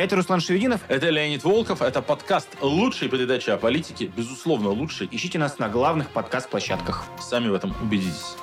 Это 0.00 0.16
Руслан 0.16 0.40
Шевединов. 0.40 0.80
Это 0.88 1.10
Леонид 1.10 1.44
Волков. 1.44 1.82
Это 1.82 2.00
подкаст 2.00 2.48
лучшей 2.62 3.10
передачи 3.10 3.50
о 3.50 3.58
политике. 3.58 4.06
Безусловно, 4.06 4.70
лучший. 4.70 5.06
Ищите 5.10 5.38
нас 5.38 5.58
на 5.58 5.68
главных 5.68 6.08
подкаст-площадках. 6.08 7.04
Сами 7.20 7.48
в 7.48 7.54
этом 7.54 7.76
убедитесь. 7.82 8.34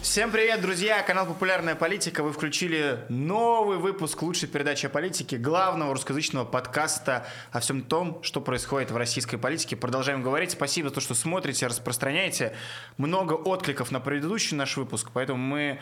Всем 0.00 0.30
привет, 0.30 0.62
друзья! 0.62 1.02
Канал 1.02 1.26
«Популярная 1.26 1.74
политика». 1.74 2.22
Вы 2.22 2.32
включили 2.32 3.00
новый 3.10 3.76
выпуск 3.76 4.22
лучшей 4.22 4.48
передачи 4.48 4.86
о 4.86 4.88
политике, 4.88 5.36
главного 5.36 5.92
русскоязычного 5.92 6.46
подкаста 6.46 7.26
о 7.52 7.60
всем 7.60 7.82
том, 7.82 8.22
что 8.22 8.40
происходит 8.40 8.90
в 8.90 8.96
российской 8.96 9.36
политике. 9.36 9.76
Продолжаем 9.76 10.22
говорить. 10.22 10.52
Спасибо 10.52 10.88
за 10.88 10.94
то, 10.94 11.00
что 11.02 11.12
смотрите, 11.12 11.66
распространяете. 11.66 12.54
Много 12.96 13.34
откликов 13.34 13.90
на 13.90 14.00
предыдущий 14.00 14.56
наш 14.56 14.78
выпуск, 14.78 15.10
поэтому 15.12 15.38
мы 15.38 15.78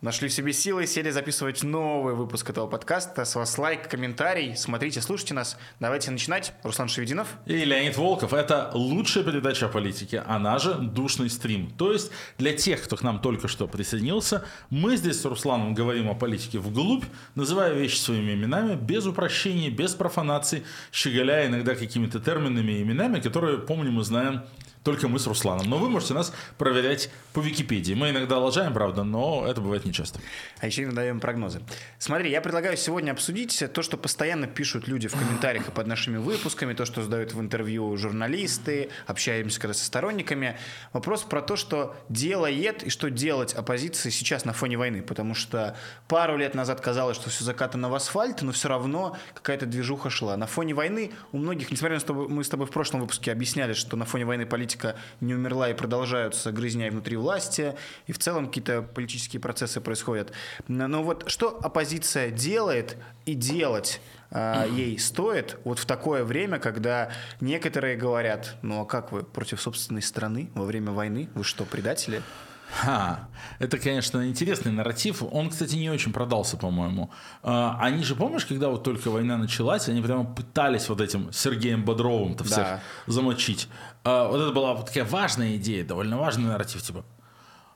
Нашли 0.00 0.28
в 0.28 0.32
себе 0.32 0.52
силы, 0.52 0.86
сели 0.86 1.10
записывать 1.10 1.64
новый 1.64 2.14
выпуск 2.14 2.48
этого 2.48 2.68
подкаста. 2.68 3.24
С 3.24 3.34
вас 3.34 3.58
лайк, 3.58 3.88
комментарий. 3.88 4.56
Смотрите, 4.56 5.00
слушайте 5.00 5.34
нас. 5.34 5.58
Давайте 5.80 6.12
начинать. 6.12 6.52
Руслан 6.62 6.86
Шевединов. 6.86 7.26
И 7.46 7.64
Леонид 7.64 7.96
Волков. 7.96 8.32
Это 8.32 8.70
лучшая 8.74 9.24
передача 9.24 9.66
о 9.66 9.68
политике, 9.68 10.20
она 10.20 10.60
же 10.60 10.74
«Душный 10.74 11.28
стрим». 11.28 11.72
То 11.76 11.90
есть 11.90 12.12
для 12.38 12.52
тех, 12.52 12.80
кто 12.84 12.96
к 12.96 13.02
нам 13.02 13.20
только 13.20 13.48
что 13.48 13.66
присоединился, 13.66 14.44
мы 14.70 14.96
здесь 14.96 15.20
с 15.20 15.24
Русланом 15.24 15.74
говорим 15.74 16.08
о 16.08 16.14
политике 16.14 16.60
вглубь, 16.60 17.04
называя 17.34 17.72
вещи 17.72 17.98
своими 17.98 18.34
именами, 18.34 18.76
без 18.76 19.04
упрощений, 19.04 19.68
без 19.68 19.96
профанаций, 19.96 20.62
щеголяя 20.92 21.48
иногда 21.48 21.74
какими-то 21.74 22.20
терминами 22.20 22.70
и 22.70 22.82
именами, 22.82 23.18
которые, 23.18 23.58
помним 23.58 23.98
и 23.98 24.04
знаем 24.04 24.44
только 24.84 25.08
мы 25.08 25.18
с 25.18 25.26
Русланом. 25.26 25.68
Но 25.68 25.78
вы 25.78 25.88
можете 25.88 26.14
нас 26.14 26.32
проверять 26.56 27.10
по 27.32 27.40
Википедии. 27.40 27.94
Мы 27.94 28.10
иногда 28.10 28.38
лажаем, 28.38 28.72
правда, 28.72 29.04
но 29.04 29.46
это 29.46 29.60
бывает 29.60 29.84
нечасто. 29.84 30.20
А 30.60 30.66
еще 30.66 30.84
иногда 30.84 31.02
даем 31.02 31.20
прогнозы. 31.20 31.60
Смотри, 31.98 32.30
я 32.30 32.40
предлагаю 32.40 32.76
сегодня 32.76 33.12
обсудить 33.12 33.62
то, 33.72 33.82
что 33.82 33.96
постоянно 33.96 34.46
пишут 34.46 34.88
люди 34.88 35.08
в 35.08 35.12
комментариях 35.12 35.68
и 35.68 35.70
под 35.70 35.86
нашими 35.86 36.16
выпусками, 36.16 36.74
то, 36.74 36.84
что 36.84 37.02
задают 37.02 37.32
в 37.32 37.40
интервью 37.40 37.96
журналисты, 37.96 38.90
общаемся 39.06 39.60
когда 39.60 39.74
со 39.74 39.84
сторонниками. 39.84 40.56
Вопрос 40.92 41.22
про 41.22 41.42
то, 41.42 41.56
что 41.56 41.96
делает 42.08 42.82
и 42.82 42.90
что 42.90 43.10
делать 43.10 43.54
оппозиции 43.54 44.10
сейчас 44.10 44.44
на 44.44 44.52
фоне 44.52 44.78
войны. 44.78 45.02
Потому 45.02 45.34
что 45.34 45.76
пару 46.08 46.36
лет 46.36 46.54
назад 46.54 46.80
казалось, 46.80 47.16
что 47.16 47.30
все 47.30 47.44
закатано 47.44 47.88
в 47.88 47.94
асфальт, 47.94 48.42
но 48.42 48.52
все 48.52 48.68
равно 48.68 49.16
какая-то 49.34 49.66
движуха 49.66 50.10
шла. 50.10 50.36
На 50.36 50.46
фоне 50.46 50.74
войны 50.74 51.12
у 51.32 51.38
многих, 51.38 51.70
несмотря 51.70 51.96
на 51.96 52.00
то, 52.00 52.06
что 52.06 52.28
мы 52.28 52.44
с 52.44 52.48
тобой 52.48 52.66
в 52.66 52.70
прошлом 52.70 53.00
выпуске 53.00 53.32
объясняли, 53.32 53.72
что 53.72 53.96
на 53.96 54.04
фоне 54.04 54.24
войны 54.24 54.46
политика 54.46 54.67
политика 54.68 54.96
не 55.20 55.34
умерла 55.34 55.70
и 55.70 55.74
продолжаются 55.74 56.52
грызня 56.52 56.90
внутри 56.90 57.16
власти, 57.16 57.74
и 58.06 58.12
в 58.12 58.18
целом 58.18 58.48
какие-то 58.48 58.82
политические 58.82 59.40
процессы 59.40 59.80
происходят. 59.80 60.32
Но 60.68 61.02
вот 61.02 61.24
что 61.26 61.58
оппозиция 61.62 62.30
делает 62.30 62.98
и 63.24 63.32
делать 63.32 64.00
э, 64.30 64.66
ей 64.70 64.98
стоит 64.98 65.56
вот 65.64 65.78
в 65.78 65.86
такое 65.86 66.22
время, 66.22 66.58
когда 66.58 67.10
некоторые 67.40 67.96
говорят, 67.96 68.56
ну 68.60 68.82
а 68.82 68.84
как 68.84 69.10
вы 69.10 69.22
против 69.22 69.60
собственной 69.60 70.02
страны 70.02 70.50
во 70.54 70.64
время 70.64 70.92
войны? 70.92 71.30
Вы 71.34 71.44
что, 71.44 71.64
предатели? 71.64 72.22
Ха, 72.70 73.28
это, 73.58 73.78
конечно, 73.78 74.28
интересный 74.28 74.72
нарратив. 74.72 75.22
Он, 75.22 75.50
кстати, 75.50 75.74
не 75.76 75.90
очень 75.90 76.12
продался, 76.12 76.56
по-моему. 76.56 77.10
А, 77.42 77.78
они 77.80 78.02
же, 78.02 78.14
помнишь, 78.14 78.44
когда 78.44 78.68
вот 78.68 78.84
только 78.84 79.10
война 79.10 79.36
началась, 79.36 79.88
они 79.88 80.02
прямо 80.02 80.24
пытались 80.24 80.88
вот 80.88 81.00
этим 81.00 81.32
Сергеем 81.32 81.84
Бодровым-то 81.84 82.44
всех 82.44 82.56
да. 82.56 82.80
замочить. 83.06 83.68
А, 84.04 84.28
вот 84.28 84.40
это 84.40 84.52
была 84.52 84.74
вот 84.74 84.86
такая 84.86 85.04
важная 85.04 85.56
идея, 85.56 85.84
довольно 85.84 86.18
важный 86.18 86.44
нарратив, 86.44 86.82
типа. 86.82 87.04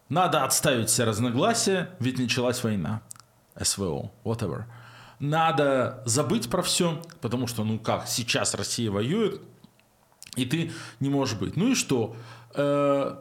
Надо 0.09 0.45
отставить 0.45 0.91
все 0.91 1.05
разногласия, 1.05 1.89
ведь 1.99 2.19
началась 2.19 2.63
война. 2.63 3.01
СВО, 3.61 4.13
whatever. 4.25 4.65
Надо 5.21 6.03
забыть 6.05 6.51
про 6.51 6.63
все, 6.63 7.03
потому 7.21 7.47
что, 7.47 7.65
ну 7.65 7.79
как, 7.79 8.09
сейчас 8.09 8.55
Россия 8.55 8.91
воюет, 8.91 9.41
и 10.37 10.45
ты 10.45 10.73
не 11.01 11.09
можешь 11.09 11.39
быть. 11.39 11.57
Ну 11.57 11.69
и 11.69 11.75
что? 11.75 12.15
Э, 12.55 13.17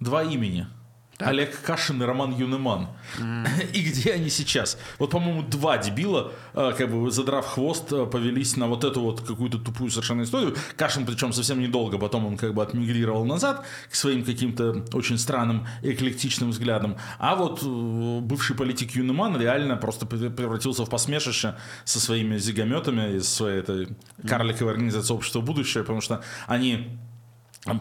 два 0.00 0.22
имени– 0.22 0.68
так. 1.18 1.28
Олег 1.28 1.58
Кашин 1.62 2.02
и 2.02 2.04
Роман 2.04 2.34
Юнеман. 2.36 2.88
Mm. 3.18 3.70
И 3.72 3.82
где 3.82 4.12
они 4.12 4.28
сейчас? 4.28 4.78
Вот, 4.98 5.10
по-моему, 5.10 5.42
два 5.42 5.78
дебила, 5.78 6.32
э, 6.52 6.74
как 6.76 6.90
бы 6.90 7.10
задрав 7.10 7.46
хвост, 7.46 7.90
э, 7.90 8.04
повелись 8.04 8.56
на 8.56 8.66
вот 8.66 8.84
эту 8.84 9.00
вот 9.00 9.22
какую-то 9.22 9.58
тупую 9.58 9.90
совершенно 9.90 10.24
историю. 10.24 10.54
Кашин, 10.76 11.06
причем 11.06 11.32
совсем 11.32 11.58
недолго, 11.58 11.96
потом 11.98 12.26
он 12.26 12.36
как 12.36 12.52
бы 12.52 12.62
отмигрировал 12.62 13.24
назад 13.24 13.64
к 13.90 13.94
своим 13.94 14.24
каким-то 14.24 14.84
очень 14.92 15.16
странным 15.16 15.66
эклектичным 15.82 16.50
взглядам. 16.50 16.98
А 17.18 17.34
вот 17.34 17.62
э, 17.62 18.20
бывший 18.20 18.54
политик 18.54 18.90
Юнеман 18.90 19.40
реально 19.40 19.76
просто 19.76 20.04
превратился 20.04 20.84
в 20.84 20.90
посмешище 20.90 21.54
со 21.84 21.98
своими 21.98 22.36
зигометами 22.36 23.16
из 23.16 23.26
своей 23.26 23.60
этой 23.60 23.88
карликовой 24.28 24.72
организации 24.72 25.14
«Общество 25.14 25.40
будущее», 25.40 25.82
потому 25.82 26.02
что 26.02 26.22
они 26.46 26.98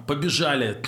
побежали 0.07 0.81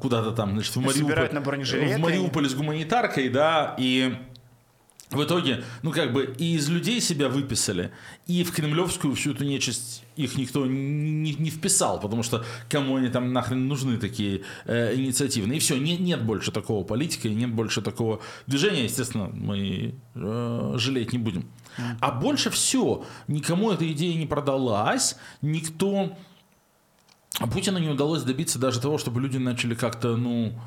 куда-то 0.00 0.30
там, 0.30 0.52
значит, 0.52 0.76
в 0.76 0.80
Мариуполь, 0.80 1.28
на 1.32 1.40
в 1.40 1.98
Мариуполь 1.98 2.48
с 2.48 2.54
гуманитаркой, 2.54 3.28
да, 3.28 3.74
и 3.76 4.14
в 5.10 5.24
итоге, 5.24 5.64
ну 5.82 5.90
как 5.90 6.12
бы 6.12 6.34
и 6.36 6.54
из 6.54 6.68
людей 6.68 7.00
себя 7.00 7.28
выписали, 7.30 7.90
и 8.26 8.44
в 8.44 8.52
кремлевскую 8.52 9.14
всю 9.14 9.32
эту 9.32 9.44
нечисть 9.44 10.04
их 10.16 10.36
никто 10.36 10.66
не, 10.66 11.34
не 11.34 11.50
вписал, 11.50 11.98
потому 11.98 12.22
что 12.22 12.44
кому 12.68 12.96
они 12.96 13.08
там 13.08 13.32
нахрен 13.32 13.66
нужны 13.68 13.96
такие 13.96 14.42
э, 14.66 14.94
инициативные. 14.94 15.56
И 15.56 15.60
все, 15.60 15.78
не, 15.78 15.96
нет 15.96 16.22
больше 16.22 16.52
такого 16.52 16.84
политика, 16.84 17.28
нет 17.30 17.50
больше 17.50 17.80
такого 17.80 18.20
движения, 18.46 18.84
естественно, 18.84 19.30
мы 19.32 19.94
э, 20.14 20.72
жалеть 20.76 21.12
не 21.12 21.18
будем. 21.18 21.48
А 22.00 22.10
больше 22.10 22.50
все, 22.50 23.04
никому 23.28 23.70
эта 23.70 23.90
идея 23.90 24.14
не 24.14 24.26
продалась, 24.26 25.16
никто 25.40 26.16
а 27.38 27.46
Путину 27.46 27.78
не 27.78 27.88
удалось 27.88 28.22
добиться 28.22 28.58
даже 28.58 28.80
того, 28.80 28.98
чтобы 28.98 29.20
люди 29.20 29.36
начали 29.36 29.74
как-то, 29.74 30.16
ну, 30.16 30.58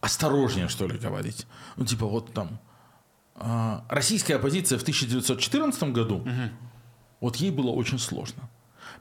осторожнее, 0.00 0.68
что 0.68 0.86
ли, 0.86 0.98
говорить. 0.98 1.46
Ну, 1.76 1.84
типа, 1.84 2.06
вот 2.06 2.32
там, 2.32 2.58
э, 3.36 3.80
российская 3.88 4.34
оппозиция 4.34 4.78
в 4.78 4.82
1914 4.82 5.82
году, 5.84 6.16
угу. 6.16 6.50
вот 7.20 7.36
ей 7.36 7.50
было 7.50 7.70
очень 7.70 8.00
сложно. 8.00 8.50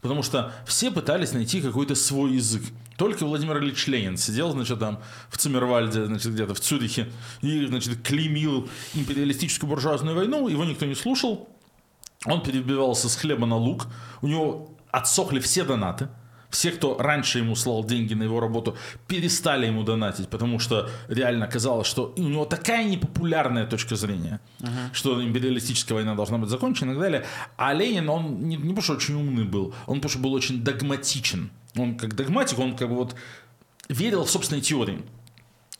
Потому 0.02 0.24
что 0.24 0.54
все 0.66 0.92
пытались 0.92 1.34
найти 1.34 1.62
какой-то 1.62 1.96
свой 1.96 2.34
язык. 2.34 2.64
Только 2.98 3.26
Владимир 3.26 3.58
Ильич 3.58 3.88
Ленин 3.88 4.18
сидел, 4.18 4.52
значит, 4.52 4.80
там 4.80 5.00
в 5.30 5.38
Циммервальде, 5.38 6.06
значит, 6.06 6.34
где-то 6.34 6.54
в 6.54 6.60
Цюрихе, 6.60 7.12
и, 7.42 7.66
значит, 7.66 8.02
клеймил 8.04 8.70
империалистическую 8.94 9.70
буржуазную 9.70 10.16
войну, 10.16 10.48
его 10.48 10.66
никто 10.66 10.86
не 10.86 10.96
слушал. 10.96 11.50
Он 12.26 12.44
перебивался 12.44 13.10
с 13.10 13.16
хлеба 13.16 13.48
на 13.48 13.56
лук, 13.56 13.88
у 14.22 14.28
него 14.28 14.78
отсохли 14.92 15.40
все 15.40 15.64
донаты– 15.64 16.08
все, 16.52 16.72
кто 16.72 16.98
раньше 16.98 17.40
ему 17.40 17.56
слал 17.56 17.84
деньги 17.84 18.14
на 18.14 18.24
его 18.24 18.40
работу, 18.40 18.76
перестали 19.08 19.66
ему 19.66 19.84
донатить, 19.84 20.28
потому 20.28 20.60
что 20.60 20.90
реально 21.08 21.48
казалось, 21.48 21.88
что 21.88 22.14
у 22.18 22.22
него 22.22 22.46
такая 22.46 22.84
непопулярная 22.84 23.66
точка 23.66 23.96
зрения, 23.96 24.40
uh-huh. 24.60 24.94
что 24.94 25.24
империалистическая 25.24 25.96
война 25.96 26.14
должна 26.16 26.38
быть 26.38 26.50
закончена 26.50 26.92
и 26.92 26.94
так 26.94 27.02
далее. 27.02 27.26
А 27.58 27.74
Ленин, 27.74 28.10
он 28.10 28.42
не, 28.42 28.58
не 28.58 28.70
потому 28.70 28.82
что 28.82 28.94
очень 28.94 29.16
умный 29.16 29.46
был, 29.46 29.74
он 29.88 29.98
потому 29.98 30.10
что 30.10 30.20
был 30.20 30.34
очень 30.34 30.64
догматичен. 30.64 31.50
Он 31.78 31.96
как 31.96 32.16
догматик, 32.16 32.60
он 32.60 32.76
как 32.76 32.90
бы 32.90 32.96
вот 32.96 33.16
верил 33.88 34.26
в 34.26 34.30
собственные 34.30 34.62
теории. 34.62 35.02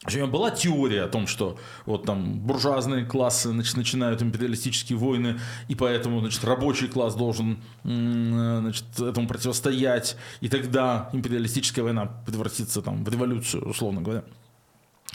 Была 0.04 0.50
теория 0.50 1.04
о 1.04 1.08
том, 1.08 1.28
что 1.28 1.60
вот 1.86 2.06
там 2.06 2.40
буржуазные 2.40 3.06
классы 3.06 3.50
значит, 3.50 3.78
начинают 3.78 4.24
империалистические 4.24 4.98
войны, 4.98 5.40
и 5.68 5.76
поэтому 5.76 6.22
значит, 6.22 6.44
рабочий 6.44 6.88
класс 6.88 7.14
должен 7.14 7.62
значит, 7.84 8.84
этому 9.00 9.28
противостоять, 9.28 10.18
и 10.42 10.50
тогда 10.50 11.10
империалистическая 11.14 11.84
война 11.84 12.08
превратится 12.26 12.82
там, 12.82 13.04
в 13.04 13.10
революцию, 13.10 13.70
условно 13.70 14.02
говоря. 14.02 14.24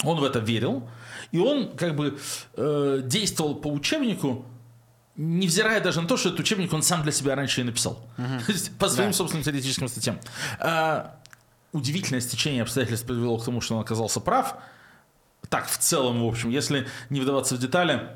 Он 0.04 0.20
в 0.20 0.24
это 0.24 0.38
верил, 0.38 0.88
и 1.32 1.38
он 1.38 1.74
как 1.76 1.96
бы 1.96 2.18
э, 2.54 3.00
действовал 3.02 3.56
по 3.56 3.66
учебнику, 3.66 4.44
невзирая 5.16 5.80
даже 5.80 6.00
на 6.00 6.06
то, 6.06 6.16
что 6.16 6.28
этот 6.28 6.40
учебник 6.40 6.72
он 6.72 6.82
сам 6.82 7.02
для 7.02 7.10
себя 7.10 7.34
раньше 7.34 7.62
и 7.62 7.64
написал. 7.64 8.06
Uh-huh. 8.18 8.70
по 8.78 8.88
своим 8.88 9.10
да. 9.10 9.16
собственным 9.16 9.42
теоретическим 9.42 9.88
статьям. 9.88 10.20
А, 10.60 11.16
удивительное 11.72 12.20
стечение 12.20 12.62
обстоятельств 12.62 13.06
привело 13.06 13.38
к 13.38 13.44
тому, 13.44 13.60
что 13.60 13.74
он 13.74 13.80
оказался 13.80 14.20
прав– 14.20 14.54
так, 15.48 15.68
в 15.68 15.78
целом, 15.78 16.22
в 16.22 16.26
общем, 16.26 16.50
если 16.50 16.86
не 17.10 17.20
вдаваться 17.20 17.54
в 17.54 17.58
детали, 17.58 18.08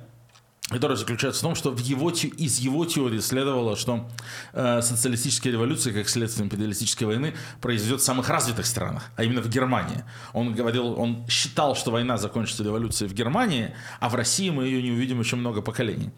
которая 0.71 0.97
заключается 0.97 1.41
в 1.41 1.43
том, 1.43 1.55
что 1.57 1.71
в 1.71 1.79
его, 1.79 2.11
из 2.11 2.59
его 2.59 2.85
теории 2.85 3.19
следовало, 3.19 3.77
что 3.77 4.09
э, 4.53 4.81
социалистическая 4.83 5.51
революция, 5.51 5.93
как 5.93 6.09
следствие 6.09 6.47
империалистической 6.47 7.07
войны, 7.07 7.35
произойдет 7.61 8.01
в 8.01 8.05
самых 8.05 8.29
развитых 8.29 8.67
странах, 8.67 9.11
а 9.17 9.25
именно 9.25 9.43
в 9.43 9.49
Германии. 9.49 10.05
Он 10.33 10.55
говорил, 10.55 10.99
он 10.99 11.27
считал, 11.29 11.75
что 11.75 11.91
война 11.91 12.17
закончится 12.19 12.63
революцией 12.63 13.09
в 13.09 13.15
Германии, 13.15 13.75
а 13.99 14.09
в 14.09 14.15
России 14.15 14.51
мы 14.51 14.65
ее 14.65 14.81
не 14.81 14.93
увидим 14.93 15.19
еще 15.19 15.35
много 15.35 15.61
поколений. 15.61 16.11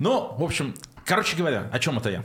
Но, 0.00 0.34
в 0.36 0.42
общем, 0.42 0.74
короче 1.04 1.36
говоря, 1.36 1.70
о 1.72 1.78
чем 1.78 1.98
это 1.98 2.10
я? 2.10 2.24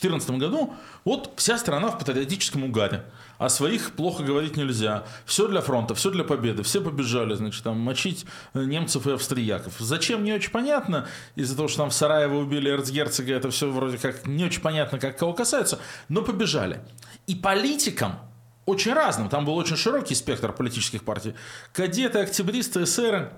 В 0.00 0.02
2014 0.02 0.30
году 0.40 0.74
вот 1.04 1.34
вся 1.36 1.58
страна 1.58 1.88
в 1.90 1.98
патриотическом 1.98 2.64
угаре. 2.64 3.04
О 3.36 3.50
своих 3.50 3.92
плохо 3.92 4.22
говорить 4.22 4.56
нельзя. 4.56 5.04
Все 5.26 5.46
для 5.46 5.60
фронта, 5.60 5.94
все 5.94 6.10
для 6.10 6.24
победы. 6.24 6.62
Все 6.62 6.80
побежали, 6.80 7.34
значит, 7.34 7.62
там 7.62 7.78
мочить 7.78 8.24
э, 8.54 8.64
немцев 8.64 9.06
и 9.06 9.10
австрияков. 9.10 9.74
Зачем, 9.78 10.24
не 10.24 10.32
очень 10.32 10.52
понятно. 10.52 11.06
Из-за 11.34 11.54
того, 11.54 11.68
что 11.68 11.82
там 11.82 11.90
в 11.90 11.92
Сараево 11.92 12.36
убили 12.36 12.70
эрцгерцога, 12.70 13.34
это 13.34 13.50
все 13.50 13.70
вроде 13.70 13.98
как 13.98 14.26
не 14.26 14.46
очень 14.46 14.62
понятно, 14.62 14.98
как 14.98 15.18
кого 15.18 15.34
касается. 15.34 15.78
Но 16.08 16.22
побежали. 16.22 16.80
И 17.26 17.34
политикам 17.34 18.20
очень 18.64 18.94
разным. 18.94 19.28
Там 19.28 19.44
был 19.44 19.54
очень 19.54 19.76
широкий 19.76 20.14
спектр 20.14 20.50
политических 20.50 21.04
партий. 21.04 21.34
Кадеты, 21.74 22.20
октябристы, 22.20 22.84
эсеры. 22.84 23.34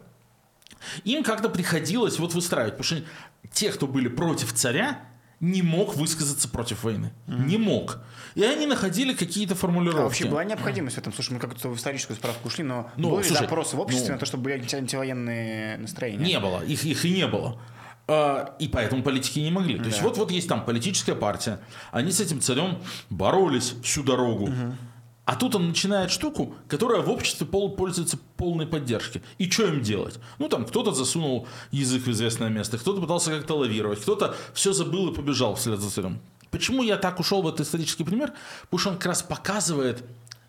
Им 1.03 1.25
как-то 1.25 1.49
приходилось 1.49 2.21
вот 2.21 2.35
выстраивать. 2.35 2.77
Потому 2.77 3.01
что 3.01 3.09
те, 3.53 3.73
кто 3.73 3.89
были 3.89 4.07
против 4.07 4.53
царя, 4.53 5.01
не 5.43 5.61
мог 5.61 5.97
высказаться 5.97 6.49
против 6.49 6.85
войны. 6.85 7.13
Mm-hmm. 7.27 7.47
Не 7.47 7.59
мог. 7.59 7.99
И 8.37 8.45
они 8.45 8.65
находили 8.65 9.13
какие-то 9.13 9.57
формулировки. 9.57 10.01
А 10.01 10.05
вообще 10.05 10.25
была 10.27 10.45
необходимость 10.45 10.97
в 10.97 10.99
этом? 11.01 11.13
Слушай, 11.13 11.33
мы 11.33 11.41
как-то 11.41 11.69
в 11.69 11.77
историческую 11.77 12.17
справку 12.17 12.47
ушли, 12.47 12.63
но 12.63 12.91
ну, 12.97 13.11
были 13.11 13.25
слушай, 13.25 13.41
запросы 13.41 13.77
в 13.77 13.81
обществе 13.81 14.11
ну, 14.11 14.15
на 14.15 14.19
то, 14.21 14.27
чтобы 14.27 14.45
были 14.45 14.55
антивоенные 14.55 15.79
настроения? 15.79 16.25
Не 16.25 16.39
было. 16.39 16.65
Их, 16.65 16.85
их 16.85 17.05
и 17.05 17.11
не 17.11 17.27
было. 17.27 17.61
А, 18.07 18.55
и 18.61 18.69
поэтому 18.69 19.03
политики 19.03 19.41
не 19.41 19.51
могли. 19.51 19.79
То 19.79 19.83
да. 19.83 19.89
есть 19.89 20.01
вот, 20.01 20.17
вот 20.17 20.31
есть 20.31 20.49
там 20.49 20.65
политическая 20.65 21.17
партия. 21.17 21.59
Они 21.91 22.13
с 22.13 22.21
этим 22.21 22.41
царем 22.41 22.79
боролись 23.11 23.75
всю 23.83 24.05
дорогу. 24.05 24.45
Угу. 24.45 24.77
А 25.25 25.37
тут 25.37 25.55
он 25.55 25.69
начинает 25.69 26.11
штуку, 26.11 26.55
которая 26.67 27.01
в 27.01 27.09
обществе 27.09 27.47
пол, 27.47 27.77
пользуется 27.77 28.19
полной 28.37 28.67
поддержкой. 28.67 29.23
И 29.39 29.49
что 29.49 29.67
им 29.69 29.81
делать? 29.81 30.19
Ну, 30.39 30.49
там 30.49 30.65
кто-то 30.65 30.93
засунул 30.93 31.47
язык 31.71 32.03
в 32.03 32.11
известное 32.11 32.49
место, 32.49 32.77
кто-то 32.77 33.01
пытался 33.01 33.31
как-то 33.31 33.55
лавировать, 33.55 34.01
кто-то 34.01 34.35
все 34.53 34.73
забыл 34.73 35.13
и 35.13 35.15
побежал 35.15 35.55
вслед 35.55 35.79
за 35.79 35.91
царем. 35.91 36.21
Почему 36.51 36.83
я 36.83 36.97
так 36.97 37.21
ушел 37.21 37.41
в 37.41 37.49
этот 37.49 37.61
исторический 37.61 38.03
пример? 38.03 38.33
Потому 38.63 38.79
что 38.79 38.91
он 38.91 38.97
как 38.97 39.07
раз 39.07 39.23
показывает, 39.23 40.05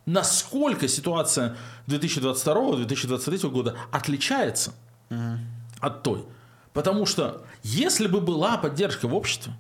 насколько 0.08 0.88
ситуация 0.88 1.56
2022-2023 1.88 3.50
года 3.50 3.76
отличается 3.92 4.74
угу. 5.12 5.38
от 5.82 6.02
той. 6.02 6.26
Потому 6.74 7.06
что 7.06 7.46
если 7.62 8.08
бы 8.08 8.20
была 8.22 8.58
поддержка 8.58 9.08
в 9.08 9.14
обществе, 9.14 9.54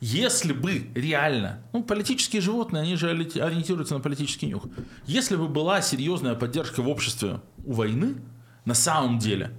если 0.00 0.52
бы 0.52 0.90
реально, 0.94 1.62
ну, 1.72 1.82
политические 1.82 2.42
животные, 2.42 2.82
они 2.82 2.96
же 2.96 3.10
ориентируются 3.10 3.94
на 3.94 4.00
политический 4.00 4.46
нюх. 4.46 4.64
Если 5.06 5.36
бы 5.36 5.48
была 5.48 5.82
серьезная 5.82 6.34
поддержка 6.34 6.82
в 6.82 6.88
обществе 6.88 7.40
у 7.64 7.72
войны, 7.72 8.16
на 8.64 8.74
самом 8.74 9.18
деле, 9.18 9.52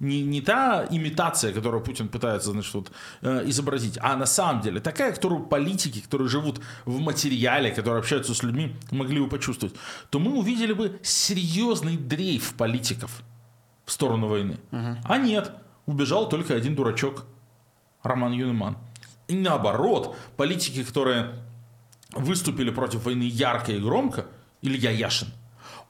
не, 0.00 0.22
не 0.22 0.40
та 0.40 0.86
имитация, 0.90 1.52
которую 1.52 1.82
Путин 1.82 2.08
пытается 2.08 2.50
значит, 2.50 2.74
вот, 2.74 2.90
э, 3.22 3.42
изобразить, 3.46 3.98
а 4.00 4.16
на 4.16 4.26
самом 4.26 4.62
деле 4.62 4.80
такая, 4.80 5.12
которую 5.12 5.44
политики, 5.44 6.00
которые 6.00 6.28
живут 6.28 6.60
в 6.86 6.98
материале, 7.00 7.70
которые 7.70 8.00
общаются 8.00 8.34
с 8.34 8.42
людьми, 8.42 8.74
могли 8.90 9.20
бы 9.20 9.28
почувствовать, 9.28 9.76
то 10.08 10.18
мы 10.18 10.38
увидели 10.38 10.72
бы 10.72 10.98
серьезный 11.02 11.96
дрейф 11.96 12.54
политиков 12.54 13.22
в 13.84 13.92
сторону 13.92 14.28
войны. 14.28 14.58
Угу. 14.72 14.96
А 15.04 15.18
нет, 15.18 15.52
убежал 15.86 16.28
только 16.28 16.54
один 16.54 16.74
дурачок, 16.74 17.26
Роман 18.02 18.32
Юнеман. 18.32 18.78
И 19.30 19.34
наоборот, 19.36 20.16
политики, 20.36 20.82
которые 20.82 21.36
выступили 22.10 22.70
против 22.70 23.04
войны 23.04 23.22
ярко 23.22 23.70
и 23.70 23.78
громко, 23.78 24.26
Илья 24.60 24.90
Яшин, 24.90 25.28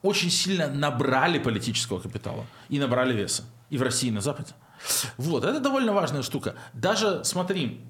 очень 0.03 0.29
сильно 0.29 0.67
набрали 0.67 1.39
политического 1.39 1.99
капитала 1.99 2.45
и 2.69 2.77
набрали 2.77 3.13
веса. 3.13 3.43
И 3.71 3.79
в 3.79 3.81
России, 3.81 4.09
и 4.09 4.11
на 4.11 4.21
Западе. 4.21 4.53
Вот, 5.17 5.43
это 5.43 5.59
довольно 5.59 5.91
важная 5.91 6.21
штука. 6.21 6.53
Даже, 6.73 7.23
смотри, 7.23 7.81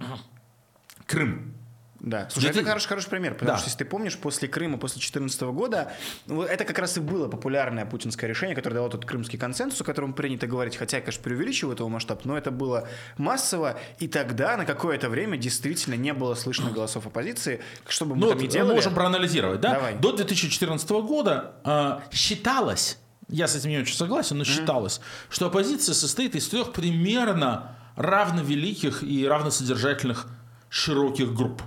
Крым. 1.06 1.53
Да, 2.01 2.27
слушай, 2.31 2.50
это 2.50 2.63
хороший, 2.63 2.88
хороший 2.88 3.09
пример, 3.12 3.33
потому 3.36 3.51
да. 3.51 3.57
что, 3.57 3.68
если 3.68 3.77
ты 3.77 3.86
помнишь, 3.86 4.18
после 4.18 4.48
Крыма, 4.48 4.80
после 4.80 4.95
2014 4.95 5.42
года, 5.42 5.92
ну, 6.25 6.42
это 6.42 6.65
как 6.65 6.80
раз 6.80 6.98
и 6.98 7.00
было 7.00 7.27
популярное 7.27 7.86
путинское 7.86 8.27
решение, 8.27 8.56
которое 8.56 8.77
дало 8.77 8.89
тот 8.89 9.06
крымский 9.06 9.38
консенсус, 9.38 9.81
о 9.81 9.83
котором 9.83 10.13
принято 10.13 10.48
говорить, 10.48 10.77
хотя 10.77 10.98
я, 10.98 11.03
конечно, 11.03 11.21
преувеличиваю 11.21 11.75
этого 11.75 11.89
масштаб, 11.89 12.25
но 12.25 12.36
это 12.36 12.50
было 12.50 12.88
массово, 13.18 13.80
и 14.00 14.07
тогда 14.07 14.57
на 14.57 14.65
какое-то 14.65 15.09
время 15.09 15.38
действительно 15.38 15.94
не 15.94 16.12
было 16.13 16.33
слышно 16.33 16.71
голосов 16.71 17.06
оппозиции, 17.06 17.62
что 17.88 18.06
бы 18.06 18.15
мы 18.15 18.21
ну, 18.21 18.30
там 18.30 18.39
ни 18.39 18.48
делали. 18.48 18.69
Мы 18.69 18.75
можем 18.75 18.95
проанализировать, 18.95 19.62
да? 19.62 19.75
Давай. 19.75 19.95
До 19.95 20.12
2014 20.12 20.89
года 20.89 21.53
э, 21.63 22.00
считалось, 22.12 22.98
я 23.27 23.48
с 23.48 23.56
этим 23.56 23.69
не 23.69 23.77
очень 23.77 23.95
согласен, 23.95 24.39
но 24.39 24.44
считалось, 24.44 24.98
mm-hmm. 24.98 25.33
что 25.36 25.45
оппозиция 25.45 25.94
состоит 25.94 26.36
из 26.36 26.48
трех 26.48 26.74
примерно 26.74 27.77
равновеликих 27.95 29.03
и 29.03 29.27
равносодержательных 29.27 30.25
широких 30.69 31.36
групп 31.36 31.62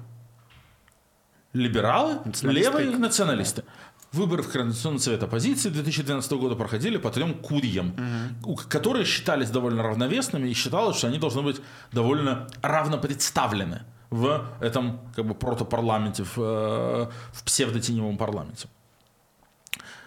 либералы, 1.55 2.19
левые 2.43 2.91
националисты. 2.99 3.65
Выборы 4.13 4.43
в 4.43 4.53
Координационный 4.53 5.01
совет 5.01 5.23
оппозиции 5.23 5.71
2012 5.71 6.33
года 6.33 6.55
проходили 6.55 6.99
по 6.99 7.11
трем 7.11 7.35
курьям, 7.35 7.97
угу. 8.43 8.57
которые 8.69 9.05
считались 9.05 9.51
довольно 9.51 9.83
равновесными 9.83 10.49
и 10.49 10.53
считалось, 10.53 10.99
что 10.99 11.09
они 11.09 11.19
должны 11.19 11.43
быть 11.43 11.61
довольно 11.91 12.47
равно 12.63 12.99
представлены 12.99 13.83
в 14.11 14.47
этом 14.61 15.01
как 15.17 15.27
бы 15.27 15.35
протопарламенте, 15.35 16.23
в, 16.23 16.39
э, 16.39 17.11
в 17.33 17.43
псевдотеневом 17.45 18.17
парламенте. 18.17 18.69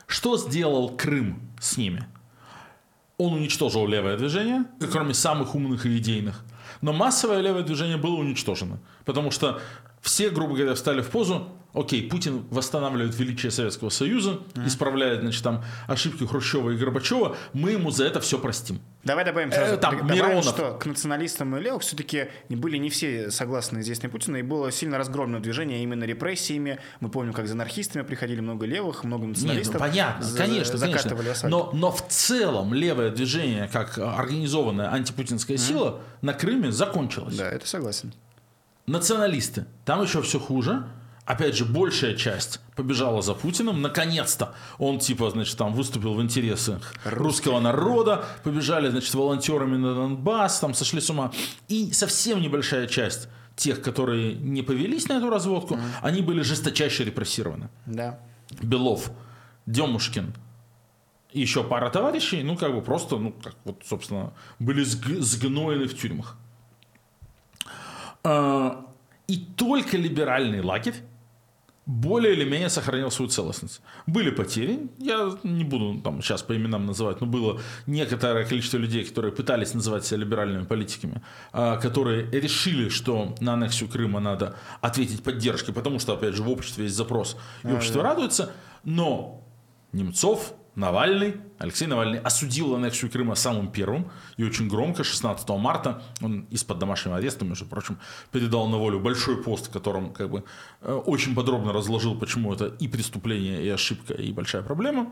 Что 0.05 0.37
сделал 0.37 0.95
Крым 0.95 1.41
с 1.59 1.75
ними? 1.75 2.07
Он 3.17 3.33
уничтожил 3.33 3.85
левое 3.87 4.15
движение, 4.15 4.63
кроме 4.91 5.13
самых 5.13 5.53
умных 5.55 5.85
и 5.85 5.97
идейных. 5.97 6.45
Но 6.81 6.93
массовое 6.93 7.41
левое 7.41 7.63
движение 7.63 7.97
было 7.97 8.15
уничтожено. 8.15 8.79
Потому 9.03 9.31
что 9.31 9.59
все, 10.07 10.29
грубо 10.29 10.55
говоря, 10.55 10.73
встали 10.73 11.01
в 11.01 11.09
позу, 11.09 11.49
окей, 11.73 12.09
Путин 12.09 12.45
восстанавливает 12.49 13.13
величие 13.19 13.51
Советского 13.51 13.89
Союза, 13.89 14.39
mm-hmm. 14.53 14.67
исправляет, 14.67 15.19
значит, 15.19 15.43
там 15.43 15.65
ошибки 15.85 16.23
Хрущева 16.25 16.71
и 16.71 16.77
Горбачева, 16.77 17.35
мы 17.51 17.71
ему 17.71 17.91
за 17.91 18.05
это 18.05 18.21
все 18.21 18.39
простим. 18.39 18.79
Давай 19.03 19.25
добавим 19.25 19.51
сразу, 19.51 19.75
э, 19.75 19.77
там, 19.77 19.97
добавим, 19.97 20.15
Миронов. 20.15 20.45
что 20.45 20.77
к 20.77 20.85
националистам 20.85 21.55
и 21.57 21.61
левых 21.61 21.81
все-таки 21.81 22.29
были 22.49 22.77
не 22.77 22.89
все 22.89 23.29
согласны 23.31 23.79
известные 23.79 24.09
Путина, 24.09 24.37
и 24.37 24.41
было 24.41 24.71
сильно 24.71 24.97
разгромлено 24.97 25.39
движение 25.39 25.83
именно 25.83 26.05
репрессиями. 26.05 26.79
Мы 27.01 27.09
помним, 27.09 27.33
как 27.33 27.47
за 27.47 27.53
анархистами 27.53 28.03
приходили 28.03 28.39
много 28.39 28.65
левых, 28.65 29.03
много 29.03 29.27
националистов. 29.27 29.75
Нет, 29.75 29.81
ну, 29.81 29.87
понятно, 29.87 30.25
за, 30.25 30.37
конечно, 30.37 30.77
закатывали 30.77 31.25
конечно. 31.25 31.49
Но, 31.49 31.69
но 31.73 31.91
в 31.91 32.07
целом 32.07 32.73
левое 32.73 33.11
движение, 33.11 33.69
как 33.71 33.97
организованная 33.97 34.89
антипутинская 34.91 35.57
mm-hmm. 35.57 35.67
сила, 35.67 36.01
на 36.21 36.33
Крыме 36.33 36.71
закончилось. 36.71 37.35
Да, 37.35 37.49
это 37.49 37.67
согласен. 37.67 38.13
Националисты. 38.87 39.65
Там 39.85 40.01
еще 40.01 40.21
все 40.21 40.39
хуже. 40.39 40.87
Опять 41.25 41.57
же, 41.57 41.65
большая 41.65 42.15
часть 42.15 42.61
побежала 42.77 43.21
за 43.21 43.33
Путиным. 43.33 43.81
Наконец-то 43.81 44.55
он, 44.77 44.99
типа, 44.99 45.29
значит, 45.29 45.57
там 45.57 45.73
выступил 45.73 46.13
в 46.13 46.21
интересах 46.21 46.93
русского 47.03 47.59
народа. 47.59 48.23
Побежали, 48.45 48.89
значит, 48.89 49.13
волонтерами 49.13 49.75
на 49.75 49.93
Донбасс, 49.93 50.59
там 50.59 50.73
сошли 50.73 51.01
с 51.01 51.09
ума. 51.09 51.33
И 51.67 51.91
совсем 51.91 52.41
небольшая 52.41 52.87
часть 52.87 53.27
тех, 53.57 53.81
которые 53.81 54.35
не 54.35 54.61
повелись 54.61 55.09
на 55.09 55.13
эту 55.17 55.29
разводку, 55.29 55.73
mm. 55.73 55.81
они 56.01 56.21
были 56.21 56.41
жесточайше 56.43 57.03
репрессированы. 57.03 57.69
Да. 57.85 58.19
Белов, 58.61 59.11
Демушкин, 59.65 60.33
еще 61.33 61.63
пара 61.63 61.89
товарищей, 61.89 62.41
ну, 62.43 62.55
как 62.55 62.73
бы 62.73 62.81
просто, 62.81 63.17
ну, 63.17 63.33
как 63.33 63.55
вот, 63.65 63.81
собственно, 63.85 64.33
были 64.59 64.83
сгноены 64.83 65.87
в 65.87 65.99
тюрьмах. 65.99 66.37
А, 68.27 68.85
и 69.27 69.37
только 69.37 69.95
либеральный 69.95 70.61
лагерь 70.61 70.95
более 71.85 72.33
или 72.33 72.43
менее 72.43 72.67
сохранил 72.67 73.09
свою 73.09 73.31
целостность. 73.31 73.81
Были 74.05 74.31
потери, 74.31 74.89
я 74.97 75.37
не 75.43 75.63
буду 75.63 76.01
там 76.01 76.21
сейчас 76.21 76.43
по 76.43 76.53
именам 76.53 76.85
называть, 76.85 77.21
но 77.21 77.27
было 77.27 77.61
некоторое 77.85 78.43
количество 78.45 78.77
людей, 78.77 79.05
которые 79.05 79.31
пытались 79.31 79.73
называть 79.73 80.05
себя 80.05 80.17
либеральными 80.17 80.65
политиками, 80.65 81.21
а, 81.53 81.77
которые 81.77 82.29
решили, 82.29 82.89
что 82.89 83.33
на 83.39 83.53
аннексию 83.53 83.89
Крыма 83.89 84.19
надо 84.19 84.57
ответить 84.81 85.23
поддержкой, 85.23 85.71
потому 85.71 85.99
что, 85.99 86.11
опять 86.13 86.35
же, 86.35 86.43
в 86.43 86.49
обществе 86.49 86.83
есть 86.83 86.97
запрос, 86.97 87.37
и 87.63 87.71
общество 87.71 88.01
а, 88.01 88.03
да. 88.03 88.09
радуется, 88.09 88.51
но 88.83 89.41
Немцов, 89.93 90.53
Навальный, 90.77 91.37
Алексей 91.57 91.87
Навальный 91.87 92.19
осудил 92.19 92.75
аннексию 92.75 93.09
Крыма 93.09 93.33
самым 93.33 93.71
первым 93.71 94.11
и 94.37 94.43
очень 94.43 94.67
громко 94.67 95.03
16 95.03 95.49
марта 95.49 96.03
он 96.21 96.41
из-под 96.51 96.77
домашнего 96.77 97.17
ареста, 97.17 97.45
между 97.45 97.65
прочим, 97.65 97.97
передал 98.31 98.67
на 98.67 98.77
волю 98.77 98.99
большой 98.99 99.41
пост, 99.41 99.69
в 99.69 99.71
котором 99.71 100.13
как 100.13 100.29
бы 100.29 100.43
э, 100.81 100.93
очень 100.93 101.33
подробно 101.33 101.73
разложил, 101.73 102.15
почему 102.15 102.53
это 102.53 102.67
и 102.67 102.87
преступление, 102.87 103.63
и 103.63 103.69
ошибка, 103.69 104.13
и 104.13 104.31
большая 104.31 104.61
проблема. 104.61 105.11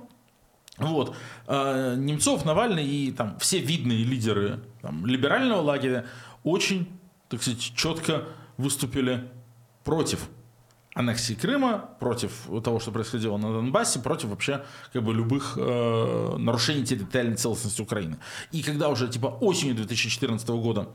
Вот. 0.77 1.15
А 1.47 1.95
Немцов, 1.95 2.45
Навальный 2.45 2.85
и 2.85 3.11
там 3.11 3.39
все 3.39 3.57
видные 3.57 4.03
лидеры 4.03 4.59
там, 4.83 5.03
либерального 5.07 5.61
лагеря 5.61 6.05
очень, 6.43 6.87
так 7.27 7.41
сказать, 7.41 7.73
четко 7.75 8.25
выступили 8.57 9.31
против 9.83 10.29
аннексии 10.95 11.33
Крыма, 11.33 11.89
против 11.99 12.31
того, 12.63 12.79
что 12.79 12.91
происходило 12.91 13.37
на 13.37 13.51
Донбассе, 13.51 13.99
против 13.99 14.29
вообще 14.29 14.63
как 14.93 15.03
бы 15.03 15.13
любых 15.13 15.57
э, 15.57 16.35
нарушений 16.37 16.85
территориальной 16.85 17.35
целостности 17.35 17.81
Украины. 17.81 18.17
И 18.51 18.63
когда 18.63 18.87
уже 18.87 19.09
типа 19.09 19.27
осенью 19.27 19.75
2014 19.75 20.47
года 20.49 20.87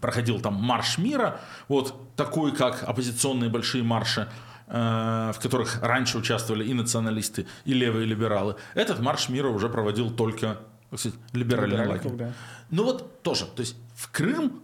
проходил 0.00 0.40
там 0.40 0.54
марш 0.54 0.98
мира, 0.98 1.40
вот 1.66 2.14
такой, 2.14 2.54
как 2.54 2.84
оппозиционные 2.84 3.50
большие 3.50 3.82
марши, 3.82 4.28
э, 4.68 5.32
в 5.34 5.40
которых 5.42 5.82
раньше 5.82 6.16
участвовали 6.16 6.64
и 6.64 6.72
националисты, 6.72 7.46
и 7.64 7.74
левые 7.74 8.06
либералы. 8.06 8.54
Этот 8.74 9.00
марш 9.00 9.28
мира 9.28 9.48
уже 9.48 9.68
проводил 9.68 10.10
только 10.10 10.58
кстати, 10.94 11.16
либеральный 11.32 11.88
лагерь. 11.88 12.12
Да. 12.12 12.32
Ну 12.70 12.84
вот 12.84 13.22
тоже, 13.22 13.46
то 13.46 13.60
есть 13.60 13.76
в 13.96 14.10
Крым 14.12 14.62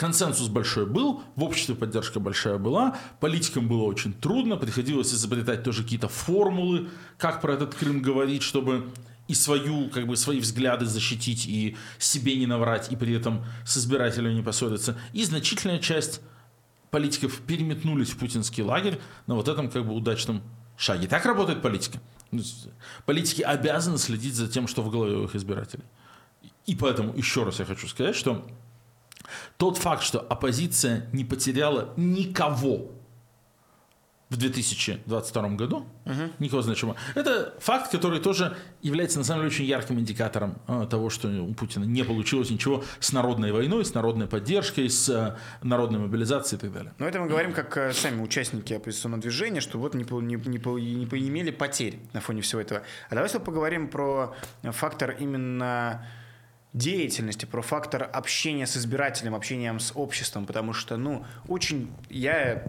консенсус 0.00 0.48
большой 0.48 0.86
был, 0.86 1.22
в 1.36 1.44
обществе 1.44 1.74
поддержка 1.74 2.20
большая 2.20 2.56
была, 2.56 2.96
политикам 3.20 3.68
было 3.68 3.82
очень 3.82 4.14
трудно, 4.14 4.56
приходилось 4.56 5.12
изобретать 5.12 5.62
тоже 5.62 5.82
какие-то 5.82 6.08
формулы, 6.08 6.88
как 7.18 7.42
про 7.42 7.52
этот 7.52 7.74
Крым 7.74 8.00
говорить, 8.00 8.42
чтобы 8.42 8.88
и 9.28 9.34
свою, 9.34 9.90
как 9.90 10.06
бы, 10.06 10.16
свои 10.16 10.40
взгляды 10.40 10.86
защитить, 10.86 11.44
и 11.46 11.76
себе 11.98 12.36
не 12.36 12.46
наврать, 12.46 12.90
и 12.90 12.96
при 12.96 13.12
этом 13.12 13.44
с 13.66 13.76
избирателями 13.76 14.32
не 14.32 14.42
поссориться. 14.42 14.96
И 15.12 15.22
значительная 15.22 15.78
часть 15.78 16.22
политиков 16.90 17.38
переметнулись 17.46 18.08
в 18.08 18.16
путинский 18.16 18.62
лагерь 18.62 18.98
на 19.26 19.34
вот 19.34 19.48
этом 19.48 19.68
как 19.68 19.86
бы 19.86 19.92
удачном 19.92 20.42
шаге. 20.78 21.08
Так 21.08 21.26
работает 21.26 21.60
политика. 21.60 22.00
Политики 23.04 23.42
обязаны 23.42 23.98
следить 23.98 24.34
за 24.34 24.48
тем, 24.48 24.66
что 24.66 24.80
в 24.80 24.90
голове 24.90 25.16
у 25.16 25.24
их 25.24 25.36
избирателей. 25.36 25.84
И 26.64 26.74
поэтому 26.74 27.14
еще 27.14 27.44
раз 27.44 27.58
я 27.58 27.66
хочу 27.66 27.86
сказать, 27.86 28.16
что 28.16 28.46
тот 29.56 29.78
факт, 29.78 30.02
что 30.02 30.20
оппозиция 30.20 31.08
не 31.12 31.24
потеряла 31.24 31.92
никого 31.96 32.90
в 34.30 34.36
2022 34.36 35.48
году, 35.50 35.86
угу. 36.06 36.14
никого 36.38 36.62
значимого, 36.62 36.96
это 37.16 37.52
факт, 37.58 37.90
который 37.90 38.20
тоже 38.20 38.56
является 38.80 39.18
на 39.18 39.24
самом 39.24 39.40
деле 39.40 39.50
очень 39.50 39.64
ярким 39.64 39.98
индикатором 39.98 40.58
э, 40.68 40.86
того, 40.88 41.10
что 41.10 41.28
у 41.28 41.52
Путина 41.52 41.82
не 41.82 42.04
получилось 42.04 42.48
ничего 42.48 42.84
с 43.00 43.12
народной 43.12 43.50
войной, 43.50 43.84
с 43.84 43.92
народной 43.92 44.28
поддержкой, 44.28 44.88
с 44.88 45.08
э, 45.08 45.36
народной 45.62 45.98
мобилизацией 45.98 46.58
и 46.58 46.60
так 46.60 46.72
далее. 46.72 46.92
Но 46.98 47.08
это 47.08 47.18
мы 47.18 47.26
говорим 47.26 47.52
как 47.52 47.76
э, 47.76 47.92
сами 47.92 48.22
участники 48.22 48.72
оппозиционного 48.72 49.20
движения, 49.20 49.60
что 49.60 49.78
вот 49.78 49.94
не, 49.94 50.04
не, 50.04 50.36
не, 50.36 50.58
не, 50.58 51.20
не 51.20 51.28
имели 51.28 51.50
потерь 51.50 51.98
на 52.12 52.20
фоне 52.20 52.42
всего 52.42 52.60
этого. 52.60 52.82
А 53.08 53.14
давайте 53.16 53.40
поговорим 53.40 53.88
про 53.88 54.36
фактор 54.62 55.16
именно 55.18 56.06
деятельности, 56.72 57.46
про 57.46 57.62
фактор 57.62 58.08
общения 58.12 58.66
с 58.66 58.76
избирателем, 58.76 59.34
общением 59.34 59.80
с 59.80 59.92
обществом, 59.94 60.46
потому 60.46 60.72
что, 60.72 60.96
ну, 60.96 61.24
очень 61.48 61.90
я 62.08 62.64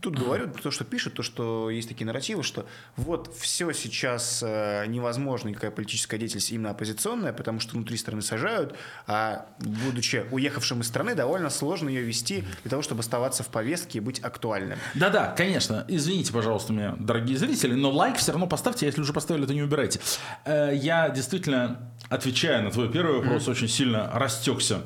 тут 0.00 0.18
говорю 0.18 0.48
то, 0.48 0.70
что 0.70 0.84
пишут, 0.84 1.14
то, 1.14 1.22
что 1.22 1.68
есть 1.68 1.88
такие 1.88 2.06
нарративы, 2.06 2.42
что 2.42 2.66
вот 2.96 3.34
все 3.36 3.72
сейчас 3.72 4.42
э, 4.42 4.86
невозможно, 4.86 5.48
никакая 5.48 5.70
политическая 5.70 6.18
деятельность 6.18 6.50
именно 6.50 6.70
оппозиционная, 6.70 7.32
потому 7.32 7.60
что 7.60 7.74
внутри 7.74 7.96
страны 7.96 8.22
сажают, 8.22 8.74
а 9.06 9.46
будучи 9.58 10.24
уехавшим 10.30 10.80
из 10.80 10.88
страны, 10.88 11.14
довольно 11.14 11.50
сложно 11.50 11.88
ее 11.88 12.02
вести 12.02 12.44
для 12.62 12.70
того, 12.70 12.82
чтобы 12.82 13.00
оставаться 13.00 13.42
в 13.42 13.48
повестке 13.48 13.98
и 13.98 14.00
быть 14.00 14.20
актуальным. 14.20 14.78
Да-да, 14.94 15.34
конечно. 15.36 15.84
Извините, 15.88 16.32
пожалуйста, 16.32 16.72
меня, 16.72 16.94
дорогие 16.98 17.36
зрители, 17.36 17.74
но 17.74 17.90
лайк 17.90 18.16
все 18.16 18.32
равно 18.32 18.46
поставьте, 18.46 18.86
если 18.86 19.00
уже 19.00 19.12
поставили, 19.12 19.46
то 19.46 19.52
не 19.52 19.62
убирайте. 19.62 20.00
Э, 20.44 20.70
я 20.74 21.10
действительно, 21.10 21.92
отвечая 22.12 22.62
на 22.62 22.70
твой 22.70 22.90
первый 22.90 23.20
вопрос, 23.20 23.46
mm-hmm. 23.46 23.50
очень 23.50 23.68
сильно 23.68 24.10
растекся 24.12 24.82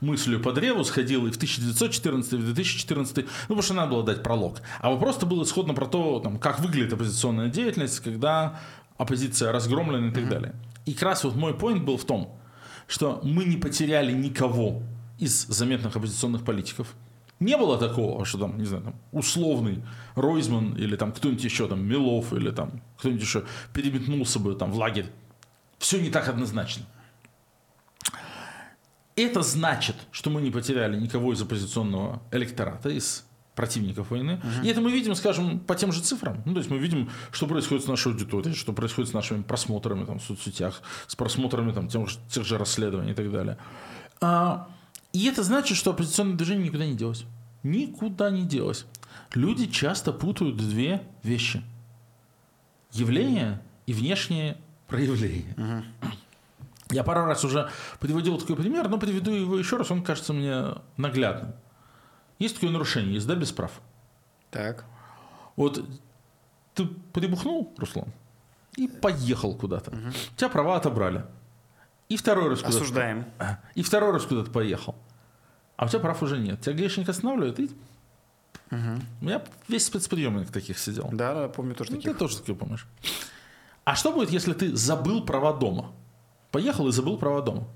мыслью 0.00 0.40
по 0.40 0.52
древу, 0.52 0.82
сходил 0.82 1.26
и 1.26 1.30
в 1.30 1.36
1914, 1.36 2.32
и 2.32 2.36
в 2.36 2.44
2014, 2.44 3.16
ну, 3.16 3.24
потому 3.42 3.62
что 3.62 3.74
надо 3.74 3.90
было 3.90 4.02
дать 4.02 4.22
пролог. 4.22 4.62
А 4.80 4.90
вопрос-то 4.90 5.26
был 5.26 5.42
исходно 5.42 5.74
про 5.74 5.86
то, 5.86 6.20
там, 6.20 6.38
как 6.38 6.60
выглядит 6.60 6.94
оппозиционная 6.94 7.48
деятельность, 7.48 8.00
когда 8.00 8.58
оппозиция 8.96 9.52
разгромлена 9.52 10.08
и 10.08 10.10
так 10.10 10.24
mm-hmm. 10.24 10.28
далее. 10.28 10.54
И 10.86 10.94
как 10.94 11.02
раз 11.02 11.24
вот 11.24 11.36
мой 11.36 11.52
поинт 11.52 11.84
был 11.84 11.98
в 11.98 12.04
том, 12.06 12.38
что 12.86 13.20
мы 13.22 13.44
не 13.44 13.58
потеряли 13.58 14.12
никого 14.12 14.82
из 15.18 15.46
заметных 15.46 15.96
оппозиционных 15.96 16.44
политиков. 16.44 16.94
Не 17.40 17.58
было 17.58 17.76
такого, 17.76 18.24
что 18.24 18.38
там, 18.38 18.56
не 18.56 18.64
знаю, 18.64 18.84
там, 18.84 18.94
условный 19.12 19.82
Ройзман 20.14 20.72
или 20.76 20.96
там 20.96 21.12
кто-нибудь 21.12 21.44
еще, 21.44 21.68
там, 21.68 21.86
Милов 21.86 22.32
или 22.32 22.50
там 22.50 22.80
кто-нибудь 22.96 23.22
еще 23.22 23.44
переметнулся 23.74 24.38
бы 24.38 24.54
там 24.54 24.72
в 24.72 24.78
лагерь. 24.78 25.10
Все 25.78 26.00
не 26.00 26.10
так 26.10 26.28
однозначно. 26.28 26.84
Это 29.14 29.42
значит, 29.42 29.96
что 30.10 30.28
мы 30.30 30.42
не 30.42 30.50
потеряли 30.50 30.98
никого 30.98 31.32
из 31.32 31.40
оппозиционного 31.40 32.22
электората, 32.32 32.90
из 32.90 33.24
противников 33.54 34.10
войны. 34.10 34.34
Угу. 34.34 34.66
И 34.66 34.68
это 34.68 34.82
мы 34.82 34.92
видим, 34.92 35.14
скажем, 35.14 35.58
по 35.58 35.74
тем 35.74 35.90
же 35.90 36.02
цифрам. 36.02 36.42
Ну, 36.44 36.52
то 36.52 36.58
есть 36.58 36.70
мы 36.70 36.76
видим, 36.76 37.08
что 37.32 37.46
происходит 37.46 37.84
с 37.84 37.88
нашей 37.88 38.12
аудиторией, 38.12 38.54
что 38.54 38.74
происходит 38.74 39.10
с 39.10 39.14
нашими 39.14 39.42
просмотрами 39.42 40.04
там, 40.04 40.18
в 40.18 40.22
соцсетях, 40.22 40.82
с 41.06 41.16
просмотрами 41.16 41.72
там, 41.72 41.88
тех, 41.88 42.06
тех 42.28 42.44
же 42.44 42.58
расследований 42.58 43.12
и 43.12 43.14
так 43.14 43.32
далее. 43.32 43.56
А, 44.20 44.68
и 45.14 45.24
это 45.26 45.42
значит, 45.42 45.78
что 45.78 45.92
оппозиционное 45.92 46.36
движение 46.36 46.66
никуда 46.66 46.84
не 46.84 46.94
делось. 46.94 47.24
Никуда 47.62 48.30
не 48.30 48.44
делось. 48.44 48.84
Люди 49.32 49.66
часто 49.66 50.12
путают 50.12 50.58
две 50.58 51.02
вещи. 51.22 51.62
Явление 52.92 53.62
и 53.86 53.94
внешнее 53.94 54.58
проявление. 54.86 55.54
Угу. 55.56 56.10
Я 56.90 57.02
пару 57.02 57.24
раз 57.24 57.44
уже 57.44 57.70
приводил 57.98 58.38
такой 58.38 58.56
пример, 58.56 58.88
но 58.88 58.98
приведу 58.98 59.32
его 59.32 59.58
еще 59.58 59.76
раз, 59.76 59.90
он 59.90 60.02
кажется 60.02 60.32
мне 60.32 60.74
наглядным. 60.96 61.54
Есть 62.38 62.56
такое 62.56 62.70
нарушение, 62.70 63.14
езда 63.14 63.34
без 63.34 63.50
прав. 63.50 63.72
Так. 64.50 64.84
Вот 65.56 65.84
ты 66.74 66.86
прибухнул, 67.12 67.74
Руслан, 67.78 68.12
и 68.76 68.86
поехал 68.86 69.56
куда-то. 69.56 69.90
Угу. 69.90 70.10
Тебя 70.36 70.48
права 70.48 70.76
отобрали. 70.76 71.24
И 72.08 72.16
второй 72.16 72.50
раз 72.50 72.60
куда-то... 72.60 72.76
Осуждаем. 72.76 73.24
И 73.74 73.82
второй 73.82 74.12
раз 74.12 74.24
куда-то 74.24 74.50
поехал. 74.50 74.94
А 75.76 75.86
у 75.86 75.88
тебя 75.88 76.00
прав 76.00 76.22
уже 76.22 76.38
нет. 76.38 76.60
Тебя 76.60 76.76
гаишник 76.76 77.08
останавливает 77.08 77.58
и... 77.58 77.64
Угу. 78.70 79.02
У 79.20 79.24
меня 79.24 79.42
весь 79.68 79.86
спецприемник 79.86 80.50
таких 80.50 80.78
сидел. 80.78 81.08
Да, 81.12 81.34
да, 81.34 81.48
помню 81.48 81.74
тоже 81.74 81.90
ну, 81.90 81.96
таких. 81.96 82.12
Ты 82.12 82.18
тоже 82.18 82.38
такие 82.38 82.56
помнишь. 82.56 82.86
А 83.86 83.94
что 83.94 84.10
будет, 84.10 84.30
если 84.30 84.52
ты 84.52 84.76
забыл 84.76 85.24
права 85.24 85.52
дома? 85.52 85.92
Поехал 86.50 86.88
и 86.88 86.92
забыл 86.92 87.18
права 87.18 87.40
дома. 87.40 87.68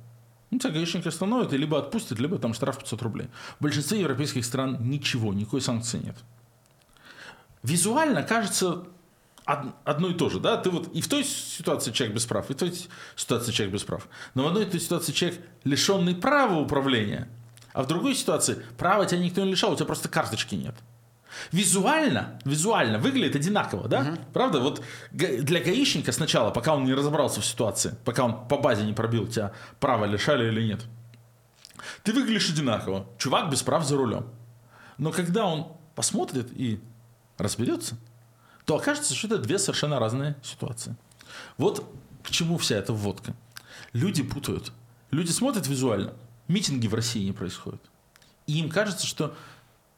Ну, 0.50 0.58
тебя 0.58 0.72
гаишник 0.72 1.06
остановит 1.06 1.52
и 1.52 1.56
либо 1.56 1.78
отпустит, 1.78 2.18
либо 2.18 2.36
там 2.36 2.52
штраф 2.52 2.78
500 2.78 3.02
рублей. 3.02 3.28
В 3.60 3.62
большинстве 3.62 4.00
европейских 4.00 4.44
стран 4.44 4.78
ничего, 4.80 5.32
никакой 5.32 5.60
санкции 5.60 5.98
нет. 5.98 6.16
Визуально 7.62 8.24
кажется 8.24 8.82
одно 9.44 10.08
и 10.08 10.14
то 10.14 10.28
же, 10.30 10.40
да, 10.40 10.56
ты 10.56 10.70
вот 10.70 10.88
и 10.92 11.00
в 11.00 11.08
той 11.08 11.22
ситуации 11.22 11.92
человек 11.92 12.16
без 12.16 12.26
прав, 12.26 12.50
и 12.50 12.54
в 12.54 12.56
той 12.56 12.74
ситуации 13.14 13.52
человек 13.52 13.74
без 13.74 13.84
прав. 13.84 14.08
Но 14.34 14.42
в 14.42 14.48
одной 14.48 14.66
той 14.66 14.80
ситуации 14.80 15.12
человек 15.12 15.40
лишенный 15.62 16.16
права 16.16 16.58
управления, 16.58 17.28
а 17.72 17.84
в 17.84 17.86
другой 17.86 18.16
ситуации 18.16 18.60
права 18.76 19.06
тебя 19.06 19.20
никто 19.20 19.44
не 19.44 19.50
лишал, 19.52 19.72
у 19.72 19.76
тебя 19.76 19.86
просто 19.86 20.08
карточки 20.08 20.56
нет. 20.56 20.74
Визуально, 21.52 22.38
визуально 22.44 22.98
выглядит 22.98 23.36
одинаково, 23.36 23.88
да? 23.88 24.00
Угу. 24.00 24.18
Правда? 24.32 24.60
Вот 24.60 24.82
для 25.12 25.60
гаишника 25.60 26.12
сначала, 26.12 26.50
пока 26.50 26.74
он 26.74 26.84
не 26.84 26.94
разобрался 26.94 27.40
в 27.40 27.46
ситуации, 27.46 27.94
пока 28.04 28.24
он 28.24 28.48
по 28.48 28.58
базе 28.58 28.84
не 28.84 28.92
пробил, 28.92 29.26
тебя 29.26 29.52
право 29.78 30.04
лишали 30.04 30.48
или 30.48 30.62
нет. 30.62 30.80
Ты 32.02 32.12
выглядишь 32.12 32.50
одинаково. 32.50 33.06
Чувак 33.18 33.50
без 33.50 33.62
прав 33.62 33.84
за 33.84 33.96
рулем. 33.96 34.26
Но 34.98 35.12
когда 35.12 35.46
он 35.46 35.72
посмотрит 35.94 36.48
и 36.52 36.80
разберется, 37.38 37.96
то 38.64 38.76
окажется, 38.76 39.14
что 39.14 39.28
это 39.28 39.38
две 39.38 39.58
совершенно 39.58 39.98
разные 39.98 40.36
ситуации. 40.42 40.96
Вот 41.56 41.90
к 42.22 42.30
чему 42.30 42.58
вся 42.58 42.76
эта 42.76 42.92
вводка. 42.92 43.34
Люди 43.92 44.22
путают. 44.22 44.72
Люди 45.10 45.30
смотрят 45.30 45.66
визуально. 45.66 46.12
Митинги 46.48 46.86
в 46.86 46.94
России 46.94 47.24
не 47.24 47.32
происходят. 47.32 47.80
И 48.46 48.58
им 48.58 48.68
кажется, 48.68 49.06
что 49.06 49.34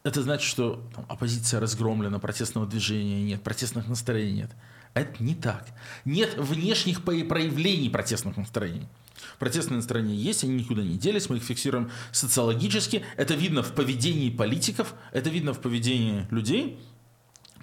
это 0.05 0.23
значит, 0.23 0.49
что 0.49 0.89
там, 0.95 1.07
оппозиция 1.09 1.61
разгромлена, 1.61 2.19
протестного 2.19 2.67
движения 2.67 3.23
нет, 3.23 3.43
протестных 3.43 3.89
настроений 3.89 4.43
нет. 4.43 4.51
Это 4.95 5.23
не 5.23 5.35
так. 5.35 5.67
Нет 6.05 6.37
внешних 6.37 7.03
проявлений 7.03 7.89
протестных 7.89 8.37
настроений. 8.37 8.89
Протестные 9.39 9.77
настроения 9.77 10.17
есть, 10.17 10.45
они 10.45 10.55
никуда 10.55 10.83
не 10.83 10.99
делись, 10.99 11.31
мы 11.31 11.37
их 11.37 11.43
фиксируем 11.43 11.91
социологически. 12.11 13.05
Это 13.17 13.35
видно 13.35 13.63
в 13.63 13.73
поведении 13.73 14.31
политиков, 14.31 14.95
это 15.13 15.31
видно 15.31 15.55
в 15.55 15.61
поведении 15.61 16.27
людей. 16.31 16.79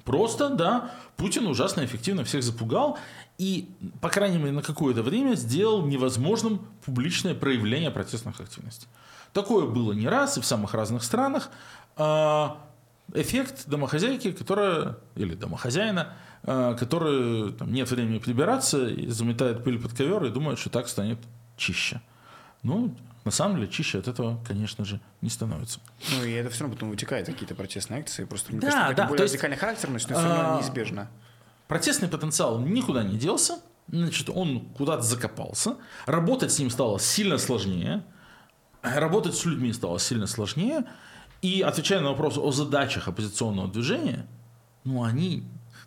Просто, 0.05 0.49
да, 0.49 0.91
Путин 1.17 1.45
ужасно 1.45 1.85
эффективно 1.85 2.23
всех 2.23 2.41
запугал 2.41 2.97
и, 3.37 3.69
по 4.01 4.09
крайней 4.09 4.37
мере, 4.37 4.51
на 4.51 4.63
какое-то 4.63 5.03
время 5.03 5.35
сделал 5.35 5.85
невозможным 5.85 6.65
публичное 6.83 7.35
проявление 7.35 7.91
протестных 7.91 8.39
активностей. 8.39 8.87
Такое 9.33 9.65
было 9.65 9.93
не 9.93 10.07
раз 10.07 10.37
и 10.37 10.41
в 10.41 10.45
самых 10.45 10.73
разных 10.73 11.03
странах. 11.03 11.49
А, 11.95 12.57
эффект 13.13 13.63
домохозяйки, 13.67 14.31
которая, 14.31 14.97
или 15.15 15.35
домохозяина, 15.35 16.13
а, 16.43 16.75
который 16.75 17.53
там, 17.53 17.71
нет 17.71 17.89
времени 17.91 18.19
прибираться 18.19 18.87
и 18.87 19.07
заметает 19.07 19.63
пыль 19.63 19.79
под 19.79 19.93
ковер 19.93 20.23
и 20.25 20.29
думает, 20.29 20.59
что 20.59 20.69
так 20.69 20.87
станет 20.87 21.19
чище. 21.57 22.01
Ну, 22.63 22.95
на 23.25 23.31
самом 23.31 23.57
деле, 23.57 23.67
чище 23.67 23.99
от 23.99 24.07
этого, 24.07 24.43
конечно 24.47 24.85
же, 24.85 24.99
не 25.21 25.29
становится. 25.29 25.79
Ну, 26.11 26.23
и 26.23 26.31
это 26.31 26.49
все 26.49 26.61
равно 26.61 26.75
потом 26.75 26.89
вытекает 26.89 27.25
какие-то 27.25 27.55
протестные 27.55 27.99
акции. 27.99 28.23
Просто, 28.25 28.51
мне 28.51 28.61
да, 28.61 28.71
кажется, 28.71 28.95
да, 28.95 29.07
более 29.07 29.25
радикальный 29.25 29.57
характер, 29.57 29.89
но 29.89 29.97
все 29.97 30.09
равно 30.09 30.55
а, 30.55 30.57
неизбежно. 30.57 31.09
Протестный 31.67 32.07
потенциал 32.07 32.59
никуда 32.59 33.03
не 33.03 33.17
делся. 33.17 33.59
Значит, 33.87 34.29
он 34.29 34.61
куда-то 34.77 35.01
закопался. 35.03 35.75
Работать 36.05 36.51
с 36.51 36.59
ним 36.59 36.69
стало 36.69 36.99
сильно 36.99 37.37
сложнее. 37.37 38.03
Работать 38.81 39.35
с 39.35 39.45
людьми 39.45 39.73
стало 39.73 39.99
сильно 39.99 40.27
сложнее. 40.27 40.85
И 41.41 41.61
отвечая 41.61 42.01
на 42.01 42.09
вопрос 42.09 42.37
о 42.37 42.51
задачах 42.51 43.07
оппозиционного 43.07 43.69
движения, 43.69 44.27
ну, 44.83 45.03
они 45.03 45.43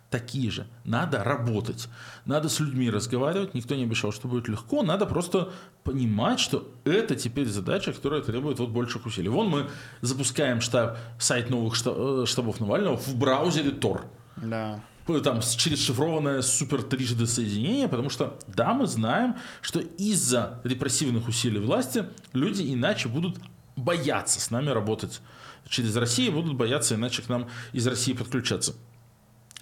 такие 0.09 0.51
же. 0.51 0.67
Надо 0.83 1.23
работать. 1.23 1.89
Надо 2.25 2.47
с 2.47 2.59
людьми 2.59 2.89
разговаривать. 2.91 3.55
Никто 3.55 3.75
не 3.75 3.83
обещал, 3.83 4.11
что 4.11 4.27
будет 4.27 4.47
легко. 4.47 4.83
Надо 4.83 5.07
просто 5.07 5.49
понимать, 5.83 6.39
что 6.39 6.71
это 6.85 7.15
теперь 7.15 7.47
задача, 7.47 7.93
которая 7.93 8.21
требует 8.21 8.59
вот 8.59 8.69
больших 8.69 9.07
усилий. 9.07 9.29
Вон 9.29 9.49
мы 9.49 9.69
запускаем 10.01 10.61
штаб, 10.61 10.97
сайт 11.17 11.49
новых 11.49 11.73
э, 11.85 12.25
штабов 12.27 12.59
Навального 12.59 12.97
в 12.97 13.15
браузере 13.15 13.71
Tor. 13.71 14.01
Да. 14.37 14.79
Там 15.05 15.41
через 15.41 15.83
шифрованное 15.83 16.41
супер 16.41 16.81
трижды 16.81 17.27
соединение, 17.27 17.87
потому 17.87 18.09
что, 18.09 18.39
да, 18.47 18.73
мы 18.73 18.87
знаем, 18.87 19.35
что 19.61 19.79
из-за 19.79 20.61
репрессивных 20.63 21.27
усилий 21.27 21.59
власти 21.59 22.05
люди 22.31 22.73
иначе 22.73 23.09
будут 23.09 23.37
бояться 23.75 24.39
с 24.39 24.49
нами 24.49 24.69
работать 24.69 25.21
через 25.67 25.95
Россию, 25.95 26.33
будут 26.33 26.55
бояться 26.55 26.95
иначе 26.95 27.21
к 27.21 27.29
нам 27.29 27.49
из 27.73 27.85
России 27.85 28.13
подключаться 28.13 28.75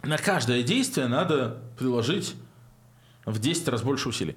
на 0.04 0.18
каждое 0.18 0.64
действие 0.64 1.08
надо 1.08 1.62
приложить 1.78 2.36
в 3.26 3.40
10 3.40 3.68
раз 3.68 3.82
больше 3.84 4.10
усилий. 4.10 4.36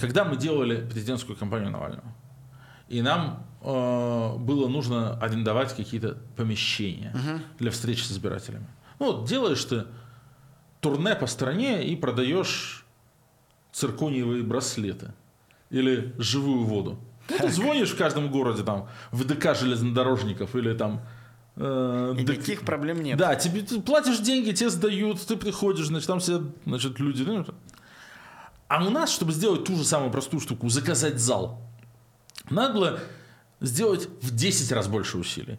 Когда 0.00 0.24
мы 0.24 0.36
делали 0.36 0.86
президентскую 0.88 1.36
кампанию 1.36 1.70
Навального, 1.70 2.04
и 2.88 3.00
нам 3.00 3.46
э, 3.62 4.36
было 4.38 4.68
нужно 4.68 5.18
арендовать 5.18 5.74
какие-то 5.74 6.18
помещения 6.36 7.12
угу. 7.14 7.40
для 7.58 7.70
встречи 7.70 8.02
с 8.02 8.12
избирателями. 8.12 8.66
Ну, 8.98 9.12
вот 9.12 9.28
делаешь 9.28 9.64
ты 9.64 9.86
турне 10.84 11.16
по 11.16 11.26
стране 11.26 11.84
и 11.84 11.96
продаешь 11.96 12.84
циркониевые 13.72 14.42
браслеты 14.42 15.12
или 15.70 16.14
живую 16.18 16.64
воду. 16.64 16.98
Ну, 17.28 17.38
ты 17.38 17.48
звонишь 17.48 17.90
в 17.90 17.96
каждом 17.96 18.30
городе 18.30 18.62
там 18.62 18.88
в 19.10 19.24
ДК 19.24 19.56
железнодорожников 19.56 20.54
или 20.54 20.74
там 20.74 21.00
Э, 21.56 22.14
Никаких 22.16 22.60
да, 22.60 22.66
проблем 22.66 23.02
нет. 23.02 23.16
Да, 23.16 23.36
тебе 23.36 23.62
ты 23.62 23.80
платишь 23.80 24.18
деньги, 24.18 24.52
тебе 24.52 24.70
сдают, 24.70 25.20
ты 25.20 25.36
приходишь, 25.36 25.86
значит, 25.86 26.06
там 26.06 26.18
все, 26.18 26.42
значит, 26.66 26.98
люди. 26.98 27.22
Ну, 27.22 27.46
а 28.68 28.84
у 28.84 28.90
нас, 28.90 29.12
чтобы 29.12 29.32
сделать 29.32 29.64
ту 29.64 29.76
же 29.76 29.84
самую 29.84 30.10
простую 30.10 30.40
штуку, 30.40 30.68
заказать 30.68 31.20
зал, 31.20 31.60
надо 32.50 32.74
было 32.74 33.00
сделать 33.60 34.08
в 34.20 34.34
10 34.34 34.72
раз 34.72 34.88
больше 34.88 35.16
усилий 35.16 35.58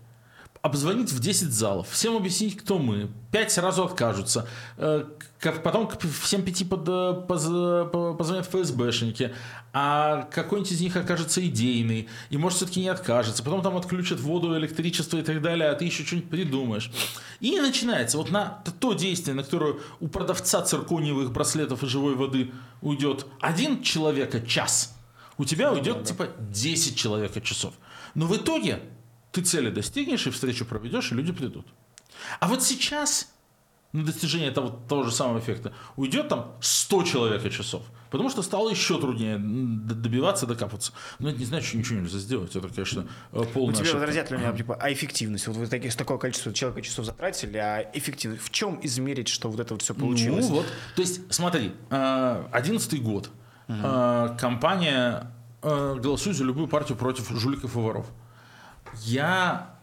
обзвонить 0.66 1.12
в 1.12 1.20
10 1.20 1.52
залов, 1.52 1.88
всем 1.92 2.18
объяснить, 2.18 2.58
кто 2.58 2.80
мы, 2.80 3.12
5 3.32 3.52
сразу 3.52 3.84
откажутся, 3.86 4.48
э, 4.78 5.06
потом 5.64 5.88
всем 6.24 6.42
пяти 6.42 6.66
под, 6.66 6.90
э, 6.90 7.24
позвонят 7.28 8.48
ФСБшники, 8.48 9.32
а 9.74 10.24
какой-нибудь 10.24 10.72
из 10.72 10.82
них 10.82 10.96
окажется 10.96 11.46
идейный, 11.46 12.08
и 12.32 12.38
может 12.38 12.58
все-таки 12.58 12.80
не 12.80 12.88
откажется, 12.88 13.44
потом 13.44 13.62
там 13.62 13.78
отключат 13.78 14.20
воду, 14.20 14.58
электричество 14.58 15.18
и 15.18 15.22
так 15.22 15.40
далее, 15.40 15.70
а 15.70 15.76
ты 15.76 15.86
еще 15.86 16.04
что-нибудь 16.04 16.32
придумаешь. 16.32 16.92
И 17.42 17.60
начинается. 17.60 18.18
Вот 18.18 18.32
на 18.32 18.64
то 18.80 18.94
действие, 18.94 19.36
на 19.36 19.44
которое 19.44 19.76
у 20.00 20.08
продавца 20.08 20.64
циркониевых 20.64 21.32
браслетов 21.32 21.84
и 21.84 21.88
живой 21.88 22.16
воды 22.16 22.52
уйдет 22.82 23.28
один 23.40 23.84
человека 23.84 24.42
час, 24.42 24.98
у 25.38 25.46
тебя 25.46 25.72
уйдет 25.72 26.06
типа 26.06 26.30
10 26.40 26.98
человека 26.98 27.40
часов. 27.40 27.76
Но 28.16 28.26
в 28.26 28.36
итоге 28.36 28.80
ты 29.36 29.42
цели 29.42 29.70
достигнешь 29.70 30.26
и 30.28 30.30
встречу 30.30 30.66
проведешь, 30.66 31.12
и 31.12 31.16
люди 31.16 31.34
придут. 31.34 31.68
А 32.40 32.48
вот 32.48 32.64
сейчас 32.64 33.34
на 33.92 34.06
достижение 34.06 34.52
того, 34.52 34.70
того 34.70 35.04
же 35.04 35.12
самого 35.12 35.40
эффекта 35.40 35.74
уйдет 35.98 36.30
там 36.30 36.54
100 36.62 37.04
человека 37.04 37.50
часов. 37.50 37.84
Потому 38.12 38.30
что 38.30 38.44
стало 38.44 38.70
еще 38.70 38.98
труднее 39.00 39.38
добиваться, 39.38 40.46
докапываться. 40.46 40.94
Но 41.20 41.30
это 41.30 41.40
не 41.40 41.46
значит, 41.46 41.68
что 41.68 41.78
ничего 41.78 42.00
нельзя 42.00 42.20
сделать. 42.20 42.56
Это, 42.56 42.70
конечно, 42.70 43.08
э, 43.34 43.44
полная 43.54 43.76
У 43.76 43.84
тебя 43.84 43.94
возразят 43.94 44.32
ли 44.32 44.38
меня, 44.38 44.54
типа, 44.54 44.76
а 44.76 44.94
эффективность? 44.94 45.48
Вот 45.48 45.58
вы 45.58 45.68
такие, 45.68 45.92
такое 45.92 46.18
количество 46.18 46.54
человека 46.54 46.82
часов 46.82 47.06
затратили, 47.06 47.58
а 47.58 47.90
эффективность? 47.94 48.44
В 48.44 48.52
чем 48.52 48.80
измерить, 48.84 49.28
что 49.28 49.50
вот 49.50 49.60
это 49.60 49.74
вот 49.74 49.82
все 49.82 49.94
получилось? 49.94 50.48
Ну 50.48 50.56
вот, 50.56 50.66
то 50.96 51.02
есть, 51.02 51.22
смотри, 51.34 51.74
э, 51.90 52.46
одиннадцатый 52.52 53.00
год. 53.00 53.30
Угу. 53.68 54.38
Компания 54.40 55.32
«Голосуй 55.62 56.34
за 56.34 56.44
любую 56.44 56.68
партию 56.68 56.98
против 56.98 57.30
жуликов 57.32 57.76
и 57.76 57.80
воров». 57.80 58.06
Я, 59.04 59.76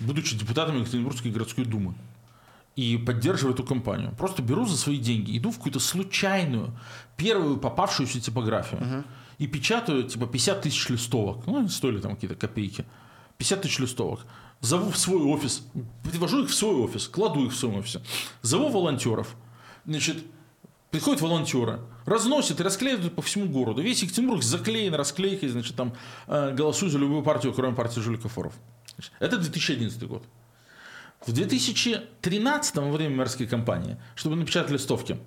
будучи 0.00 0.36
депутатом 0.36 0.78
Екатеринбургской 0.80 1.30
городской 1.30 1.64
думы, 1.64 1.94
и 2.76 2.98
поддерживаю 2.98 3.54
эту 3.54 3.64
компанию. 3.64 4.14
Просто 4.16 4.42
беру 4.42 4.66
за 4.66 4.76
свои 4.76 4.98
деньги, 4.98 5.36
иду 5.36 5.50
в 5.50 5.56
какую-то 5.56 5.80
случайную, 5.80 6.78
первую 7.16 7.56
попавшуюся 7.56 8.20
типографию 8.20 8.80
uh-huh. 8.82 9.04
и 9.38 9.46
печатаю 9.46 10.02
типа 10.04 10.26
50 10.26 10.60
тысяч 10.60 10.88
листовок. 10.90 11.46
Ну, 11.46 11.58
они 11.58 11.70
стоили 11.70 12.00
там 12.00 12.14
какие-то 12.14 12.36
копейки. 12.36 12.84
50 13.38 13.62
тысяч 13.62 13.78
листовок. 13.78 14.26
Зову 14.60 14.90
в 14.90 14.98
свой 14.98 15.22
офис, 15.22 15.66
привожу 16.02 16.44
их 16.44 16.50
в 16.50 16.54
свой 16.54 16.76
офис, 16.76 17.08
кладу 17.08 17.46
их 17.46 17.52
в 17.52 17.56
свой 17.56 17.78
офис. 17.78 17.98
Зову 18.42 18.68
волонтеров. 18.68 19.34
Значит, 19.86 20.22
приходят 20.96 21.20
волонтеры, 21.20 21.80
разносят 22.06 22.58
и 22.60 22.62
расклеивают 22.62 23.14
по 23.14 23.20
всему 23.20 23.46
городу. 23.46 23.82
Весь 23.82 24.02
Екатеринбург 24.02 24.42
заклеен 24.42 24.94
расклейкой, 24.94 25.50
значит, 25.50 25.76
там 25.76 25.92
э, 26.26 26.54
голосуй 26.54 26.88
за 26.88 26.96
любую 26.98 27.22
партию, 27.22 27.52
кроме 27.52 27.74
партии 27.76 28.00
Жулика 28.00 28.30
Форов. 28.30 28.54
Это 29.18 29.36
2011 29.36 30.02
год. 30.04 30.24
В 31.26 31.32
2013 31.32 32.76
во 32.76 32.90
время 32.90 33.14
мэрской 33.14 33.46
кампании, 33.46 33.98
чтобы 34.14 34.36
напечатать 34.36 34.70
листовки, 34.70 35.18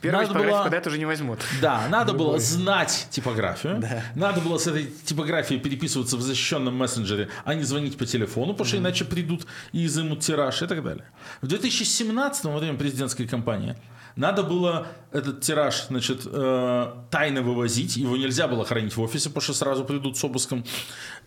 Первая 0.00 0.26
надо 0.26 0.38
было... 0.38 0.64
куда 0.64 0.76
это 0.76 0.90
уже 0.90 0.98
не 0.98 1.06
возьмут. 1.06 1.40
Да, 1.62 1.86
надо 1.88 2.12
Другой. 2.12 2.26
было 2.26 2.38
знать 2.40 3.06
типографию. 3.10 3.78
Да. 3.80 4.02
Надо 4.16 4.40
было 4.40 4.58
с 4.58 4.66
этой 4.66 4.86
типографией 4.86 5.60
переписываться 5.60 6.16
в 6.16 6.22
защищенном 6.22 6.76
мессенджере, 6.76 7.28
а 7.44 7.54
не 7.54 7.62
звонить 7.62 7.96
по 7.96 8.04
телефону, 8.04 8.52
потому 8.52 8.66
что 8.66 8.76
mm 8.76 8.80
иначе 8.80 9.04
придут 9.04 9.46
и 9.72 9.86
изымут 9.86 10.20
тираж 10.20 10.62
и 10.62 10.66
так 10.66 10.82
далее. 10.82 11.04
В 11.40 11.46
2017 11.46 12.44
во 12.44 12.58
время 12.58 12.76
президентской 12.76 13.26
кампании 13.26 13.76
надо 14.16 14.42
было 14.42 14.88
этот 15.12 15.40
тираж, 15.40 15.86
значит, 15.88 16.22
э, 16.24 16.92
тайно 17.10 17.42
вывозить. 17.42 17.96
Его 17.96 18.16
нельзя 18.16 18.48
было 18.48 18.64
хранить 18.64 18.96
в 18.96 19.00
офисе, 19.00 19.28
потому 19.28 19.42
что 19.42 19.54
сразу 19.54 19.84
придут 19.84 20.16
с 20.16 20.24
обыском. 20.24 20.64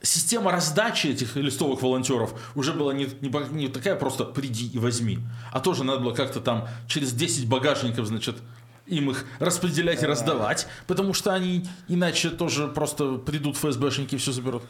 Система 0.02 0.52
раздачи 0.52 1.08
этих 1.08 1.36
листовых 1.36 1.82
волонтеров 1.82 2.34
уже 2.56 2.74
была 2.74 2.94
не, 2.94 3.08
не, 3.22 3.32
не 3.52 3.68
такая 3.68 3.96
просто 3.96 4.26
«приди 4.26 4.68
и 4.68 4.78
возьми», 4.78 5.20
а 5.52 5.60
тоже 5.60 5.84
надо 5.84 6.02
было 6.02 6.14
как-то 6.14 6.40
там 6.40 6.68
через 6.88 7.14
10 7.14 7.48
багажников, 7.48 8.08
значит, 8.08 8.38
им 8.86 9.10
их 9.10 9.26
распределять 9.40 10.04
и 10.04 10.06
раздавать, 10.06 10.68
потому 10.88 11.14
что 11.14 11.34
они 11.34 11.66
иначе 11.88 12.30
тоже 12.30 12.68
просто 12.68 13.16
придут 13.16 13.56
ФСБшники 13.58 14.16
и 14.16 14.18
все 14.18 14.32
заберут. 14.32 14.64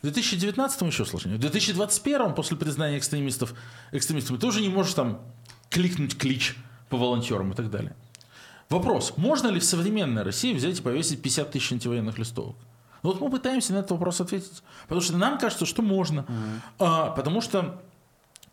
В 0.00 0.02
2019 0.02 0.82
еще 0.82 1.04
сложнее. 1.04 1.36
В 1.36 1.40
2021 1.40 2.34
после 2.34 2.56
признания 2.56 2.98
экстремистов 2.98 3.54
экстремистами 3.92 4.36
ты 4.36 4.46
уже 4.46 4.60
не 4.60 4.68
можешь 4.68 4.94
там 4.94 5.20
кликнуть 5.70 6.16
клич 6.16 6.56
по 6.88 6.96
волонтерам 6.96 7.52
и 7.52 7.54
так 7.54 7.70
далее. 7.70 7.94
Вопрос, 8.68 9.14
можно 9.16 9.48
ли 9.48 9.60
в 9.60 9.64
современной 9.64 10.22
России 10.22 10.52
взять 10.52 10.78
и 10.78 10.82
повесить 10.82 11.22
50 11.22 11.50
тысяч 11.52 11.72
антивоенных 11.72 12.18
листовок? 12.18 12.56
Ну 13.02 13.12
вот 13.12 13.20
мы 13.20 13.30
пытаемся 13.30 13.72
на 13.72 13.78
этот 13.78 13.92
вопрос 13.92 14.20
ответить. 14.20 14.62
Потому 14.82 15.00
что 15.00 15.16
нам 15.16 15.38
кажется, 15.38 15.66
что 15.66 15.82
можно. 15.82 16.20
Mm-hmm. 16.20 16.60
А, 16.80 17.10
потому 17.10 17.40
что, 17.40 17.80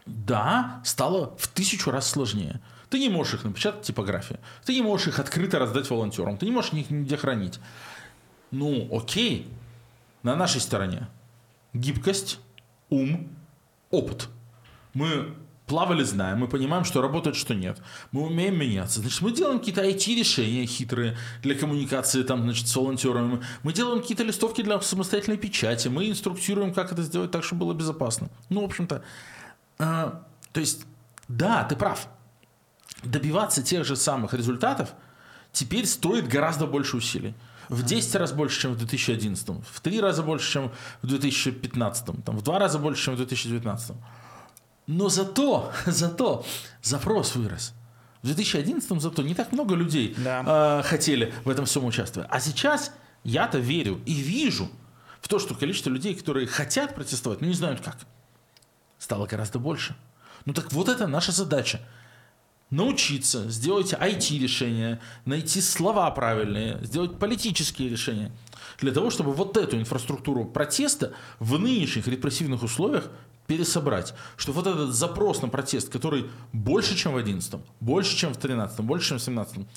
да, 0.06 0.82
стало 0.84 1.36
в 1.38 1.48
тысячу 1.48 1.90
раз 1.90 2.08
сложнее. 2.08 2.62
Ты 2.90 3.00
не 3.00 3.10
можешь 3.10 3.34
их 3.34 3.44
напечатать 3.44 3.82
в 3.82 3.88
типографии. 3.88 4.40
Ты 4.66 4.76
не 4.76 4.84
можешь 4.84 5.08
их 5.08 5.18
открыто 5.18 5.58
раздать 5.58 5.90
волонтерам. 5.90 6.38
Ты 6.38 6.46
не 6.46 6.52
можешь 6.52 6.74
их 6.74 6.92
нигде 6.92 7.18
хранить. 7.18 7.60
Ну, 8.52 8.88
окей. 8.96 9.50
На 10.22 10.36
нашей 10.36 10.62
стороне 10.62 11.08
гибкость, 11.74 12.40
ум, 12.90 13.30
опыт. 13.90 14.30
Мы 14.94 15.34
плавали, 15.74 16.04
знаем, 16.04 16.38
мы 16.38 16.48
понимаем, 16.48 16.84
что 16.86 17.02
работает, 17.02 17.36
что 17.36 17.56
нет. 17.56 17.80
Мы 18.12 18.22
умеем 18.22 18.60
меняться. 18.60 19.00
Значит, 19.00 19.22
мы 19.22 19.32
делаем 19.32 19.58
какие-то 19.58 19.82
IT-решения 19.82 20.68
хитрые 20.68 21.18
для 21.42 21.56
коммуникации 21.56 22.22
там, 22.22 22.44
значит, 22.44 22.68
с 22.68 22.76
волонтерами. 22.76 23.42
Мы 23.64 23.74
делаем 23.74 24.02
какие-то 24.02 24.24
листовки 24.24 24.62
для 24.62 24.80
самостоятельной 24.82 25.40
печати. 25.40 25.88
Мы 25.88 26.12
инструктируем, 26.12 26.76
как 26.76 26.92
это 26.92 27.02
сделать 27.02 27.32
так, 27.32 27.44
чтобы 27.44 27.62
было 27.62 27.74
безопасно. 27.74 28.30
Ну, 28.50 28.62
в 28.62 28.66
общем-то, 28.66 29.02
э, 29.80 30.12
то 30.52 30.60
есть, 30.60 30.86
да, 31.28 31.64
ты 31.64 31.76
прав. 31.76 32.08
Добиваться 33.04 33.64
тех 33.64 33.84
же 33.84 33.96
самых 33.96 34.36
результатов 34.36 34.94
теперь 35.54 35.88
стоит 35.88 36.28
гораздо 36.28 36.68
больше 36.68 36.98
усилий. 36.98 37.34
В 37.70 37.82
10 37.82 38.16
раз 38.18 38.32
больше, 38.32 38.62
чем 38.62 38.74
в 38.74 38.78
2011, 38.78 39.48
в 39.72 39.82
3 39.82 40.02
раза 40.02 40.22
больше, 40.22 40.52
чем 40.52 40.72
в 41.02 41.08
2015, 41.08 42.24
там, 42.24 42.38
в 42.38 42.44
2 42.44 42.60
раза 42.60 42.78
больше, 42.78 43.06
чем 43.06 43.16
в 43.16 43.18
2019. 43.18 43.96
Но 44.88 45.10
зато, 45.10 45.72
зато 45.86 46.46
запрос 46.82 47.36
вырос. 47.36 47.74
В 48.22 48.28
2011 48.28 49.02
зато 49.02 49.22
не 49.22 49.36
так 49.36 49.52
много 49.52 49.76
людей 49.76 50.16
да. 50.18 50.80
э, 50.80 50.84
хотели 50.84 51.34
в 51.44 51.50
этом 51.50 51.66
всем 51.66 51.86
участвовать. 51.86 52.30
А 52.32 52.40
сейчас 52.40 52.92
я-то 53.24 53.58
верю 53.58 54.02
и 54.06 54.14
вижу 54.14 54.70
в 55.22 55.28
то, 55.28 55.40
что 55.40 55.56
количество 55.56 55.90
людей, 55.90 56.16
которые 56.16 56.48
хотят 56.48 56.96
протестовать, 56.96 57.42
но 57.42 57.48
не 57.48 57.54
знают 57.54 57.82
как, 57.82 57.98
стало 58.98 59.26
гораздо 59.26 59.60
больше. 59.60 59.96
Ну 60.46 60.54
так 60.54 60.72
вот 60.72 60.90
это 60.90 61.08
наша 61.08 61.32
задача. 61.32 61.80
научиться, 62.70 63.50
сделать 63.50 63.94
IT-решения, 63.94 65.00
найти 65.26 65.62
слова 65.62 66.10
правильные, 66.12 66.80
сделать 66.84 67.20
политические 67.20 67.88
решения. 67.90 68.32
Для 68.80 68.92
того, 68.92 69.12
чтобы 69.12 69.32
вот 69.32 69.58
эту 69.58 69.78
инфраструктуру 69.78 70.46
протеста 70.46 71.14
в 71.40 71.60
нынешних 71.60 72.08
репрессивных 72.08 72.64
условиях 72.64 73.10
пересобрать. 73.48 74.14
Что 74.38 74.52
вот 74.52 74.68
этот 74.68 74.94
запрос 74.94 75.42
на 75.42 75.50
протест, 75.50 75.90
который 75.90 76.30
больше, 76.52 76.96
чем 76.96 77.14
в 77.14 77.18
11 77.18 77.56
больше, 77.80 78.16
чем 78.16 78.34
в 78.34 78.38
13 78.38 78.80
больше, 78.82 79.10
чем 79.10 79.18
в 79.18 79.22
17 79.22 79.68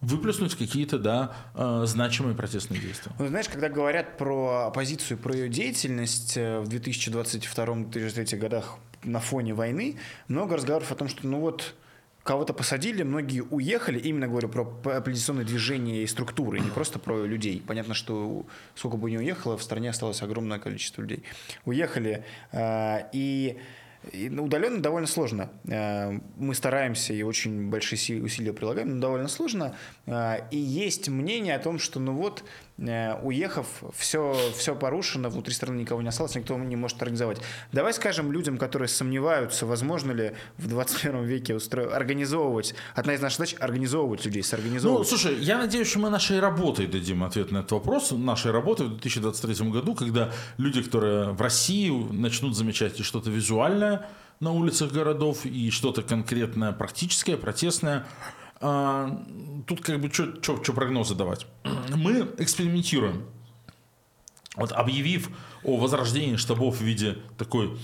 выплеснуть 0.00 0.54
какие-то, 0.54 0.98
да, 0.98 1.32
э, 1.54 1.82
значимые 1.86 2.34
протестные 2.34 2.80
действия. 2.80 3.12
Ну, 3.18 3.28
знаешь, 3.28 3.48
когда 3.48 3.68
говорят 3.68 4.16
про 4.16 4.66
оппозицию, 4.68 5.18
про 5.18 5.34
ее 5.34 5.48
деятельность 5.48 6.36
э, 6.36 6.60
в 6.60 6.68
2022-2023 6.68 8.36
годах 8.38 8.76
на 9.02 9.20
фоне 9.20 9.54
войны, 9.54 9.96
много 10.28 10.56
разговоров 10.56 10.90
о 10.90 10.94
том, 10.94 11.08
что, 11.08 11.26
ну 11.26 11.40
вот, 11.40 11.74
кого-то 12.22 12.52
посадили, 12.52 13.02
многие 13.02 13.40
уехали, 13.40 13.98
именно 13.98 14.28
говорю 14.28 14.48
про 14.48 14.62
оппозиционные 14.96 15.44
движения 15.44 16.02
и 16.02 16.06
структуры, 16.06 16.60
не 16.60 16.70
просто 16.70 16.98
про 16.98 17.24
людей. 17.24 17.62
Понятно, 17.66 17.94
что 17.94 18.44
сколько 18.74 18.96
бы 18.96 19.10
ни 19.10 19.16
уехало, 19.16 19.56
в 19.56 19.62
стране 19.62 19.90
осталось 19.90 20.22
огромное 20.22 20.58
количество 20.58 21.02
людей. 21.02 21.24
Уехали, 21.64 22.24
э, 22.52 23.00
и 23.12 23.58
ну, 24.12 24.44
удаленно 24.44 24.80
довольно 24.80 25.06
сложно. 25.06 25.50
Э, 25.68 26.18
мы 26.36 26.54
стараемся 26.54 27.12
и 27.12 27.22
очень 27.22 27.68
большие 27.68 28.22
усилия 28.22 28.52
прилагаем, 28.52 28.94
но 28.94 29.00
довольно 29.00 29.28
сложно. 29.28 29.76
Э, 30.06 30.38
и 30.50 30.56
есть 30.56 31.08
мнение 31.08 31.54
о 31.54 31.58
том, 31.58 31.78
что 31.78 32.00
ну 32.00 32.14
вот, 32.14 32.42
уехав, 33.22 33.66
все, 33.96 34.34
все 34.56 34.74
порушено, 34.74 35.28
внутри 35.28 35.54
страны 35.54 35.80
никого 35.80 36.00
не 36.02 36.08
осталось, 36.08 36.34
никто 36.34 36.56
не 36.56 36.76
может 36.76 37.00
организовать. 37.02 37.38
Давай 37.72 37.92
скажем 37.92 38.32
людям, 38.32 38.56
которые 38.58 38.88
сомневаются, 38.88 39.66
возможно 39.66 40.12
ли 40.12 40.32
в 40.56 40.66
21 40.68 41.24
веке 41.24 41.54
устро... 41.54 41.94
организовывать, 41.94 42.74
одна 42.94 43.14
из 43.14 43.20
наших 43.20 43.38
задач– 43.38 43.56
организовывать 43.60 44.24
людей, 44.24 44.42
сорганизовывать. 44.42 45.10
Ну, 45.10 45.16
слушай, 45.16 45.38
я 45.40 45.58
надеюсь, 45.58 45.88
что 45.88 45.98
мы 45.98 46.10
нашей 46.10 46.40
работой 46.40 46.86
дадим 46.86 47.22
ответ 47.22 47.50
на 47.50 47.58
этот 47.58 47.72
вопрос, 47.72 48.12
нашей 48.12 48.50
работой 48.50 48.86
в 48.86 48.90
2023 48.90 49.68
году, 49.70 49.94
когда 49.94 50.32
люди, 50.56 50.82
которые 50.82 51.32
в 51.32 51.40
России 51.40 51.90
начнут 52.12 52.56
замечать 52.56 52.98
и 53.00 53.02
что-то 53.02 53.30
визуальное 53.30 54.08
на 54.40 54.52
улицах 54.52 54.90
городов, 54.90 55.44
и 55.44 55.70
что-то 55.70 56.02
конкретное 56.02 56.72
практическое, 56.72 57.36
протестное, 57.36 58.06
а, 58.60 59.24
тут 59.66 59.80
как 59.80 60.00
бы 60.00 60.12
что 60.12 60.72
прогнозы 60.72 61.14
давать? 61.14 61.46
Мы 61.96 62.28
экспериментируем. 62.38 63.26
Вот 64.56 64.72
объявив 64.72 65.30
о 65.64 65.76
возрождении 65.76 66.36
штабов 66.36 66.78
в 66.78 66.82
виде 66.82 67.18
такой 67.38 67.78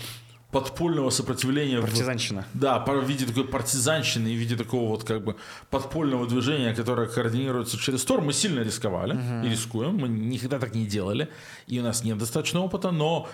подпольного 0.51 1.11
сопротивления. 1.11 1.81
Партизанщина. 1.81 2.47
В, 2.53 2.59
да, 2.59 2.79
в 2.79 3.05
виде 3.05 3.27
такой 3.27 3.47
партизанщины 3.47 4.29
и 4.29 4.37
в 4.37 4.39
виде 4.39 4.57
такого 4.57 4.89
вот 4.89 5.05
как 5.05 5.25
бы 5.25 5.37
подпольного 5.71 6.27
движения, 6.27 6.75
которое 6.75 7.09
координируется 7.09 7.79
через 7.79 8.05
Тор, 8.05 8.21
мы 8.21 8.33
сильно 8.33 8.61
рисковали 8.61 9.15
угу. 9.15 9.47
и 9.47 9.51
рискуем. 9.51 9.97
Мы 9.97 10.09
никогда 10.09 10.59
так 10.59 10.75
не 10.75 10.87
делали, 10.87 11.29
и 11.67 11.79
у 11.81 11.83
нас 11.83 12.05
нет 12.05 12.19
достаточно 12.19 12.61
опыта, 12.61 12.91
но 12.91 13.29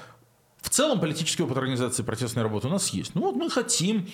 в 0.63 0.71
целом 0.71 1.01
политический 1.01 1.43
опыт 1.43 1.59
организации 1.59 2.03
протестной 2.03 2.43
работы 2.43 2.69
у 2.69 2.71
нас 2.71 2.89
есть. 2.91 3.15
Ну 3.15 3.21
вот 3.21 3.37
мы 3.37 3.51
хотим 3.51 4.07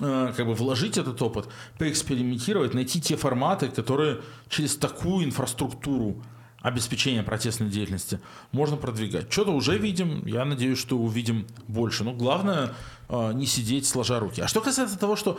Э, 0.00 0.32
как 0.34 0.46
бы 0.46 0.54
вложить 0.54 0.96
этот 0.96 1.20
опыт, 1.20 1.46
поэкспериментировать, 1.78 2.74
найти 2.74 3.00
те 3.00 3.16
форматы, 3.16 3.68
которые 3.68 4.20
через 4.48 4.76
такую 4.76 5.26
инфраструктуру 5.26 6.22
обеспечения 6.60 7.22
протестной 7.22 7.68
деятельности 7.68 8.20
можно 8.52 8.76
продвигать. 8.76 9.30
Что-то 9.32 9.52
уже 9.52 9.76
видим, 9.78 10.24
я 10.26 10.44
надеюсь, 10.44 10.78
что 10.78 10.96
увидим 10.96 11.46
больше. 11.68 12.04
Но 12.04 12.12
главное 12.12 12.74
э, 13.08 13.32
не 13.34 13.46
сидеть 13.46 13.86
сложа 13.86 14.20
руки. 14.20 14.40
А 14.40 14.48
что 14.48 14.60
касается 14.60 14.98
того, 14.98 15.16
что 15.16 15.38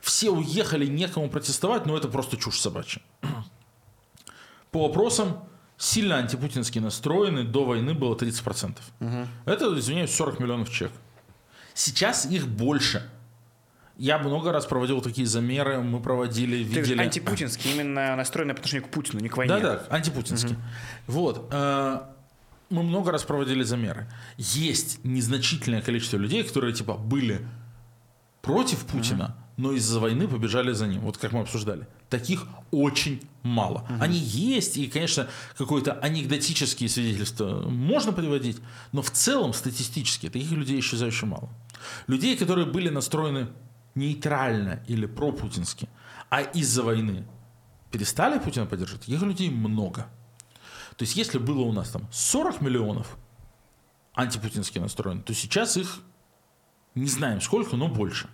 все 0.00 0.30
уехали, 0.30 0.86
некому 0.86 1.28
протестовать, 1.28 1.84
ну 1.84 1.94
это 1.94 2.08
просто 2.08 2.38
чушь 2.38 2.58
собачья. 2.58 3.02
По 4.70 4.82
вопросам 4.86 5.42
сильно 5.80 6.18
антипутински 6.18 6.78
настроены 6.78 7.42
до 7.44 7.64
войны 7.64 7.94
было 7.94 8.14
30%. 8.14 8.76
Угу. 9.00 9.28
Это, 9.46 9.78
извиняюсь, 9.78 10.14
40 10.14 10.38
миллионов 10.38 10.70
человек. 10.70 10.96
Сейчас 11.74 12.26
их 12.26 12.46
больше– 12.46 13.02
я 14.00 14.16
много 14.16 14.50
раз 14.50 14.64
проводил 14.64 15.02
такие 15.02 15.26
замеры, 15.26 15.82
мы 15.82 16.00
проводили, 16.00 16.56
видели... 16.56 16.96
Ты 16.96 17.02
антипутинский, 17.02 17.74
именно 17.74 18.16
настроенный 18.16 18.54
по 18.54 18.60
отношению 18.60 18.88
к 18.88 18.90
Путину, 18.90 19.20
не 19.20 19.28
к 19.28 19.36
войне. 19.36 19.52
Да-да, 19.52 19.82
антипутинский. 19.90 20.54
Угу. 20.54 20.60
Вот. 21.08 21.48
Э, 21.52 22.00
мы 22.70 22.82
много 22.82 23.12
раз 23.12 23.24
проводили 23.24 23.62
замеры. 23.62 24.10
Есть 24.38 25.04
незначительное 25.04 25.82
количество 25.82 26.16
людей, 26.16 26.42
которые 26.42 26.72
типа 26.72 26.94
были 26.94 27.46
против 28.40 28.86
Путина, 28.86 29.24
угу. 29.26 29.34
Но 29.56 29.72
из-за 29.72 30.00
войны 30.00 30.26
побежали 30.28 30.72
за 30.72 30.86
ним. 30.86 31.00
Вот 31.00 31.18
как 31.18 31.32
мы 31.32 31.40
обсуждали. 31.40 31.86
Таких 32.08 32.46
очень 32.70 33.22
мало. 33.42 33.82
Угу. 33.82 33.94
Они 34.00 34.18
есть, 34.18 34.76
и, 34.76 34.86
конечно, 34.86 35.28
какое-то 35.56 35.92
анекдотические 35.92 36.88
свидетельства 36.88 37.68
можно 37.68 38.12
приводить, 38.12 38.58
но 38.92 39.02
в 39.02 39.10
целом 39.10 39.52
статистически 39.52 40.28
таких 40.28 40.50
людей 40.52 40.80
исчезающе 40.80 41.26
мало. 41.26 41.48
Людей, 42.06 42.36
которые 42.36 42.66
были 42.66 42.88
настроены 42.88 43.48
нейтрально 43.94 44.82
или 44.86 45.06
пропутински, 45.06 45.88
а 46.30 46.42
из-за 46.42 46.82
войны 46.82 47.26
перестали 47.90 48.38
Путина 48.38 48.66
поддерживать, 48.66 49.06
таких 49.06 49.22
людей 49.22 49.50
много. 49.50 50.06
То 50.96 51.04
есть, 51.04 51.16
если 51.16 51.38
было 51.38 51.62
у 51.62 51.72
нас 51.72 51.90
там 51.90 52.08
40 52.12 52.60
миллионов 52.60 53.16
антипутински 54.14 54.78
настроены, 54.78 55.22
то 55.22 55.34
сейчас 55.34 55.76
их 55.76 56.00
не 56.94 57.06
знаем 57.06 57.40
сколько, 57.40 57.76
но 57.76 57.88
больше. 57.88 58.28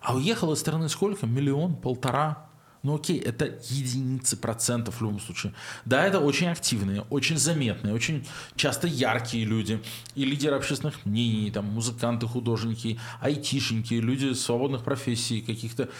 А 0.00 0.14
уехало 0.14 0.54
из 0.54 0.60
страны 0.60 0.88
сколько? 0.88 1.26
Миллион, 1.26 1.76
полтора, 1.76 2.50
ну 2.82 2.94
окей, 2.94 3.18
это 3.18 3.44
единицы 3.68 4.36
процентов 4.38 4.96
в 4.96 5.02
любом 5.02 5.20
случае. 5.20 5.52
Да, 5.84 6.06
это 6.06 6.18
очень 6.18 6.48
активные, 6.48 7.02
очень 7.10 7.36
заметные, 7.36 7.92
очень 7.92 8.26
часто 8.56 8.86
яркие 8.86 9.44
люди. 9.44 9.82
И 10.14 10.24
лидеры 10.24 10.56
общественных 10.56 11.04
мнений, 11.04 11.50
там, 11.50 11.66
музыканты, 11.66 12.26
художники, 12.26 12.98
айтишники, 13.20 13.94
люди 13.94 14.32
свободных 14.32 14.82
профессий 14.82 15.42
каких-то. 15.42 15.90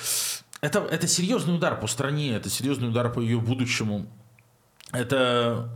Это, 0.63 0.79
это 0.81 1.07
серьезный 1.07 1.55
удар 1.55 1.79
по 1.79 1.87
стране, 1.87 2.31
это 2.31 2.49
серьезный 2.49 2.89
удар 2.89 3.13
по 3.13 3.21
ее 3.21 3.41
будущему. 3.41 4.07
Это 4.93 5.71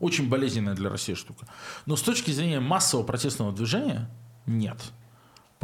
очень 0.00 0.28
болезненная 0.28 0.74
для 0.74 0.90
России 0.90 1.14
штука. 1.14 1.46
Но 1.86 1.94
с 1.94 2.02
точки 2.02 2.32
зрения 2.32 2.58
массового 2.58 3.06
протестного 3.06 3.52
движения, 3.52 4.10
нет. 4.46 4.78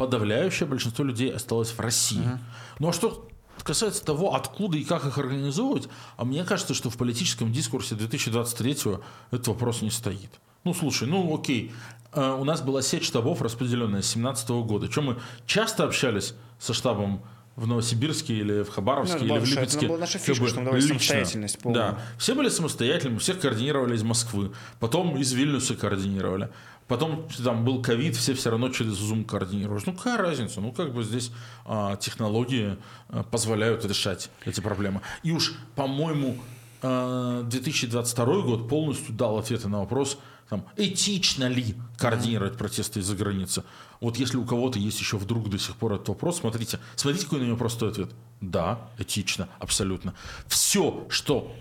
Подавляющее 0.01 0.67
большинство 0.67 1.05
людей 1.05 1.31
осталось 1.31 1.69
в 1.69 1.79
России. 1.79 2.23
Uh-huh. 2.23 2.39
Ну 2.79 2.89
а 2.89 2.93
что 2.93 3.29
касается 3.61 4.03
того, 4.03 4.33
откуда 4.33 4.75
и 4.75 4.83
как 4.83 5.05
их 5.05 5.19
организовывать, 5.19 5.89
а 6.17 6.25
мне 6.25 6.43
кажется, 6.43 6.73
что 6.73 6.89
в 6.89 6.97
политическом 6.97 7.51
дискурсе 7.53 7.93
2023-го 7.93 9.01
этот 9.29 9.47
вопрос 9.49 9.83
не 9.83 9.91
стоит. 9.91 10.31
Ну, 10.63 10.73
слушай, 10.73 11.07
ну 11.07 11.37
окей, 11.37 11.71
э, 12.13 12.31
у 12.31 12.43
нас 12.43 12.63
была 12.63 12.81
сеть 12.81 13.03
штабов, 13.03 13.43
распределенная 13.43 14.01
с 14.01 14.13
2017 14.13 14.49
года. 14.65 14.87
Чем 14.87 15.05
мы 15.05 15.19
часто 15.45 15.83
общались 15.83 16.33
со 16.57 16.73
штабом 16.73 17.21
в 17.61 17.67
Новосибирске 17.67 18.33
или 18.33 18.61
вХабаровске 18.61 19.19
ну, 19.19 19.35
или 19.35 19.39
в 19.39 19.45
Липецке. 19.45 19.77
Это 19.77 19.87
была 19.87 19.97
наша 19.99 20.17
фишка, 20.17 20.47
что 20.47 20.59
мы 20.59 20.65
давали 20.65 20.81
лично. 20.81 20.95
самостоятельность 20.95 21.59
полную. 21.59 21.83
Да, 21.83 21.99
все 22.17 22.33
были 22.33 22.49
самостоятельными, 22.49 23.19
всех 23.19 23.39
координировали 23.39 23.95
из 23.95 24.01
Москвы. 24.01 24.51
Потом 24.79 25.15
из 25.17 25.31
Вильнюса 25.31 25.75
координировали. 25.75 26.49
Потом 26.87 27.27
там 27.43 27.63
был 27.63 27.83
ковид, 27.83 28.15
все 28.15 28.33
все 28.33 28.49
равно 28.49 28.69
через 28.69 28.93
Zoom 28.93 29.25
координировались. 29.25 29.85
Ну 29.85 29.93
какая 29.93 30.17
разница? 30.17 30.59
Ну 30.59 30.71
как 30.71 30.91
бы 30.91 31.03
здесь 31.03 31.31
а, 31.65 31.95
технологии 31.97 32.77
а, 33.09 33.23
позволяют 33.23 33.85
решать 33.85 34.31
эти 34.43 34.59
проблемы. 34.59 35.01
И 35.21 35.31
уж, 35.31 35.53
по-моему, 35.75 36.37
а, 36.81 37.43
2022 37.43 38.25
год 38.41 38.67
полностью 38.67 39.13
дал 39.13 39.37
ответы 39.37 39.69
на 39.69 39.81
вопрос, 39.81 40.17
там, 40.49 40.65
этично 40.75 41.47
ли 41.47 41.75
координировать 41.97 42.57
протесты 42.57 42.99
из-за 42.99 43.15
границы. 43.15 43.63
Вот 43.99 44.17
если 44.17 44.37
у 44.37 44.45
кого-то 44.45 44.79
есть 44.79 44.99
еще 44.99 45.17
вдруг 45.17 45.49
до 45.49 45.57
сих 45.57 45.75
пор 45.75 45.93
этот 45.93 46.09
вопрос, 46.09 46.39
смотрите, 46.39 46.79
смотрите, 46.95 47.25
какой 47.25 47.39
на 47.39 47.45
него 47.45 47.57
простой 47.57 47.91
ответ. 47.91 48.09
Да, 48.41 48.89
этично, 48.97 49.47
абсолютно. 49.59 50.13
Все, 50.47 51.05
что 51.09 51.55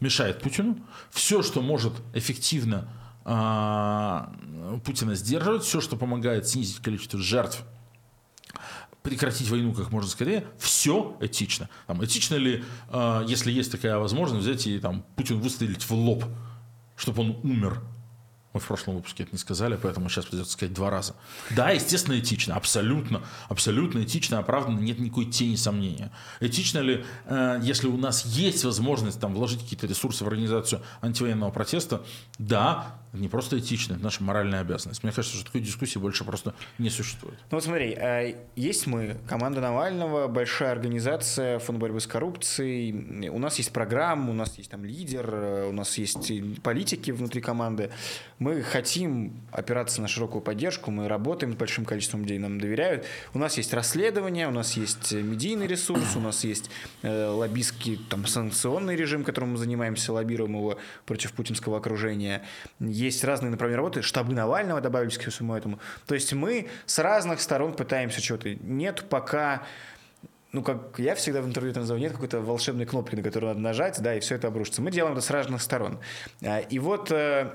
мешает 0.00 0.40
Путину, 0.40 0.78
все, 1.10 1.42
что 1.42 1.62
может 1.62 1.92
эффективно 2.12 2.88
а, 3.24 4.32
Путина 4.84 5.14
сдерживать, 5.14 5.62
все, 5.62 5.80
что 5.80 5.96
помогает 5.96 6.48
снизить 6.48 6.78
количество 6.78 7.18
жертв, 7.18 7.62
прекратить 9.02 9.48
войну 9.50 9.72
как 9.74 9.92
можно 9.92 10.10
скорее, 10.10 10.46
все 10.58 11.16
этично. 11.20 11.68
Там, 11.86 12.02
этично 12.02 12.36
ли, 12.36 12.64
э, 12.88 13.24
если 13.28 13.52
есть 13.52 13.70
такая 13.70 13.98
возможность, 13.98 14.46
взять 14.46 14.66
и 14.66 14.78
там, 14.78 15.04
Путин 15.14 15.40
выстрелить 15.40 15.84
в 15.84 15.92
лоб, 15.92 16.24
чтобы 16.96 17.22
он 17.22 17.38
умер? 17.42 17.82
Мы 18.54 18.60
в 18.60 18.66
прошлом 18.66 18.94
выпуске 18.94 19.24
это 19.24 19.32
не 19.32 19.38
сказали, 19.38 19.76
поэтому 19.80 20.08
сейчас 20.08 20.26
придется 20.26 20.52
сказать 20.52 20.72
два 20.72 20.88
раза. 20.88 21.14
Да, 21.50 21.70
естественно, 21.70 22.18
этично, 22.18 22.54
абсолютно, 22.54 23.22
абсолютно 23.48 24.04
этично, 24.04 24.38
оправданно, 24.38 24.78
нет 24.78 25.00
никакой 25.00 25.26
тени 25.26 25.56
сомнения. 25.56 26.12
Этично 26.38 26.78
ли, 26.78 27.04
э, 27.26 27.58
если 27.62 27.88
у 27.88 27.96
нас 27.96 28.24
есть 28.24 28.64
возможность 28.64 29.20
там 29.20 29.34
вложить 29.34 29.60
какие-то 29.60 29.88
ресурсы 29.88 30.24
в 30.24 30.28
организацию 30.28 30.82
антивоенного 31.02 31.50
протеста? 31.50 32.02
Да, 32.38 32.96
не 33.14 33.28
просто 33.28 33.58
этично, 33.58 33.94
это 33.94 34.02
наша 34.02 34.22
моральная 34.22 34.60
обязанность. 34.60 35.02
Мне 35.02 35.12
кажется, 35.12 35.36
что 35.36 35.46
такой 35.46 35.60
дискуссии 35.60 35.98
больше 35.98 36.24
просто 36.24 36.54
не 36.78 36.90
существует. 36.90 37.38
Ну 37.50 37.56
вот 37.56 37.64
смотри, 37.64 37.90
э, 37.90 38.36
есть 38.56 38.86
мы, 38.86 39.16
команда 39.28 39.60
Навального, 39.60 40.26
большая 40.26 40.72
организация 40.72 41.58
фонд 41.60 41.78
борьбы 41.78 42.00
с 42.00 42.06
коррупцией, 42.06 43.28
у 43.28 43.38
нас 43.38 43.58
есть 43.58 43.72
программа, 43.72 44.30
у 44.30 44.34
нас 44.34 44.58
есть 44.58 44.70
там 44.70 44.84
лидер, 44.84 45.30
э, 45.32 45.68
у 45.68 45.72
нас 45.72 45.96
есть 45.96 46.32
политики 46.62 47.12
внутри 47.12 47.40
команды. 47.40 47.90
Мы 48.44 48.60
хотим 48.60 49.40
опираться 49.52 50.02
на 50.02 50.06
широкую 50.06 50.42
поддержку, 50.42 50.90
мы 50.90 51.08
работаем 51.08 51.54
с 51.54 51.56
большим 51.56 51.86
количеством 51.86 52.24
людей, 52.24 52.38
нам 52.38 52.60
доверяют. 52.60 53.06
У 53.32 53.38
нас 53.38 53.56
есть 53.56 53.72
расследование, 53.72 54.46
у 54.48 54.50
нас 54.50 54.74
есть 54.74 55.12
медийный 55.12 55.66
ресурс, 55.66 56.14
у 56.14 56.20
нас 56.20 56.44
есть 56.44 56.70
э, 57.00 57.26
лоббистский 57.28 57.98
там, 58.10 58.26
санкционный 58.26 58.96
режим, 58.96 59.24
которым 59.24 59.52
мы 59.52 59.56
занимаемся, 59.56 60.12
лоббируем 60.12 60.56
его 60.56 60.78
против 61.06 61.32
путинского 61.32 61.78
окружения 61.78 62.44
есть 62.80 63.24
разные 63.24 63.48
направления 63.48 63.78
работы, 63.78 64.02
штабы 64.02 64.34
Навального 64.34 64.82
добавились 64.82 65.16
ко 65.16 65.30
всему 65.30 65.54
этому. 65.54 65.78
То 66.06 66.14
есть 66.14 66.34
мы 66.34 66.68
с 66.84 66.98
разных 66.98 67.40
сторон 67.40 67.72
пытаемся 67.72 68.20
чего-то. 68.20 68.54
Нет 68.56 69.06
пока 69.08 69.62
ну, 70.52 70.62
как 70.62 70.98
я 70.98 71.14
всегда 71.14 71.40
в 71.40 71.46
интервью 71.46 71.70
это 71.70 71.80
называю, 71.80 72.02
нет 72.02 72.12
какой-то 72.12 72.42
волшебной 72.42 72.84
кнопки, 72.84 73.16
на 73.16 73.22
которую 73.22 73.54
надо 73.54 73.60
нажать, 73.60 74.02
да, 74.02 74.14
и 74.14 74.20
все 74.20 74.34
это 74.34 74.48
обрушится. 74.48 74.82
Мы 74.82 74.90
делаем 74.90 75.14
это 75.16 75.22
с 75.22 75.30
разных 75.30 75.62
сторон. 75.62 75.98
А, 76.44 76.60
и 76.60 76.78
вот 76.78 77.10
э, 77.10 77.50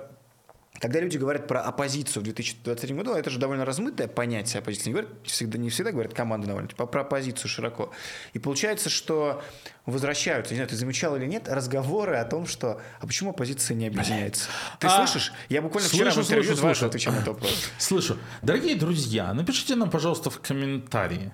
когда 0.80 1.00
люди 1.02 1.18
говорят 1.18 1.48
про 1.48 1.62
оппозицию 1.62 2.22
в 2.22 2.24
2023 2.24 2.96
году, 2.96 3.13
это 3.13 3.30
же 3.30 3.38
довольно 3.38 3.65
размытое 3.65 4.08
понятие 4.08 4.60
оппозиции. 4.60 4.89
Не, 4.89 4.94
говорят, 4.94 5.12
всегда, 5.24 5.58
не 5.58 5.70
всегда 5.70 5.92
говорят 5.92 6.13
команда 6.13 6.48
Навального, 6.48 6.70
типа 6.70 6.86
про 6.86 7.02
оппозицию 7.02 7.50
широко. 7.50 7.92
И 8.34 8.39
получается, 8.39 8.89
что 8.89 9.44
возвращаются, 9.86 10.54
не 10.54 10.58
знаю, 10.58 10.70
ты 10.70 10.76
замечал 10.76 11.15
или 11.18 11.26
нет, 11.26 11.48
разговоры 11.50 12.15
о 12.15 12.26
том, 12.26 12.48
что 12.48 12.82
а 13.00 13.08
почему 13.08 13.32
оппозиция 13.32 13.76
не 13.76 13.88
объединяется? 13.88 14.50
Ты 14.80 14.88
а, 14.88 15.06
слышишь? 15.06 15.34
Я 15.50 15.62
буквально 15.62 15.89
слышу, 15.89 16.06
вчера 16.06 16.22
в 16.22 16.26
интервью 16.26 16.56
слышу, 16.56 16.62
слышу. 16.62 16.86
отвечал 16.86 17.13
на 17.13 17.18
этот 17.18 17.28
вопрос. 17.30 17.70
Слышу. 17.78 18.18
Дорогие 18.42 18.76
друзья, 18.76 19.34
напишите 19.34 19.76
нам, 19.76 19.89
пожалуйста, 19.89 20.30
в 20.30 20.39
комментарии, 20.39 21.34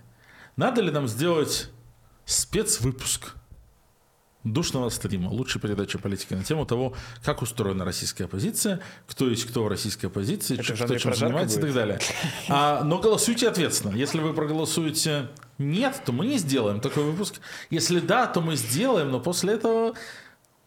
надо 0.56 0.82
ли 0.82 0.90
нам 0.92 1.08
сделать 1.08 1.70
спецвыпуск 2.26 3.36
душного 4.46 4.90
стрима, 4.90 5.28
лучшей 5.28 5.60
передачи 5.60 5.98
политики 5.98 6.34
на 6.34 6.44
тему 6.44 6.66
того, 6.66 6.94
как 7.24 7.42
устроена 7.42 7.84
российская 7.84 8.26
оппозиция, 8.26 8.80
кто 9.08 9.28
есть 9.28 9.46
кто 9.46 9.64
в 9.64 9.68
российской 9.68 10.06
оппозиции, 10.06 10.58
Это 10.58 10.74
кто 10.76 10.98
чем 10.98 11.14
занимается 11.14 11.60
будет? 11.60 11.72
и 11.72 11.74
так 11.74 11.76
далее. 11.76 12.00
А, 12.48 12.84
но 12.84 13.00
голосуйте 13.00 13.50
ответственно. 13.50 13.96
Если 13.96 14.20
вы 14.20 14.34
проголосуете 14.34 15.30
нет, 15.58 16.02
то 16.06 16.12
мы 16.12 16.28
не 16.28 16.38
сделаем 16.38 16.80
такой 16.80 17.04
выпуск. 17.04 17.42
Если 17.70 18.00
да, 18.00 18.28
то 18.28 18.40
мы 18.40 18.56
сделаем, 18.56 19.12
но 19.12 19.20
после 19.20 19.54
этого 19.54 19.96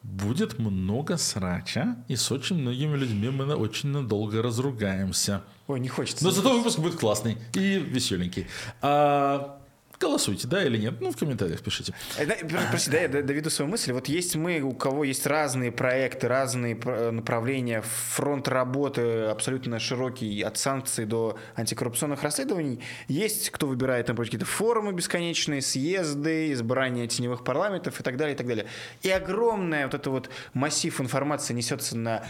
будет 0.03 0.59
много 0.59 1.17
срача, 1.17 1.97
и 2.09 2.17
с 2.17 2.31
очень 2.33 2.57
многими 2.57 2.97
людьми 2.97 3.29
мы 3.31 3.55
очень 3.55 3.91
надолго 3.91 4.43
разругаемся. 4.43 5.43
Ой, 5.67 5.81
не 5.81 5.89
хочется. 5.89 6.25
Но 6.25 6.31
зато 6.31 6.57
выпуск 6.57 6.79
будет 6.79 6.97
классный 6.97 7.39
и 7.55 7.79
веселенький. 7.79 8.47
А, 8.81 9.61
Голосуйте, 10.01 10.47
да 10.47 10.65
или 10.65 10.79
нет? 10.79 11.01
Ну, 11.01 11.11
в 11.11 11.17
комментариях 11.17 11.61
пишите. 11.61 11.93
Э, 12.19 12.27
прости, 12.71 12.91
да, 12.91 13.01
я 13.01 13.09
доведу 13.09 13.51
свою 13.51 13.69
мысль. 13.69 13.93
Вот 13.93 14.09
есть 14.09 14.37
мы, 14.37 14.61
у 14.61 14.73
кого 14.73 15.03
есть 15.03 15.27
разные 15.27 15.73
проекты, 15.73 16.29
разные 16.29 16.77
направления, 17.11 17.83
фронт 17.83 18.47
работы 18.47 19.23
абсолютно 19.25 19.81
широкий, 19.81 20.43
от 20.43 20.57
санкций 20.57 21.05
до 21.05 21.37
антикоррупционных 21.57 22.23
расследований. 22.23 22.81
Есть, 23.09 23.51
кто 23.51 23.67
выбирает 23.67 24.07
там 24.07 24.17
какие-то 24.17 24.47
форумы 24.47 24.93
бесконечные, 24.93 25.63
съезды, 25.63 26.53
избрание 26.53 27.09
теневых 27.09 27.43
парламентов 27.43 27.99
и 27.99 28.03
так 28.05 28.17
далее, 28.17 28.35
и 28.35 28.39
так 28.39 28.47
далее. 28.47 28.67
И 29.03 29.11
огромная 29.11 29.87
вот 29.87 29.95
эта 29.95 30.11
вот 30.11 30.31
массив 30.55 31.01
информации 31.01 31.55
несется 31.55 31.97
на 31.97 32.23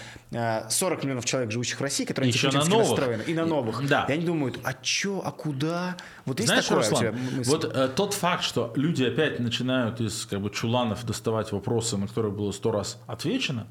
40 0.71 1.01
а, 1.01 1.03
миллионов 1.05 1.27
человек, 1.27 1.51
живущих 1.51 1.79
в 1.81 1.83
России, 1.83 2.05
которые 2.05 2.31
Еще 2.31 2.51
на 2.51 2.65
новых. 2.65 2.89
настроены. 2.89 3.23
И 3.27 3.35
на 3.35 3.45
новых. 3.45 3.87
Да. 3.87 4.07
И 4.09 4.13
они 4.13 4.25
думают, 4.25 4.59
а 4.65 4.73
чё, 4.73 5.21
а 5.23 5.33
куда? 5.33 5.97
Вот 6.25 6.41
есть 6.41 6.49
Знаешь, 6.49 6.65
такое 6.65 6.79
Руслан, 6.79 6.97
у 6.97 6.99
тебя 6.99 7.37
мысль? 7.37 7.51
Вот 7.51 7.58
э, 7.65 7.89
тот 7.95 8.15
факт, 8.15 8.43
что 8.43 8.73
люди 8.77 9.05
опять 9.05 9.41
начинают 9.41 10.01
из 10.01 10.27
как 10.27 10.41
бы 10.41 10.51
чуланов 10.51 11.05
доставать 11.05 11.53
вопросы, 11.53 11.97
на 11.97 12.07
которые 12.07 12.33
было 12.33 12.53
сто 12.53 12.71
раз 12.73 12.99
отвечено, 13.07 13.67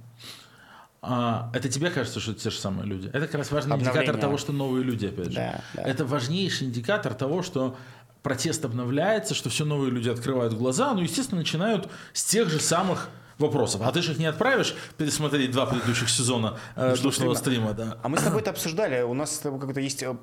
а, 1.02 1.50
это 1.54 1.70
тебе 1.70 1.90
кажется, 1.90 2.20
что 2.20 2.32
это 2.32 2.42
те 2.42 2.50
же 2.50 2.58
самые 2.58 2.88
люди. 2.88 3.08
Это 3.08 3.28
как 3.28 3.36
раз 3.36 3.52
важный 3.52 3.76
Обновление. 3.76 4.02
индикатор 4.02 4.22
того, 4.22 4.38
что 4.38 4.52
новые 4.52 4.84
люди, 4.84 5.06
опять 5.06 5.32
же. 5.32 5.36
Да, 5.36 5.62
да. 5.76 5.82
Это 5.84 6.06
важнейший 6.06 6.68
индикатор 6.68 7.14
того, 7.14 7.44
что 7.44 7.78
протест 8.24 8.66
обновляется, 8.66 9.34
что 9.34 9.50
все 9.50 9.64
новые 9.64 9.92
люди 9.92 10.10
открывают 10.10 10.54
глаза, 10.54 10.94
ну, 10.94 11.02
естественно, 11.02 11.40
начинают 11.40 11.88
с 12.14 12.26
тех 12.26 12.50
же 12.50 12.60
самых 12.60 13.10
вопросов. 13.38 13.82
А 13.84 13.92
ты 13.92 14.02
же 14.02 14.14
их 14.14 14.20
не 14.20 14.26
отправишь 14.26 14.76
пересмотреть 14.98 15.52
два 15.52 15.66
предыдущих 15.66 16.10
сезона 16.10 16.58
э, 16.76 16.96
душного 17.02 17.36
стрима, 17.36 17.74
да. 17.74 17.98
А 18.04 18.10
мы 18.10 18.18
с 18.18 18.24
тобой 18.24 18.42
это 18.42 18.52
обсуждали. 18.52 19.02
У 19.02 19.14
нас 19.14 19.42
как-то 19.44 19.80
есть 19.80 20.04
э, 20.04 20.16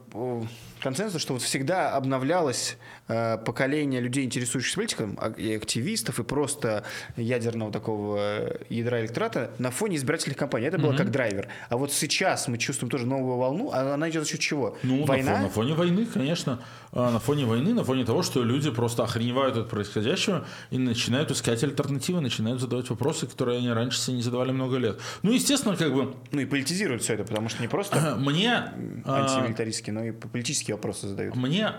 консенсус, 0.81 1.21
что 1.21 1.33
вот 1.33 1.43
всегда 1.43 1.95
обновлялось 1.97 2.77
э, 3.09 3.39
поколение 3.39 4.01
людей, 4.01 4.25
интересующихся 4.25 4.77
политикой, 4.77 5.09
а, 5.19 5.31
и 5.31 5.55
активистов, 5.55 6.19
и 6.19 6.23
просто 6.23 6.85
ядерного 7.17 7.73
такого 7.73 8.17
э, 8.19 8.59
ядра 8.69 9.01
электората 9.01 9.51
на 9.59 9.71
фоне 9.71 9.97
избирательных 9.97 10.37
кампаний. 10.37 10.67
Это 10.67 10.79
было 10.79 10.93
mm-hmm. 10.93 10.97
как 10.97 11.11
драйвер. 11.11 11.49
А 11.69 11.77
вот 11.77 11.93
сейчас 11.93 12.49
мы 12.49 12.59
чувствуем 12.59 12.91
тоже 12.91 13.07
новую 13.07 13.37
волну, 13.37 13.71
а 13.73 13.95
она 13.95 14.11
идет 14.11 14.25
за 14.25 14.31
счет 14.31 14.41
чего? 14.41 14.77
Ну, 14.83 15.05
Война? 15.05 15.33
На, 15.33 15.37
фоне, 15.37 15.45
на 15.45 15.51
фоне 15.51 15.75
войны, 15.75 16.07
конечно. 16.07 16.61
А, 16.93 17.11
на 17.11 17.19
фоне 17.19 17.45
войны, 17.45 17.75
на 17.75 17.85
фоне 17.85 18.05
того, 18.05 18.23
что 18.23 18.43
люди 18.45 18.71
просто 18.71 19.03
охреневают 19.03 19.57
от 19.57 19.69
происходящего 19.69 20.45
и 20.71 20.79
начинают 20.79 21.31
искать 21.31 21.63
альтернативы, 21.65 22.21
начинают 22.21 22.61
задавать 22.61 22.89
вопросы, 22.91 23.04
которые 23.27 23.59
они 23.59 23.71
раньше 23.71 23.99
себе 23.99 24.17
не 24.17 24.23
задавали 24.23 24.53
много 24.53 24.77
лет. 24.79 25.01
Ну, 25.23 25.33
естественно, 25.33 25.77
как 25.77 25.93
бы... 25.93 26.15
Ну 26.33 26.41
и 26.41 26.47
политизируют 26.47 27.03
все 27.03 27.15
это, 27.15 27.25
потому 27.25 27.49
что 27.49 27.63
не 27.63 27.69
просто 27.69 28.17
Мне, 28.19 28.73
антимилитаристские, 29.05 29.95
но 29.95 30.05
и 30.05 30.13
политические 30.13 30.77
вопросы 30.77 31.09
задают. 31.09 31.37
Мне 31.37 31.73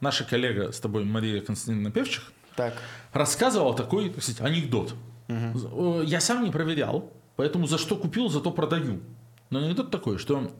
наша 0.00 0.24
коллега 0.24 0.72
с 0.72 0.80
тобой, 0.80 1.04
Мария 1.04 1.40
Константиновна 1.40 1.90
Певчих, 1.90 2.32
так. 2.56 2.74
рассказывала 3.12 3.74
такой, 3.74 4.10
так 4.10 4.22
сказать, 4.22 4.40
анекдот. 4.40 4.94
Угу. 5.28 6.02
Я 6.02 6.20
сам 6.20 6.44
не 6.44 6.50
проверял, 6.50 7.12
поэтому 7.36 7.66
за 7.66 7.78
что 7.78 7.96
купил, 7.96 8.28
зато 8.28 8.50
продаю. 8.50 9.00
Но 9.50 9.60
анекдот 9.60 9.90
такой, 9.90 10.18
что 10.18 10.52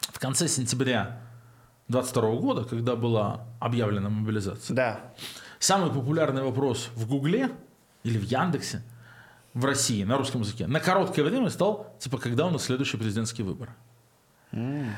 в 0.00 0.18
конце 0.18 0.48
сентября 0.48 1.20
22 1.88 2.36
года, 2.36 2.64
когда 2.64 2.96
была 2.96 3.46
объявлена 3.58 4.08
мобилизация, 4.10 4.74
да. 4.74 5.00
самый 5.58 5.90
популярный 5.90 6.42
вопрос 6.42 6.90
в 6.94 7.08
Гугле 7.08 7.50
или 8.04 8.18
в 8.18 8.24
Яндексе 8.24 8.82
в 9.54 9.64
России 9.64 10.04
на 10.04 10.16
русском 10.16 10.42
языке 10.42 10.66
на 10.66 10.80
короткое 10.80 11.24
время 11.24 11.50
стал, 11.50 11.94
типа, 11.98 12.18
когда 12.18 12.46
у 12.46 12.50
нас 12.50 12.64
следующий 12.64 12.96
президентский 12.96 13.42
выбор. 13.42 13.70
Mm. 14.52 14.90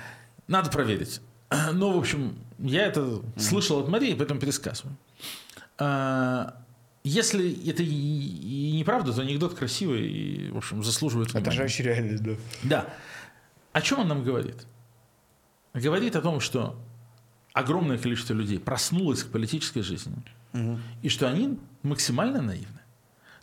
Надо 0.49 0.71
проверить. 0.71 1.21
Ну, 1.73 1.93
в 1.93 1.99
общем, 1.99 2.39
я 2.59 2.87
это 2.87 3.01
mm. 3.01 3.41
слышал 3.41 3.79
от 3.81 3.89
Марии, 3.89 4.15
поэтому 4.15 4.41
пересказываю. 4.41 4.97
А, 5.79 6.57
если 7.05 7.69
это 7.69 7.83
и 7.83 8.73
неправда, 8.73 9.13
то 9.13 9.23
анекдот 9.23 9.55
красивый 9.55 10.07
и, 10.07 10.51
в 10.51 10.59
общем, 10.59 10.83
заслуживает 10.83 11.29
внимания. 11.29 11.49
Отражающий 11.49 11.85
реальность, 11.85 12.23
да. 12.23 12.33
Да. 12.63 12.95
О 13.73 13.81
чем 13.81 14.01
он 14.01 14.09
нам 14.09 14.23
говорит? 14.23 14.67
Говорит 15.75 16.17
о 16.17 16.21
том, 16.21 16.41
что 16.41 16.79
огромное 17.53 17.99
количество 17.99 18.35
людей 18.35 18.59
проснулось 18.59 19.25
к 19.25 19.29
политической 19.29 19.81
жизни, 19.81 20.15
угу. 20.53 20.79
и 21.03 21.09
что 21.09 21.29
они 21.29 21.59
максимально 21.83 22.41
наивны. 22.41 22.82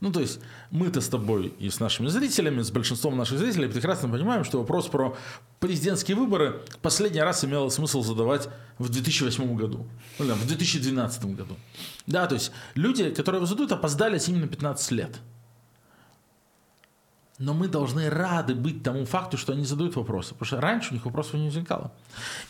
Ну, 0.02 0.12
то 0.12 0.22
есть, 0.22 0.40
мы-то 0.72 1.02
с 1.02 1.10
тобой 1.10 1.54
и 1.60 1.70
с 1.70 1.80
нашими 1.80 2.08
зрителями, 2.08 2.62
с 2.62 2.72
большинством 2.72 3.18
наших 3.18 3.40
зрителей 3.40 3.68
прекрасно 3.68 4.08
понимаем, 4.10 4.44
что 4.46 4.60
вопрос 4.60 4.88
про 4.88 5.18
президентские 5.60 6.16
выборы 6.16 6.62
последний 6.82 7.22
раз 7.22 7.44
имело 7.44 7.70
смысл 7.70 8.02
задавать 8.02 8.50
в 8.78 8.90
2008 8.90 9.56
году, 9.56 9.88
ну, 10.18 10.26
да, 10.26 10.36
в 10.36 10.48
2012 10.48 11.26
году. 11.36 11.56
Да, 12.08 12.28
то 12.28 12.36
есть, 12.36 12.52
люди, 12.76 13.10
которые 13.12 13.40
его 13.40 13.46
задают, 13.46 13.72
опоздали 13.72 14.18
с 14.18 14.28
ними 14.28 14.42
на 14.42 14.48
15 14.48 14.92
лет. 14.92 15.20
Но 17.38 17.54
мы 17.54 17.70
должны 17.70 18.10
рады 18.10 18.54
быть 18.54 18.84
тому 18.84 19.06
факту, 19.06 19.38
что 19.38 19.54
они 19.54 19.64
задают 19.64 19.96
вопросы. 19.96 20.34
Потому 20.34 20.46
что 20.46 20.62
раньше 20.62 20.92
у 20.92 20.94
них 20.94 21.06
вопросов 21.06 21.36
не 21.36 21.46
возникало. 21.46 21.94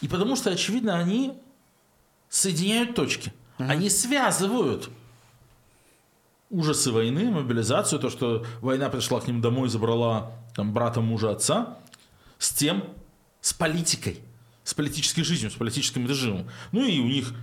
И 0.01 0.07
потому 0.07 0.35
что, 0.35 0.49
очевидно, 0.49 0.97
они 0.97 1.39
соединяют 2.27 2.95
точки. 2.95 3.31
Угу. 3.59 3.69
Они 3.69 3.89
связывают 3.89 4.89
ужасы 6.49 6.91
войны, 6.91 7.29
мобилизацию, 7.29 7.99
то, 7.99 8.09
что 8.09 8.45
война 8.61 8.89
пришла 8.89 9.19
к 9.19 9.27
ним 9.27 9.41
домой, 9.41 9.69
забрала 9.69 10.31
там, 10.55 10.73
брата, 10.73 11.01
мужа, 11.01 11.31
отца, 11.31 11.77
с 12.37 12.51
тем, 12.51 12.83
с 13.41 13.53
политикой, 13.53 14.19
с 14.63 14.73
политической 14.73 15.23
жизнью, 15.23 15.51
с 15.51 15.55
политическим 15.55 16.07
режимом. 16.07 16.47
Ну 16.71 16.83
и 16.83 16.99
у 16.99 17.05
них 17.05 17.33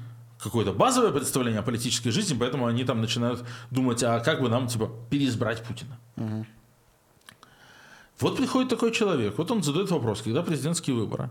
какое-то 0.43 0.73
базовое 0.73 1.13
представление 1.13 1.61
о 1.61 1.63
политической 1.63 2.11
жизни, 2.11 2.37
поэтому 2.39 2.67
они 2.67 2.85
там 2.85 3.01
начинают 3.01 3.45
думать, 3.71 4.03
а 4.03 4.21
как 4.21 4.41
бы 4.41 4.49
нам 4.49 4.69
типа 4.69 4.91
переизбрать 5.11 5.63
Путина. 5.63 5.99
Угу. 6.17 6.47
Вот 8.21 8.37
приходит 8.37 8.71
такой 8.71 8.93
человек, 8.93 9.37
вот 9.39 9.51
он 9.51 9.63
задает 9.63 9.91
вопрос, 9.91 10.23
когда 10.23 10.43
президентские 10.43 10.97
выборы. 10.97 11.31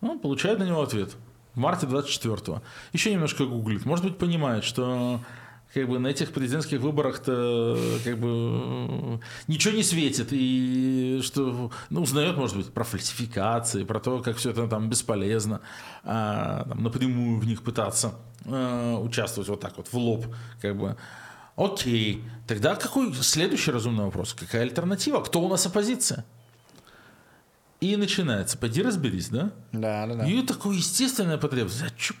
Он 0.00 0.18
получает 0.18 0.58
на 0.58 0.64
него 0.64 0.82
ответ 0.82 1.14
в 1.54 1.58
марте 1.58 1.86
24-го. 1.86 2.62
Еще 2.92 3.12
немножко 3.12 3.44
гуглит. 3.44 3.84
Может 3.84 4.04
быть, 4.04 4.18
понимает, 4.18 4.64
что 4.64 5.20
как 5.74 5.88
бы 5.88 5.98
на 5.98 6.08
этих 6.08 6.32
президентских 6.32 6.80
выборах-то 6.80 7.78
как 8.04 8.18
бы 8.18 9.20
ничего 9.48 9.74
не 9.74 9.82
светит 9.82 10.28
и 10.30 11.20
что 11.22 11.70
ну, 11.88 12.02
узнает, 12.02 12.36
может 12.36 12.56
быть, 12.56 12.72
про 12.72 12.84
фальсификации, 12.84 13.84
про 13.84 13.98
то, 13.98 14.20
как 14.20 14.36
все 14.36 14.50
это 14.50 14.68
там 14.68 14.90
бесполезно, 14.90 15.60
а, 16.04 16.64
там, 16.68 16.82
напрямую 16.82 17.40
в 17.40 17.46
них 17.46 17.62
пытаться 17.62 18.14
а, 18.44 18.98
участвовать 18.98 19.48
вот 19.48 19.60
так 19.60 19.76
вот 19.76 19.88
в 19.88 19.94
лоб, 19.94 20.26
как 20.60 20.76
бы. 20.76 20.96
Окей, 21.56 22.22
тогда 22.46 22.74
какой 22.74 23.12
следующий 23.14 23.70
разумный 23.70 24.04
вопрос? 24.04 24.34
Какая 24.34 24.62
альтернатива? 24.62 25.20
Кто 25.20 25.40
у 25.40 25.48
нас 25.48 25.66
оппозиция? 25.66 26.24
И 27.82 27.96
начинается. 27.96 28.56
Пойди 28.56 28.80
разберись, 28.80 29.28
да? 29.28 29.50
Да, 29.72 30.06
да, 30.06 30.14
да. 30.14 30.24
И 30.24 30.40
такое 30.42 30.76
естественная 30.76 31.36
потребность. 31.36 31.82
А 31.82 31.90
чё, 31.98 32.14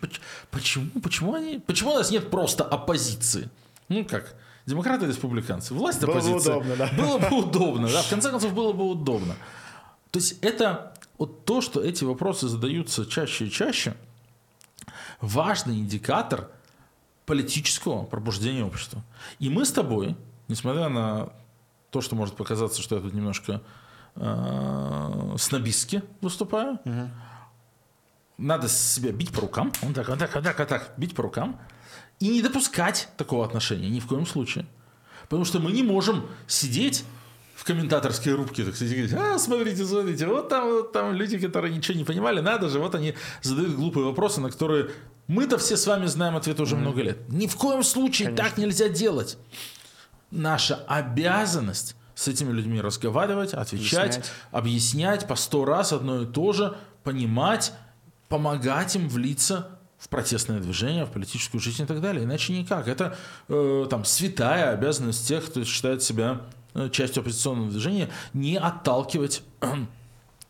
почему, 0.50 0.90
почему 1.00 1.34
они, 1.34 1.60
почему 1.64 1.92
у 1.92 1.94
нас 1.94 2.10
нет 2.10 2.32
просто 2.32 2.64
оппозиции? 2.64 3.48
Ну 3.88 4.04
как, 4.04 4.34
демократы 4.66 5.04
и 5.04 5.08
республиканцы. 5.08 5.72
Власть 5.72 6.00
было 6.00 6.16
оппозиция. 6.16 6.54
Бы 6.54 6.60
удобно, 6.62 6.76
да. 6.76 6.90
Было 6.98 7.18
бы 7.18 7.38
удобно, 7.46 7.88
да. 7.88 8.02
В 8.02 8.10
конце 8.10 8.30
концов, 8.32 8.52
было 8.54 8.72
бы 8.72 8.90
удобно. 8.90 9.36
То 10.10 10.18
есть 10.18 10.36
это 10.42 10.94
вот 11.16 11.44
то, 11.44 11.60
что 11.60 11.80
эти 11.80 12.02
вопросы 12.02 12.48
задаются 12.48 13.06
чаще 13.06 13.46
и 13.46 13.50
чаще, 13.52 13.94
важный 15.20 15.76
индикатор 15.78 16.50
политического 17.24 18.02
пробуждения 18.02 18.64
общества. 18.64 19.04
И 19.38 19.48
мы 19.48 19.64
с 19.64 19.70
тобой, 19.70 20.16
несмотря 20.48 20.88
на 20.88 21.28
то, 21.92 22.00
что 22.00 22.16
может 22.16 22.34
показаться, 22.34 22.82
что 22.82 22.96
я 22.96 23.00
тут 23.00 23.14
немножко 23.14 23.62
э, 24.16 25.36
снобистски 25.38 26.02
выступаю. 26.20 26.78
Угу. 26.84 27.10
Надо 28.38 28.68
себя 28.68 29.12
бить 29.12 29.30
по 29.30 29.42
рукам. 29.42 29.72
Вот 29.82 29.94
так, 29.94 30.08
вот 30.08 30.18
так, 30.18 30.34
вот 30.34 30.44
так, 30.44 30.58
вот 30.58 30.68
так, 30.68 30.94
бить 30.96 31.14
по 31.14 31.22
рукам. 31.22 31.60
И 32.18 32.28
не 32.28 32.42
допускать 32.42 33.08
такого 33.16 33.44
отношения 33.44 33.88
ни 33.88 34.00
в 34.00 34.06
коем 34.06 34.26
случае. 34.26 34.66
Потому 35.24 35.44
что 35.44 35.60
мы 35.60 35.72
не 35.72 35.82
можем 35.82 36.26
сидеть 36.46 37.04
в 37.54 37.64
комментаторской 37.64 38.32
рубке, 38.32 38.64
так 38.64 38.74
сказать, 38.74 38.92
говорить, 38.92 39.14
а, 39.14 39.38
смотрите, 39.38 39.84
смотрите, 39.84 40.26
вот 40.26 40.48
там, 40.48 40.68
вот 40.68 40.92
там 40.92 41.14
люди, 41.14 41.38
которые 41.38 41.72
ничего 41.74 41.96
не 41.96 42.04
понимали, 42.04 42.40
надо 42.40 42.68
же, 42.68 42.80
вот 42.80 42.94
они 42.94 43.14
задают 43.40 43.74
глупые 43.76 44.04
вопросы, 44.04 44.40
на 44.40 44.50
которые 44.50 44.90
мы-то 45.28 45.58
все 45.58 45.76
с 45.76 45.86
вами 45.86 46.06
знаем 46.06 46.34
ответ 46.36 46.58
уже 46.58 46.74
mm-hmm. 46.74 46.78
много 46.80 47.02
лет. 47.02 47.28
Ни 47.28 47.46
в 47.46 47.56
коем 47.56 47.82
случае 47.84 48.28
Конечно. 48.28 48.44
так 48.44 48.58
нельзя 48.58 48.88
делать. 48.88 49.38
Наша 50.30 50.76
обязанность 50.88 51.94
с 52.14 52.28
этими 52.28 52.52
людьми 52.52 52.80
разговаривать, 52.80 53.54
отвечать, 53.54 54.16
объяснять, 54.16 54.32
объяснять 54.50 55.26
по 55.28 55.36
сто 55.36 55.64
раз 55.64 55.92
одно 55.92 56.22
и 56.22 56.26
то 56.26 56.52
же, 56.52 56.76
понимать, 57.04 57.72
помогать 58.28 58.94
им 58.96 59.08
влиться 59.08 59.78
в 59.98 60.08
протестное 60.08 60.58
движение, 60.58 61.04
в 61.04 61.10
политическую 61.10 61.60
жизнь 61.60 61.82
и 61.84 61.86
так 61.86 62.00
далее. 62.00 62.24
Иначе 62.24 62.52
никак. 62.58 62.88
Это 62.88 63.16
э, 63.48 63.86
там 63.88 64.04
святая 64.04 64.72
обязанность 64.72 65.28
тех, 65.28 65.46
кто 65.46 65.64
считает 65.64 66.02
себя 66.02 66.40
э, 66.74 66.88
частью 66.90 67.20
оппозиционного 67.20 67.70
движения, 67.70 68.10
не 68.32 68.56
отталкивать 68.56 69.42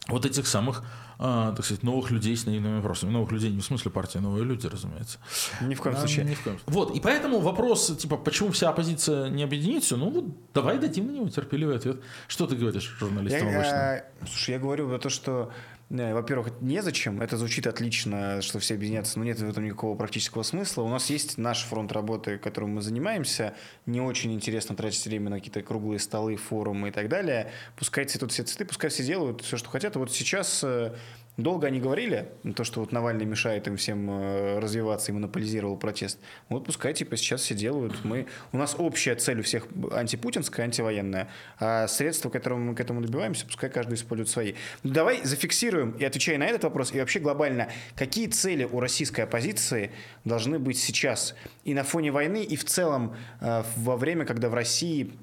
вот 0.08 0.26
этих 0.26 0.46
самых 0.46 0.82
а, 1.24 1.52
так 1.54 1.64
сказать, 1.64 1.84
новых 1.84 2.10
людей 2.10 2.36
с 2.36 2.46
наивными 2.46 2.76
вопросами. 2.76 3.10
Новых 3.10 3.30
людей 3.30 3.52
не 3.52 3.60
в 3.60 3.64
смысле 3.64 3.92
партии, 3.92 4.18
а 4.18 4.20
новые 4.20 4.44
люди, 4.44 4.66
разумеется. 4.66 5.18
Ни 5.60 5.74
в 5.74 5.80
коем 5.80 5.94
а, 5.94 5.98
случае. 5.98 6.24
Ни 6.24 6.34
в 6.34 6.42
коем. 6.42 6.58
Вот, 6.66 6.96
и 6.96 7.00
поэтому 7.00 7.38
вопрос, 7.38 7.96
типа, 7.96 8.16
почему 8.16 8.50
вся 8.50 8.70
оппозиция 8.70 9.28
не 9.28 9.44
объединится, 9.44 9.96
ну 9.96 10.10
вот 10.10 10.24
давай 10.52 10.80
дадим 10.80 11.06
на 11.06 11.10
него 11.12 11.28
терпеливый 11.28 11.76
ответ. 11.76 12.00
Что 12.26 12.48
ты 12.48 12.56
говоришь 12.56 12.92
журналистам 12.98 13.48
я, 13.48 13.54
обычно? 13.54 13.74
Я, 13.74 14.04
слушай, 14.26 14.50
я 14.50 14.58
говорю 14.58 14.88
про 14.88 14.98
то, 14.98 15.10
что 15.10 15.52
Э, 15.81 15.81
во-первых, 16.14 16.55
незачем, 16.62 17.20
это 17.20 17.37
звучит 17.37 17.66
отлично, 17.66 18.40
что 18.40 18.59
все 18.59 18.76
объединятся, 18.76 19.18
но 19.18 19.26
нет 19.26 19.38
в 19.38 19.46
этом 19.46 19.62
никакого 19.62 19.94
практического 19.94 20.42
смысла. 20.42 20.85
У 20.85 20.88
нас 20.88 21.11
есть 21.11 21.37
наш 21.37 21.64
фронт 21.64 21.92
работы, 21.92 22.38
которым 22.38 22.76
мы 22.76 22.81
занимаемся. 22.81 23.55
Не 23.85 24.00
очень 24.00 24.33
интересно 24.33 24.74
тратить 24.74 25.05
время 25.05 25.28
на 25.28 25.37
какие-то 25.37 25.61
круглые 25.61 25.98
столы, 25.98 26.37
форумы 26.37 26.88
и 26.88 26.92
так 26.92 27.11
далее. 27.11 27.52
Пускайте 27.76 28.18
тут 28.18 28.33
все 28.33 28.42
цветы, 28.42 28.64
пускай 28.64 28.88
все 28.88 29.05
делают 29.05 29.42
все, 29.42 29.59
что 29.59 29.68
хотят. 29.68 29.94
И 29.96 29.98
вот 29.98 30.11
сейчас 30.11 30.64
э, 30.64 30.94
Долго 31.38 31.68
они 31.68 31.80
говорили, 31.80 32.28
то, 32.54 32.62
что 32.62 32.80
вот 32.80 32.92
Навальный 32.92 33.24
мешает 33.24 33.66
им 33.66 33.78
всем 33.78 34.10
э, 34.10 34.58
развиваться 34.58 35.12
и 35.12 35.14
монополизировал 35.14 35.78
протест. 35.78 36.18
Вот 36.50 36.66
пускай 36.66 36.92
типа 36.92 37.16
сейчас 37.16 37.40
все 37.40 37.54
делают. 37.54 38.04
Мы, 38.04 38.26
у 38.52 38.58
нас 38.58 38.76
общая 38.78 39.14
цель 39.14 39.40
у 39.40 39.42
всех 39.42 39.66
антипутинская, 39.92 40.66
антивоенная, 40.66 41.30
а 41.58 41.88
средства, 41.88 42.28
которым 42.28 42.66
мы 42.66 42.74
к 42.74 42.80
этому 42.80 43.00
добиваемся, 43.00 43.46
пускай 43.46 43.70
каждый 43.70 43.94
использует 43.94 44.28
свои. 44.28 44.54
Давай 44.82 45.24
зафиксируем 45.24 45.92
и 45.92 46.04
отвечая 46.04 46.36
на 46.36 46.44
этот 46.44 46.64
вопрос, 46.64 46.92
и 46.92 47.00
вообще 47.00 47.18
глобально, 47.18 47.68
какие 47.96 48.26
цели 48.26 48.64
у 48.64 48.78
российской 48.78 49.22
оппозиции 49.22 49.90
должны 50.26 50.58
быть 50.58 50.78
сейчас 50.78 51.34
и 51.64 51.72
на 51.72 51.82
фоне 51.82 52.12
войны, 52.12 52.44
и 52.44 52.56
в 52.56 52.66
целом 52.66 53.16
э, 53.40 53.62
во 53.76 53.96
время, 53.96 54.26
когда 54.26 54.50
в 54.50 54.54
России 54.54 55.14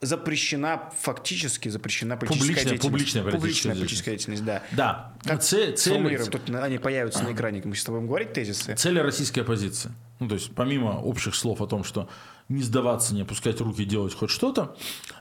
запрещена, 0.00 0.90
фактически 0.98 1.68
запрещена 1.68 2.16
политическая 2.16 2.40
публичная, 2.40 2.64
деятельность. 2.64 2.82
Публичная 2.82 3.22
политическая, 3.22 3.38
публичная 3.38 3.74
политическая 3.74 4.10
деятельность, 4.12 4.44
да. 4.44 4.62
Да. 4.72 5.14
Как 5.24 5.42
цель, 5.42 5.76
цель... 5.76 6.30
Тут 6.30 6.48
они 6.50 6.78
появятся 6.78 7.22
на 7.22 7.32
экране, 7.32 7.60
мы 7.64 7.76
с 7.76 7.84
тобой 7.84 8.00
будем 8.00 8.08
говорить 8.08 8.32
тезисы. 8.32 8.74
Цель 8.74 8.98
российской 9.00 9.40
оппозиции. 9.40 9.92
Ну, 10.18 10.28
то 10.28 10.34
есть, 10.34 10.54
помимо 10.54 11.00
общих 11.00 11.34
слов 11.34 11.60
о 11.60 11.66
том, 11.66 11.84
что 11.84 12.08
не 12.48 12.62
сдаваться, 12.62 13.14
не 13.14 13.22
опускать 13.22 13.60
руки, 13.60 13.84
делать 13.84 14.14
хоть 14.14 14.30
что-то, 14.30 14.76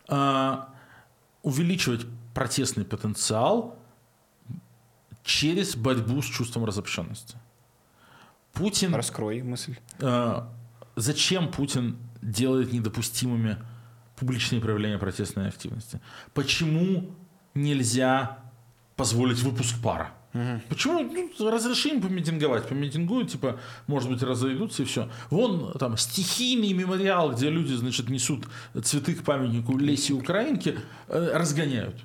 э, 0.07 0.57
увеличивать 1.43 2.05
протестный 2.33 2.85
потенциал 2.85 3.77
через 5.23 5.75
борьбу 5.75 6.21
с 6.21 6.25
чувством 6.25 6.65
разобщенности. 6.65 7.37
Путин... 8.53 8.95
Раскрой 8.95 9.41
мысль. 9.41 9.75
Э, 9.99 10.43
зачем 10.95 11.51
Путин 11.51 11.97
делает 12.21 12.73
недопустимыми 12.73 13.57
публичные 14.19 14.61
проявления 14.61 14.97
протестной 14.97 15.47
активности. 15.47 16.01
Почему 16.33 17.15
нельзя 17.53 18.39
позволить 18.95 19.39
выпуск 19.39 19.75
пара? 19.81 20.11
Угу. 20.33 20.61
Почему 20.69 21.31
ну, 21.39 21.49
разрешим 21.49 22.01
помитинговать? 22.01 22.67
Помитингуют, 22.67 23.31
типа, 23.31 23.59
может 23.87 24.09
быть, 24.09 24.21
разойдутся 24.21 24.83
и 24.83 24.85
все. 24.85 25.09
Вон 25.31 25.73
там 25.73 25.97
стихийный 25.97 26.73
мемориал, 26.73 27.31
где 27.31 27.49
люди, 27.49 27.73
значит, 27.73 28.09
несут 28.09 28.45
цветы 28.83 29.15
к 29.15 29.23
памятнику 29.23 29.77
Леси 29.77 30.13
Украинки, 30.13 30.79
э, 31.07 31.31
разгоняют 31.33 31.95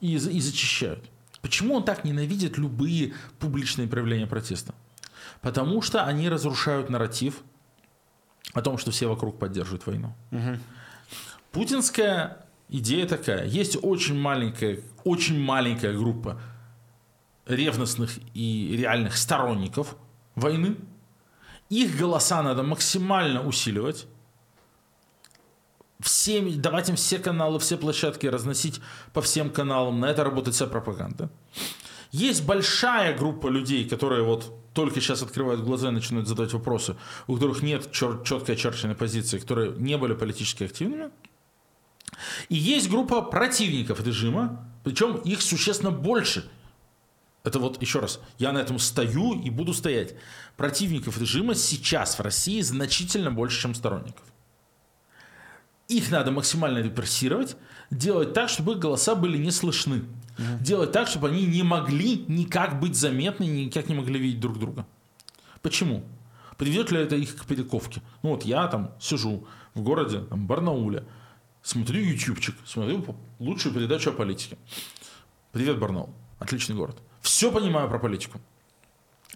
и, 0.00 0.14
и 0.14 0.40
зачищают. 0.40 1.04
Почему 1.42 1.74
он 1.74 1.84
так 1.84 2.04
ненавидит 2.04 2.56
любые 2.56 3.12
публичные 3.38 3.88
проявления 3.88 4.26
протеста? 4.26 4.74
Потому 5.42 5.82
что 5.82 6.04
они 6.04 6.28
разрушают 6.28 6.88
нарратив 6.88 7.42
о 8.54 8.62
том, 8.62 8.78
что 8.78 8.90
все 8.90 9.06
вокруг 9.06 9.38
поддерживают 9.38 9.86
войну. 9.86 10.14
Угу. 10.32 10.58
Путинская 11.56 12.46
идея 12.68 13.06
такая. 13.06 13.46
Есть 13.46 13.78
очень 13.80 14.14
маленькая, 14.14 14.80
очень 15.04 15.40
маленькая 15.40 15.96
группа 15.96 16.38
ревностных 17.46 18.18
и 18.34 18.76
реальных 18.76 19.16
сторонников 19.16 19.96
войны. 20.34 20.76
Их 21.70 21.96
голоса 21.96 22.42
надо 22.42 22.62
максимально 22.62 23.42
усиливать. 23.42 24.06
Всем, 25.98 26.60
давать 26.60 26.90
им 26.90 26.96
все 26.96 27.18
каналы, 27.18 27.58
все 27.58 27.78
площадки 27.78 28.26
разносить 28.26 28.82
по 29.14 29.22
всем 29.22 29.48
каналам. 29.48 29.98
На 29.98 30.10
это 30.10 30.24
работает 30.24 30.54
вся 30.54 30.66
пропаганда. 30.66 31.30
Есть 32.12 32.44
большая 32.44 33.16
группа 33.16 33.48
людей, 33.48 33.88
которые 33.88 34.24
вот 34.24 34.52
только 34.74 35.00
сейчас 35.00 35.22
открывают 35.22 35.62
глаза 35.62 35.88
и 35.88 35.92
начинают 35.92 36.28
задать 36.28 36.52
вопросы, 36.52 36.96
у 37.26 37.34
которых 37.34 37.62
нет 37.62 37.88
чер- 37.92 38.22
четкой 38.24 38.56
очерченной 38.56 38.94
позиции, 38.94 39.38
которые 39.38 39.72
не 39.78 39.96
были 39.96 40.12
политически 40.12 40.64
активными. 40.64 41.10
И 42.48 42.56
есть 42.56 42.88
группа 42.88 43.22
противников 43.22 44.04
режима, 44.04 44.68
причем 44.84 45.16
их 45.16 45.42
существенно 45.42 45.90
больше. 45.90 46.48
Это 47.44 47.60
вот 47.60 47.80
еще 47.80 48.00
раз, 48.00 48.20
я 48.38 48.52
на 48.52 48.58
этом 48.58 48.78
стою 48.78 49.40
и 49.40 49.50
буду 49.50 49.72
стоять. 49.72 50.14
Противников 50.56 51.18
режима 51.18 51.54
сейчас 51.54 52.18
в 52.18 52.22
России 52.22 52.60
значительно 52.60 53.30
больше, 53.30 53.62
чем 53.62 53.74
сторонников. 53.74 54.24
Их 55.88 56.10
надо 56.10 56.32
максимально 56.32 56.78
репрессировать, 56.78 57.56
делать 57.90 58.32
так, 58.32 58.48
чтобы 58.48 58.72
их 58.72 58.78
голоса 58.78 59.14
были 59.14 59.38
не 59.38 59.52
слышны. 59.52 60.04
Угу. 60.38 60.58
Делать 60.60 60.92
так, 60.92 61.06
чтобы 61.06 61.28
они 61.28 61.46
не 61.46 61.62
могли 61.62 62.24
никак 62.26 62.80
быть 62.80 62.96
заметны, 62.96 63.44
никак 63.44 63.88
не 63.88 63.94
могли 63.94 64.18
видеть 64.18 64.40
друг 64.40 64.58
друга. 64.58 64.86
Почему? 65.62 66.04
Приведет 66.58 66.90
ли 66.90 66.98
это 66.98 67.16
их 67.16 67.36
к 67.36 67.46
перековке? 67.46 68.02
Ну 68.22 68.30
вот 68.30 68.44
я 68.44 68.66
там 68.66 68.92
сижу 69.00 69.46
в 69.74 69.82
городе 69.82 70.20
там, 70.20 70.46
Барнауле, 70.46 71.04
смотрю 71.66 72.00
ютубчик, 72.00 72.54
смотрю 72.64 73.04
лучшую 73.40 73.74
передачу 73.74 74.10
о 74.10 74.12
политике. 74.12 74.56
Привет, 75.52 75.78
Барнаул. 75.78 76.10
Отличный 76.38 76.76
город. 76.76 76.96
Все 77.22 77.50
понимаю 77.50 77.88
про 77.88 77.98
политику. 77.98 78.40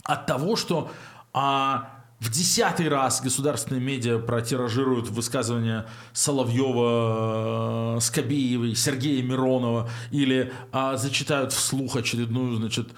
От 0.05 0.27
того, 0.27 0.55
что 0.55 0.93
а, 1.33 2.05
в 2.21 2.31
десятый 2.31 2.89
раз 2.89 3.21
государственные 3.21 3.83
медиа 3.83 4.19
протиражируют 4.19 5.09
высказывания 5.09 5.89
Соловьева, 6.13 7.97
э, 7.97 8.01
Скобеевой, 8.01 8.77
Сергея 8.77 9.23
Миронова 9.25 9.91
или 10.13 10.53
а, 10.71 10.97
зачитают 10.97 11.53
вслух 11.53 11.97
очередную, 11.97 12.57
значит, 12.57 12.91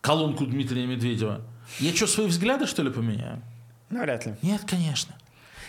колонку 0.00 0.46
Дмитрия 0.46 0.86
Медведева. 0.86 1.42
Я 1.80 1.94
что, 1.94 2.06
свои 2.06 2.28
взгляды, 2.28 2.66
что 2.66 2.82
ли, 2.82 2.90
поменяю? 2.90 3.42
Ну, 3.90 4.00
вряд 4.00 4.24
ли. 4.24 4.36
Нет, 4.40 4.62
конечно. 4.66 5.14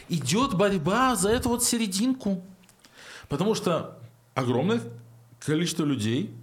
Идет 0.07 0.53
борьба 0.53 1.15
за 1.15 1.29
эту 1.29 1.49
вот 1.49 1.63
серединку. 1.63 2.43
Потому 3.31 3.55
что 3.55 3.97
огромное 4.35 4.81
количество 5.39 5.85
людей 5.85 6.35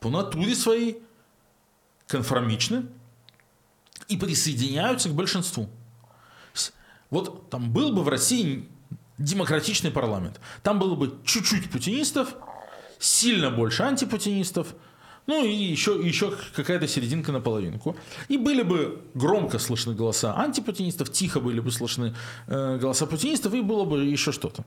по 0.00 0.08
натуре 0.08 0.54
своей 0.54 1.02
конформичны 2.06 2.86
и 4.08 4.16
присоединяются 4.16 5.10
к 5.10 5.12
большинству. 5.12 5.68
Вот 7.10 7.50
там 7.50 7.70
был 7.70 7.92
бы 7.92 8.02
в 8.02 8.08
России 8.08 8.66
демократичный 9.18 9.90
парламент. 9.90 10.40
Там 10.62 10.78
было 10.78 10.94
бы 10.94 11.14
чуть-чуть 11.26 11.70
путинистов, 11.70 12.34
сильно 12.98 13.50
больше 13.50 13.82
антипутинистов, 13.82 14.74
ну 15.26 15.44
и 15.44 15.52
еще, 15.52 16.00
еще 16.02 16.32
какая-то 16.56 16.88
серединка 16.88 17.32
на 17.32 17.40
половинку. 17.42 17.96
И 18.28 18.38
были 18.38 18.62
бы 18.62 19.02
громко 19.12 19.58
слышны 19.58 19.94
голоса 19.94 20.34
антипутинистов, 20.38 21.12
тихо 21.12 21.40
были 21.40 21.60
бы 21.60 21.70
слышны 21.70 22.14
э, 22.46 22.78
голоса 22.78 23.04
путинистов, 23.04 23.52
и 23.52 23.60
было 23.60 23.84
бы 23.84 24.06
еще 24.06 24.32
что-то. 24.32 24.64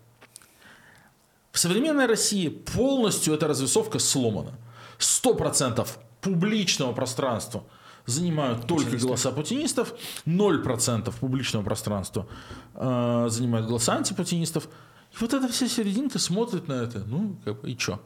В 1.52 1.60
современной 1.60 2.06
России 2.06 2.48
полностью 2.50 3.34
эта 3.34 3.48
развесовка 3.48 4.00
сломана. 4.00 4.54
100% 5.00 5.88
публичного 6.22 6.94
пространства 6.94 7.64
занимают 8.06 8.68
только 8.68 8.98
голоса 8.98 9.32
путинистов, 9.32 9.94
0% 10.26 11.14
публичного 11.20 11.64
пространства 11.64 12.28
э, 12.76 13.28
занимают 13.30 13.68
голоса 13.68 13.96
антипутинистов. 13.96 14.66
И 15.14 15.18
вот 15.20 15.34
эта 15.34 15.48
вся 15.50 15.68
серединка 15.68 16.20
смотрит 16.20 16.68
на 16.68 16.74
это, 16.74 17.00
ну, 17.00 17.38
как 17.44 17.62
бы, 17.62 17.70
и 17.70 17.78
что? 17.78 18.02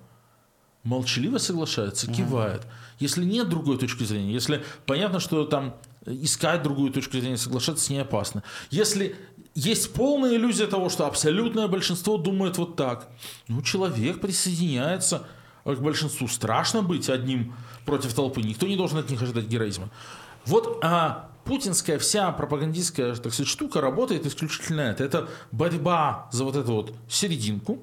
молчаливо 0.86 1.40
соглашается, 1.40 2.08
кивает. 2.08 2.62
Угу. 2.62 2.70
Если 3.00 3.26
нет 3.26 3.50
другой 3.50 3.78
точки 3.78 4.04
зрения, 4.04 4.32
если 4.32 4.64
понятно, 4.86 5.20
что 5.20 5.44
там 5.46 5.76
искать 6.06 6.64
другую 6.64 6.94
точку 6.94 7.18
зрения, 7.18 7.38
соглашаться 7.38 7.84
с 7.84 7.90
ней 7.90 8.00
опасно. 8.00 8.44
Если 8.70 9.16
есть 9.56 9.94
полная 9.94 10.36
иллюзия 10.36 10.68
того, 10.68 10.90
что 10.90 11.08
абсолютное 11.08 11.68
большинство 11.68 12.18
думает 12.18 12.58
вот 12.58 12.76
так, 12.76 13.10
ну, 13.48 13.62
человек 13.62 14.20
присоединяется 14.20 15.26
к 15.64 15.80
большинству. 15.80 16.28
Страшно 16.28 16.84
быть 16.84 17.10
одним 17.10 17.56
против 17.86 18.14
толпы. 18.14 18.42
Никто 18.42 18.68
не 18.68 18.76
должен 18.76 19.00
от 19.00 19.10
них 19.10 19.22
ожидать 19.22 19.46
героизма. 19.46 19.90
Вот 20.46 20.80
а, 20.84 21.30
путинская 21.46 21.98
вся 21.98 22.32
пропагандистская 22.32 23.16
так 23.16 23.34
сказать, 23.34 23.48
штука 23.48 23.82
работает 23.82 24.26
исключительно 24.26 24.82
это. 24.82 25.04
Это 25.04 25.30
борьба 25.52 26.30
за 26.32 26.44
вот 26.44 26.56
эту 26.56 26.74
вот 26.74 26.94
серединку, 27.10 27.80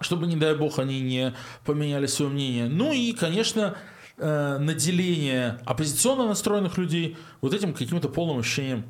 чтобы, 0.00 0.26
не 0.26 0.36
дай 0.36 0.56
бог, 0.56 0.80
они 0.80 1.00
не 1.00 1.32
поменяли 1.64 2.06
свое 2.06 2.30
мнение. 2.30 2.68
Ну 2.68 2.92
и, 2.92 3.12
конечно, 3.12 3.76
э, 4.18 4.58
наделение 4.58 5.60
оппозиционно 5.64 6.26
настроенных 6.26 6.76
людей 6.76 7.16
вот 7.40 7.54
этим 7.54 7.72
каким-то 7.72 8.08
полным 8.08 8.38
ощущением 8.40 8.84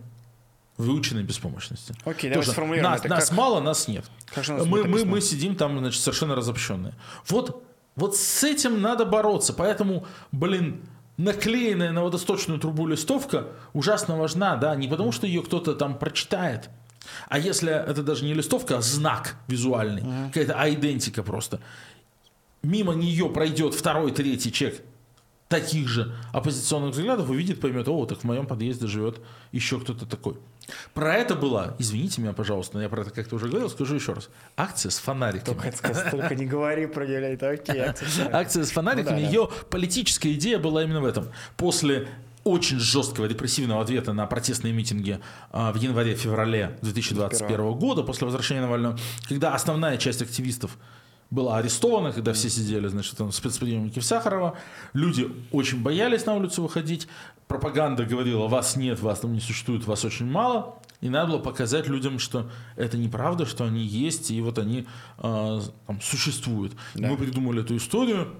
выученной 0.76 1.22
беспомощности. 1.22 1.94
Окей, 2.04 2.30
давай 2.30 2.46
сформулируем 2.46 2.92
нас, 2.92 3.00
это. 3.00 3.08
Нас 3.08 3.28
как... 3.28 3.38
мало, 3.38 3.60
нас 3.60 3.88
нет. 3.88 4.04
Как 4.34 4.48
мы, 4.48 4.84
мы, 4.84 5.04
мы 5.04 5.20
сидим 5.20 5.54
там, 5.56 5.78
значит, 5.78 6.00
совершенно 6.00 6.34
разобщенные. 6.34 6.94
Вот, 7.28 7.64
вот 7.94 8.16
с 8.16 8.44
этим 8.44 8.80
надо 8.80 9.04
бороться. 9.04 9.52
Поэтому, 9.52 10.06
блин, 10.32 10.82
наклеенная 11.16 11.92
на 11.92 12.02
водосточную 12.02 12.58
трубу 12.58 12.86
листовка 12.86 13.48
ужасно 13.72 14.16
важна, 14.16 14.56
да, 14.56 14.74
не 14.74 14.88
потому 14.88 15.12
что 15.12 15.26
ее 15.26 15.42
кто-то 15.42 15.74
там 15.74 15.98
прочитает, 15.98 16.70
а 17.28 17.38
если 17.38 17.72
это 17.72 18.02
даже 18.02 18.24
не 18.24 18.34
листовка, 18.34 18.78
а 18.78 18.80
знак 18.80 19.36
визуальный, 19.48 20.02
uh-huh. 20.02 20.28
какая-то 20.28 20.54
айдентика 20.54 21.22
просто, 21.22 21.60
мимо 22.62 22.94
нее 22.94 23.28
пройдет 23.28 23.74
второй, 23.74 24.12
третий 24.12 24.52
человек 24.52 24.82
таких 25.52 25.86
же 25.86 26.14
оппозиционных 26.32 26.94
взглядов, 26.94 27.28
увидит, 27.28 27.60
поймет, 27.60 27.86
о, 27.86 28.06
так 28.06 28.20
в 28.20 28.24
моем 28.24 28.46
подъезде 28.46 28.86
живет 28.86 29.20
еще 29.52 29.78
кто-то 29.78 30.06
такой. 30.06 30.38
Про 30.94 31.14
это 31.14 31.34
была, 31.34 31.76
извините 31.78 32.22
меня, 32.22 32.32
пожалуйста, 32.32 32.78
но 32.78 32.82
я 32.82 32.88
про 32.88 33.02
это 33.02 33.10
как-то 33.10 33.36
уже 33.36 33.48
говорил, 33.48 33.68
скажу 33.68 33.94
еще 33.94 34.14
раз. 34.14 34.30
Акция 34.56 34.88
с 34.88 34.96
фонариками. 34.98 35.54
Только, 35.54 35.76
сказать, 35.76 36.10
только 36.10 36.34
не 36.34 36.46
говори 36.46 36.86
про 36.86 37.06
нее, 37.06 37.34
это 37.34 37.50
окей. 37.50 37.80
Акция, 37.80 38.34
акция 38.34 38.64
с 38.64 38.70
фонариками, 38.70 39.20
ну, 39.20 39.26
да, 39.26 39.26
ее 39.26 39.48
да. 39.50 39.64
политическая 39.68 40.32
идея 40.32 40.58
была 40.58 40.84
именно 40.84 41.02
в 41.02 41.04
этом. 41.04 41.28
После 41.58 42.08
очень 42.44 42.78
жесткого 42.78 43.26
репрессивного 43.26 43.82
ответа 43.82 44.14
на 44.14 44.24
протестные 44.24 44.72
митинги 44.72 45.20
а, 45.50 45.70
в 45.70 45.76
январе-феврале 45.76 46.78
2021 46.80 47.74
года 47.74 48.02
после 48.02 48.24
возвращения 48.24 48.62
Навального, 48.62 48.98
когда 49.28 49.54
основная 49.54 49.98
часть 49.98 50.22
активистов 50.22 50.78
была 51.32 51.56
арестована, 51.56 52.12
когда 52.12 52.34
все 52.34 52.50
сидели, 52.50 52.88
значит, 52.88 53.16
там, 53.16 53.30
в 53.30 54.02
Сахарова. 54.02 54.58
Люди 54.92 55.32
очень 55.50 55.82
боялись 55.82 56.26
на 56.26 56.34
улицу 56.34 56.62
выходить. 56.62 57.08
Пропаганда 57.48 58.04
говорила, 58.04 58.48
вас 58.48 58.76
нет, 58.76 59.00
вас 59.00 59.20
там 59.20 59.32
не 59.32 59.40
существует, 59.40 59.86
вас 59.86 60.04
очень 60.04 60.26
мало. 60.26 60.78
И 61.00 61.08
надо 61.08 61.32
было 61.32 61.38
показать 61.38 61.88
людям, 61.88 62.18
что 62.18 62.50
это 62.76 62.98
неправда, 62.98 63.46
что 63.46 63.64
они 63.64 63.82
есть, 63.82 64.30
и 64.30 64.42
вот 64.42 64.58
они 64.58 64.86
э, 65.18 65.60
там, 65.86 66.00
существуют. 66.02 66.74
Да. 66.94 67.08
Мы 67.08 67.16
придумали 67.16 67.62
эту 67.62 67.76
историю. 67.78 68.34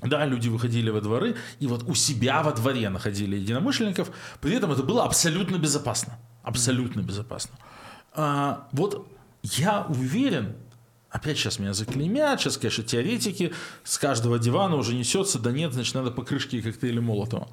Да, 0.00 0.24
люди 0.24 0.48
выходили 0.48 0.88
во 0.88 1.02
дворы, 1.02 1.36
и 1.60 1.66
вот 1.66 1.82
у 1.86 1.94
себя 1.94 2.42
во 2.42 2.52
дворе 2.52 2.88
находили 2.88 3.36
единомышленников. 3.36 4.10
При 4.40 4.54
этом 4.54 4.72
это 4.72 4.82
было 4.82 5.04
абсолютно 5.04 5.56
безопасно. 5.56 6.18
Абсолютно 6.42 7.00
безопасно. 7.00 7.56
А, 8.14 8.68
вот 8.72 9.06
я 9.42 9.86
уверен, 9.88 10.56
опять 11.16 11.38
сейчас 11.38 11.58
меня 11.58 11.72
заклеймят, 11.72 12.40
сейчас, 12.40 12.56
конечно, 12.56 12.84
теоретики, 12.84 13.52
с 13.84 13.98
каждого 13.98 14.38
дивана 14.38 14.76
уже 14.76 14.94
несется, 14.94 15.38
да 15.38 15.50
нет, 15.50 15.72
значит, 15.72 15.94
надо 15.94 16.10
покрышки 16.10 16.56
и 16.56 16.62
коктейли 16.62 17.00
Молотова. 17.00 17.48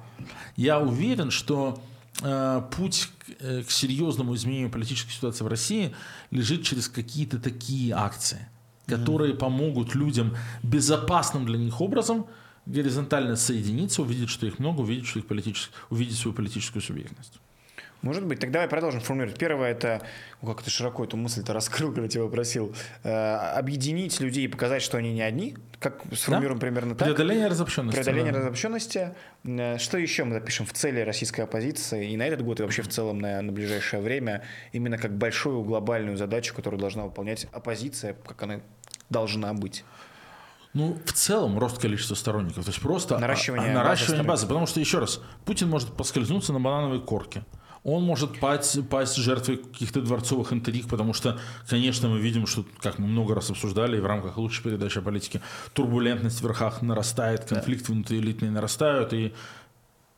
Я 0.56 0.78
уверен, 0.78 1.30
что 1.30 1.82
э, 2.22 2.62
путь 2.76 3.10
к, 3.18 3.30
э, 3.40 3.62
к 3.62 3.70
серьезному 3.70 4.34
изменению 4.34 4.70
политической 4.70 5.12
ситуации 5.12 5.44
в 5.44 5.48
России 5.48 5.94
лежит 6.30 6.62
через 6.62 6.88
какие-то 6.88 7.38
такие 7.38 7.94
акции 7.94 8.48
которые 8.86 9.34
помогут 9.34 9.94
людям 9.94 10.36
безопасным 10.62 11.46
для 11.46 11.58
них 11.58 11.80
образом 11.80 12.26
горизонтально 12.66 13.36
соединиться, 13.36 14.02
увидеть, 14.02 14.28
что 14.28 14.46
их 14.46 14.58
много, 14.58 14.80
увидеть, 14.80 15.06
что 15.06 15.18
их 15.18 15.26
политически, 15.26 15.72
увидеть 15.90 16.18
свою 16.18 16.34
политическую 16.34 16.82
субъектность. 16.82 17.40
Может 18.04 18.26
быть. 18.26 18.38
Тогда 18.38 18.58
давай 18.58 18.68
продолжим 18.68 19.00
формулировать. 19.00 19.38
Первое 19.38 19.70
это, 19.70 20.02
ну 20.42 20.48
как 20.52 20.62
ты 20.62 20.68
широко 20.68 21.04
эту 21.04 21.16
мысль-то 21.16 21.54
раскрыл, 21.54 21.90
когда 21.90 22.06
тебя 22.06 22.24
попросил, 22.24 22.74
э, 23.02 23.10
объединить 23.10 24.20
людей 24.20 24.44
и 24.44 24.48
показать, 24.48 24.82
что 24.82 24.98
они 24.98 25.14
не 25.14 25.22
одни. 25.22 25.56
Как 25.80 26.02
сформулируем 26.12 26.58
да? 26.58 26.66
примерно 26.66 26.94
так? 26.94 27.08
Преодоление 27.08 27.48
разобщенности. 27.48 27.96
Преодоление 27.96 28.32
да. 28.32 28.40
разобщенности. 28.40 29.14
Э, 29.44 29.78
что 29.78 29.96
еще 29.96 30.24
мы 30.24 30.34
запишем 30.34 30.66
в 30.66 30.74
цели 30.74 31.00
российской 31.00 31.40
оппозиции 31.40 32.10
и 32.10 32.16
на 32.18 32.26
этот 32.26 32.42
год, 32.42 32.60
и 32.60 32.62
вообще 32.62 32.82
в 32.82 32.88
целом 32.88 33.20
на, 33.20 33.40
на 33.40 33.52
ближайшее 33.52 34.02
время, 34.02 34.42
именно 34.72 34.98
как 34.98 35.16
большую 35.16 35.62
глобальную 35.62 36.18
задачу, 36.18 36.54
которую 36.54 36.78
должна 36.78 37.04
выполнять 37.04 37.46
оппозиция, 37.52 38.14
как 38.26 38.42
она 38.42 38.60
должна 39.08 39.54
быть? 39.54 39.82
Ну, 40.74 40.98
в 41.06 41.12
целом, 41.12 41.58
рост 41.58 41.80
количества 41.80 42.16
сторонников. 42.16 42.64
То 42.64 42.70
есть 42.70 42.82
просто 42.82 43.18
наращивание, 43.18 43.70
а, 43.70 43.74
наращивание 43.76 44.24
базы, 44.24 44.28
базы. 44.28 44.46
Потому 44.48 44.66
что, 44.66 44.80
еще 44.80 44.98
раз, 44.98 45.22
Путин 45.46 45.70
может 45.70 45.96
поскользнуться 45.96 46.52
на 46.52 46.60
банановой 46.60 47.00
корке 47.00 47.44
он 47.84 48.02
может 48.02 48.40
пасть, 48.40 48.88
пасть 48.88 49.16
жертвой 49.16 49.58
каких-то 49.58 50.00
дворцовых 50.00 50.54
интриг, 50.54 50.88
потому 50.88 51.12
что, 51.12 51.38
конечно, 51.68 52.08
мы 52.08 52.18
видим, 52.18 52.46
что, 52.46 52.64
как 52.80 52.98
мы 52.98 53.06
много 53.06 53.34
раз 53.34 53.50
обсуждали, 53.50 53.98
и 53.98 54.00
в 54.00 54.06
рамках 54.06 54.38
лучшей 54.38 54.64
передачи 54.64 54.98
о 54.98 55.02
политике, 55.02 55.42
турбулентность 55.74 56.40
в 56.40 56.42
верхах 56.42 56.80
нарастает, 56.80 57.44
конфликты 57.44 57.88
да. 57.88 57.92
внутриэлитные 57.92 58.50
нарастают, 58.50 59.12
и 59.12 59.34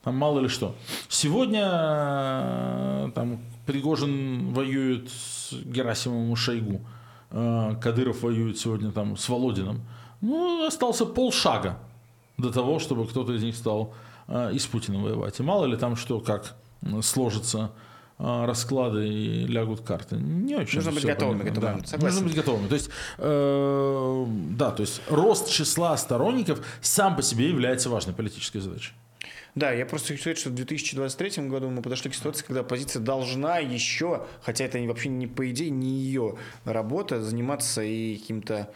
там 0.04 0.16
мало 0.16 0.38
ли 0.38 0.48
что. 0.48 0.76
Сегодня 1.08 1.68
э, 1.68 3.10
там 3.16 3.40
Пригожин 3.66 4.52
воюет 4.52 5.10
с 5.10 5.52
Герасимовым 5.52 6.34
и 6.34 6.36
Шойгу, 6.36 6.80
э, 7.32 7.74
Кадыров 7.82 8.22
воюет 8.22 8.58
сегодня 8.60 8.92
там 8.92 9.16
с 9.16 9.28
Володиным. 9.28 9.80
Ну, 10.20 10.64
остался 10.64 11.04
полшага 11.04 11.80
до 12.38 12.52
того, 12.52 12.78
чтобы 12.78 13.08
кто-то 13.08 13.32
из 13.32 13.42
них 13.42 13.56
стал 13.56 13.92
э, 14.28 14.52
и 14.52 14.60
с 14.60 14.66
Путиным 14.66 15.02
воевать. 15.02 15.40
И 15.40 15.42
мало 15.42 15.64
ли 15.66 15.76
там 15.76 15.96
что, 15.96 16.20
как 16.20 16.54
сложатся 17.02 17.70
а, 18.18 18.46
расклады 18.46 19.06
и 19.06 19.46
лягут 19.46 19.82
карты. 19.82 20.16
Не 20.16 20.56
очень. 20.56 20.76
Нужно 20.76 20.92
быть 20.92 21.04
готовыми 21.04 21.42
к 21.42 21.46
этому. 21.46 21.82
Да. 21.90 21.98
Нужно 21.98 22.22
быть 22.22 22.34
готовыми. 22.34 22.68
То 22.68 22.74
есть, 22.74 22.90
э, 23.18 24.26
да, 24.52 24.70
то 24.70 24.80
есть 24.80 25.02
рост 25.10 25.50
числа 25.50 25.96
сторонников 25.98 26.60
сам 26.80 27.14
по 27.14 27.22
себе 27.22 27.48
является 27.48 27.90
важной 27.90 28.14
политической 28.14 28.60
задачей. 28.60 28.92
Да, 29.54 29.72
я 29.72 29.86
просто 29.86 30.08
хочу 30.08 30.20
сказать, 30.20 30.38
что 30.38 30.50
в 30.50 30.54
2023 30.54 31.48
году 31.48 31.68
мы 31.70 31.82
подошли 31.82 32.10
к 32.10 32.14
ситуации, 32.14 32.44
когда 32.44 32.60
оппозиция 32.60 33.00
должна 33.00 33.58
еще, 33.58 34.26
хотя 34.42 34.64
это 34.64 34.78
вообще 34.80 35.08
не 35.08 35.26
по 35.26 35.50
идее, 35.50 35.70
не 35.70 35.98
ее 35.98 36.36
работа, 36.64 37.22
заниматься 37.22 37.82
и 37.82 38.16
каким-то 38.16 38.70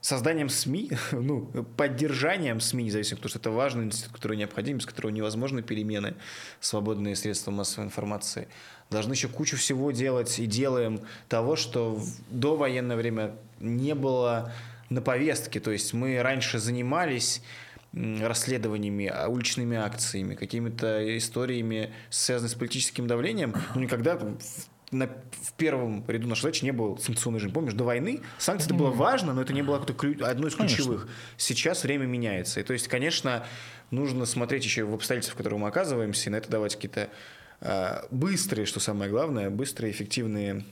созданием 0.00 0.48
СМИ, 0.48 0.92
ну, 1.12 1.46
поддержанием 1.76 2.60
СМИ, 2.60 2.84
независимо, 2.84 3.16
потому 3.16 3.30
что 3.30 3.38
это 3.38 3.50
важный 3.50 3.84
институт, 3.84 4.14
который 4.14 4.36
необходим, 4.36 4.78
без 4.78 4.86
которого 4.86 5.10
невозможны 5.10 5.62
перемены, 5.62 6.14
свободные 6.60 7.16
средства 7.16 7.50
массовой 7.50 7.86
информации. 7.86 8.48
Должны 8.90 9.12
еще 9.12 9.28
кучу 9.28 9.56
всего 9.56 9.92
делать 9.92 10.38
и 10.38 10.46
делаем 10.46 11.00
того, 11.28 11.56
что 11.56 11.94
в 11.94 12.06
до 12.30 12.56
военное 12.56 12.96
время 12.96 13.36
не 13.60 13.94
было 13.94 14.52
на 14.88 15.00
повестке. 15.00 15.60
То 15.60 15.70
есть 15.70 15.92
мы 15.94 16.20
раньше 16.20 16.58
занимались 16.58 17.42
расследованиями, 17.92 19.06
а, 19.06 19.28
уличными 19.28 19.76
акциями, 19.76 20.34
какими-то 20.34 21.16
историями, 21.18 21.92
связанными 22.08 22.52
с 22.52 22.54
политическим 22.54 23.06
давлением, 23.06 23.54
но 23.74 23.80
никогда 23.80 24.18
на, 24.90 25.06
в 25.06 25.52
первом 25.56 26.04
ряду 26.08 26.26
нашей 26.26 26.42
задачи 26.42 26.64
не 26.64 26.72
было 26.72 26.96
санкционный 26.96 27.38
режим. 27.38 27.52
Помнишь, 27.52 27.74
до 27.74 27.84
войны 27.84 28.20
санкции 28.38 28.66
это 28.66 28.74
было 28.74 28.90
важно, 28.90 29.32
но 29.32 29.42
это 29.42 29.52
не 29.52 29.62
было 29.62 29.76
одной 29.76 30.50
из 30.50 30.54
ключевых. 30.56 31.02
Конечно. 31.02 31.20
Сейчас 31.36 31.84
время 31.84 32.06
меняется. 32.06 32.60
И 32.60 32.62
то 32.62 32.72
есть, 32.72 32.88
конечно, 32.88 33.46
нужно 33.90 34.26
смотреть 34.26 34.64
еще 34.64 34.84
в 34.84 34.94
обстоятельства, 34.94 35.34
в 35.34 35.36
которых 35.38 35.60
мы 35.60 35.68
оказываемся, 35.68 36.28
и 36.28 36.32
на 36.32 36.36
это 36.36 36.50
давать 36.50 36.74
какие-то 36.74 37.08
э, 37.60 38.02
быстрые, 38.10 38.66
что 38.66 38.80
самое 38.80 39.10
главное, 39.10 39.50
быстрые, 39.50 39.92
эффективные 39.92 40.64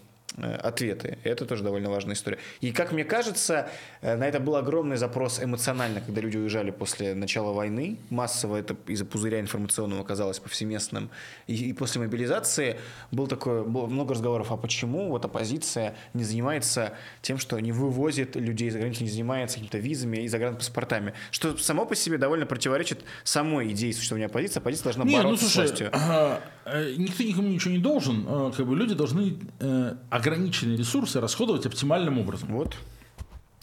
ответы. 0.45 1.18
Это 1.24 1.47
тоже 1.47 1.62
довольно 1.62 1.91
важная 1.91 2.14
история. 2.14 2.39
И, 2.61 2.72
как 2.72 2.93
мне 2.93 3.05
кажется, 3.05 3.68
э, 4.01 4.16
на 4.16 4.26
это 4.26 4.41
был 4.41 4.57
огромный 4.57 4.97
запрос 4.97 5.43
эмоционально, 5.43 6.01
когда 6.01 6.20
люди 6.20 6.36
уезжали 6.36 6.70
после 6.70 7.14
начала 7.14 7.53
войны. 7.53 7.99
Массово 8.11 8.57
это 8.57 8.76
из-за 8.86 9.05
пузыря 9.05 9.41
информационного 9.41 10.03
оказалось 10.03 10.39
повсеместным. 10.39 11.11
И, 11.47 11.70
и 11.70 11.72
после 11.72 12.01
мобилизации 12.01 12.78
был 13.11 13.26
такое, 13.26 13.62
было 13.64 13.86
много 13.86 14.14
разговоров, 14.14 14.53
а 14.53 14.57
почему 14.57 15.09
вот 15.09 15.24
оппозиция 15.24 15.95
не 16.14 16.24
занимается 16.24 16.95
тем, 17.22 17.39
что 17.39 17.59
не 17.61 17.72
вывозит 17.72 18.36
людей 18.36 18.70
за 18.70 18.78
границу, 18.78 19.05
не 19.05 19.11
занимается 19.11 19.57
какими-то 19.57 19.78
визами 19.78 20.18
и 20.18 20.28
загранпаспортами. 20.28 21.14
Что 21.30 21.57
само 21.57 21.86
по 21.86 21.95
себе 21.95 22.18
довольно 22.18 22.47
противоречит 22.47 23.05
самой 23.24 23.72
идее 23.72 23.93
существования 23.93 24.26
оппозиции. 24.26 24.59
Оппозиция 24.59 24.84
должна 24.84 25.05
не, 25.05 25.16
ну, 25.16 25.22
бороться 25.22 25.45
ну, 25.45 25.51
слушай, 25.51 25.66
с 25.66 25.70
властью. 25.70 25.91
А, 25.93 26.41
никто 26.97 27.22
никому 27.22 27.49
ничего 27.49 27.72
не 27.72 27.78
должен. 27.80 28.24
А, 28.28 28.51
как 28.51 28.66
бы 28.66 28.76
люди 28.76 28.95
должны 28.95 29.39
э, 29.61 29.95
ограниченные 30.29 30.76
ресурсы 30.76 31.20
расходовать 31.20 31.66
оптимальным 31.66 32.18
образом. 32.18 32.49
Вот. 32.53 32.76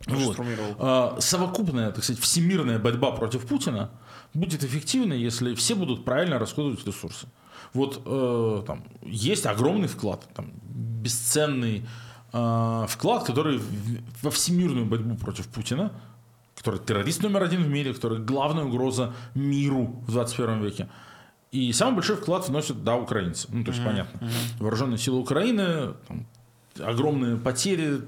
Вот. 0.07 0.37
А, 0.79 1.17
совокупная, 1.19 1.91
так 1.91 2.03
сказать, 2.03 2.21
всемирная 2.21 2.79
борьба 2.79 3.11
против 3.11 3.45
Путина 3.45 3.89
будет 4.33 4.63
эффективной, 4.63 5.19
если 5.19 5.55
все 5.55 5.75
будут 5.75 6.05
правильно 6.05 6.37
расходовать 6.37 6.85
ресурсы. 6.85 7.27
Вот 7.73 8.01
э, 8.05 8.63
там 8.67 8.83
есть 9.01 9.45
огромный 9.45 9.87
вклад, 9.87 10.25
там, 10.33 10.51
бесценный 10.63 11.85
э, 12.31 12.85
вклад, 12.87 13.23
который 13.23 13.59
во 14.21 14.29
всемирную 14.31 14.85
борьбу 14.85 15.15
против 15.15 15.47
Путина, 15.47 15.91
который 16.55 16.79
террорист 16.79 17.23
номер 17.23 17.43
один 17.43 17.63
в 17.63 17.67
мире, 17.67 17.93
который 17.93 18.19
главная 18.19 18.65
угроза 18.65 19.13
миру 19.33 20.03
в 20.07 20.11
21 20.11 20.63
веке. 20.63 20.87
И 21.51 21.71
самый 21.73 21.95
большой 21.95 22.17
вклад 22.17 22.47
вносят, 22.47 22.83
да, 22.83 22.95
украинцы. 22.95 23.47
Ну, 23.49 23.63
то 23.63 23.71
есть, 23.71 23.81
mm-hmm. 23.81 23.85
понятно. 23.85 24.17
Mm-hmm. 24.17 24.59
Вооруженные 24.59 24.97
силы 24.97 25.19
Украины, 25.19 25.93
там, 26.07 26.25
огромные 26.79 27.37
потери, 27.37 28.01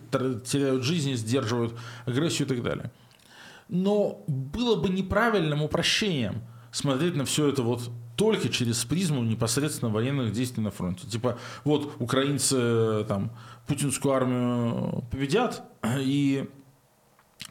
теряют 0.45 0.83
жизни, 0.83 1.13
сдерживают 1.13 1.73
агрессию 2.05 2.47
и 2.47 2.49
так 2.49 2.63
далее. 2.63 2.91
Но 3.69 4.23
было 4.27 4.75
бы 4.75 4.89
неправильным 4.89 5.61
упрощением 5.61 6.41
смотреть 6.71 7.15
на 7.15 7.25
все 7.25 7.49
это 7.49 7.63
вот 7.63 7.89
только 8.15 8.49
через 8.49 8.83
призму 8.83 9.23
непосредственно 9.23 9.91
военных 9.91 10.31
действий 10.31 10.63
на 10.63 10.71
фронте. 10.71 11.07
Типа, 11.07 11.37
вот 11.63 11.95
украинцы 11.99 13.05
там 13.07 13.31
путинскую 13.67 14.13
армию 14.13 15.03
победят, 15.11 15.63
и 15.99 16.49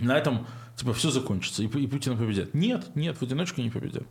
на 0.01 0.19
этом 0.19 0.47
типа 0.77 0.93
все 0.93 1.11
закончится, 1.11 1.62
и, 1.62 1.67
и 1.67 1.87
Путина 1.87 2.17
победят. 2.17 2.53
Нет, 2.53 2.95
нет, 2.95 3.17
в 3.17 3.23
одиночку 3.23 3.61
не 3.61 3.71
победят. 3.71 4.05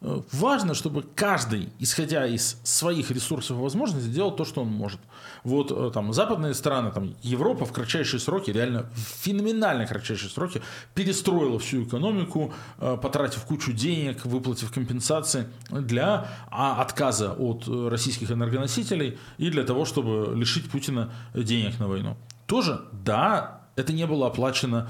Э, 0.00 0.20
важно, 0.32 0.74
чтобы 0.74 1.02
каждый, 1.02 1.70
исходя 1.80 2.24
из 2.26 2.60
своих 2.62 3.10
ресурсов 3.10 3.58
и 3.58 3.60
возможностей, 3.60 4.10
делал 4.10 4.30
то, 4.30 4.44
что 4.44 4.62
он 4.62 4.68
может. 4.68 5.00
Вот 5.42 5.72
э, 5.72 5.90
там 5.92 6.12
западные 6.12 6.54
страны, 6.54 6.92
там 6.92 7.14
Европа 7.22 7.64
в 7.64 7.72
кратчайшие 7.72 8.20
сроки, 8.20 8.52
реально 8.52 8.88
в 8.94 9.24
феноменально 9.24 9.86
кратчайшие 9.86 10.30
сроки 10.30 10.62
перестроила 10.94 11.58
всю 11.58 11.82
экономику, 11.82 12.52
э, 12.78 12.96
потратив 13.02 13.42
кучу 13.42 13.72
денег, 13.72 14.24
выплатив 14.24 14.70
компенсации 14.70 15.48
для 15.70 16.28
а, 16.50 16.80
отказа 16.80 17.32
от 17.32 17.66
российских 17.66 18.30
энергоносителей 18.30 19.18
и 19.38 19.50
для 19.50 19.64
того, 19.64 19.84
чтобы 19.84 20.32
лишить 20.36 20.70
Путина 20.70 21.12
денег 21.34 21.80
на 21.80 21.88
войну. 21.88 22.16
Тоже, 22.46 22.82
да, 22.92 23.62
это 23.74 23.92
не 23.92 24.06
было 24.06 24.28
оплачено 24.28 24.88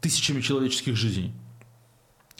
тысячами 0.00 0.40
человеческих 0.40 0.96
жизней. 0.96 1.32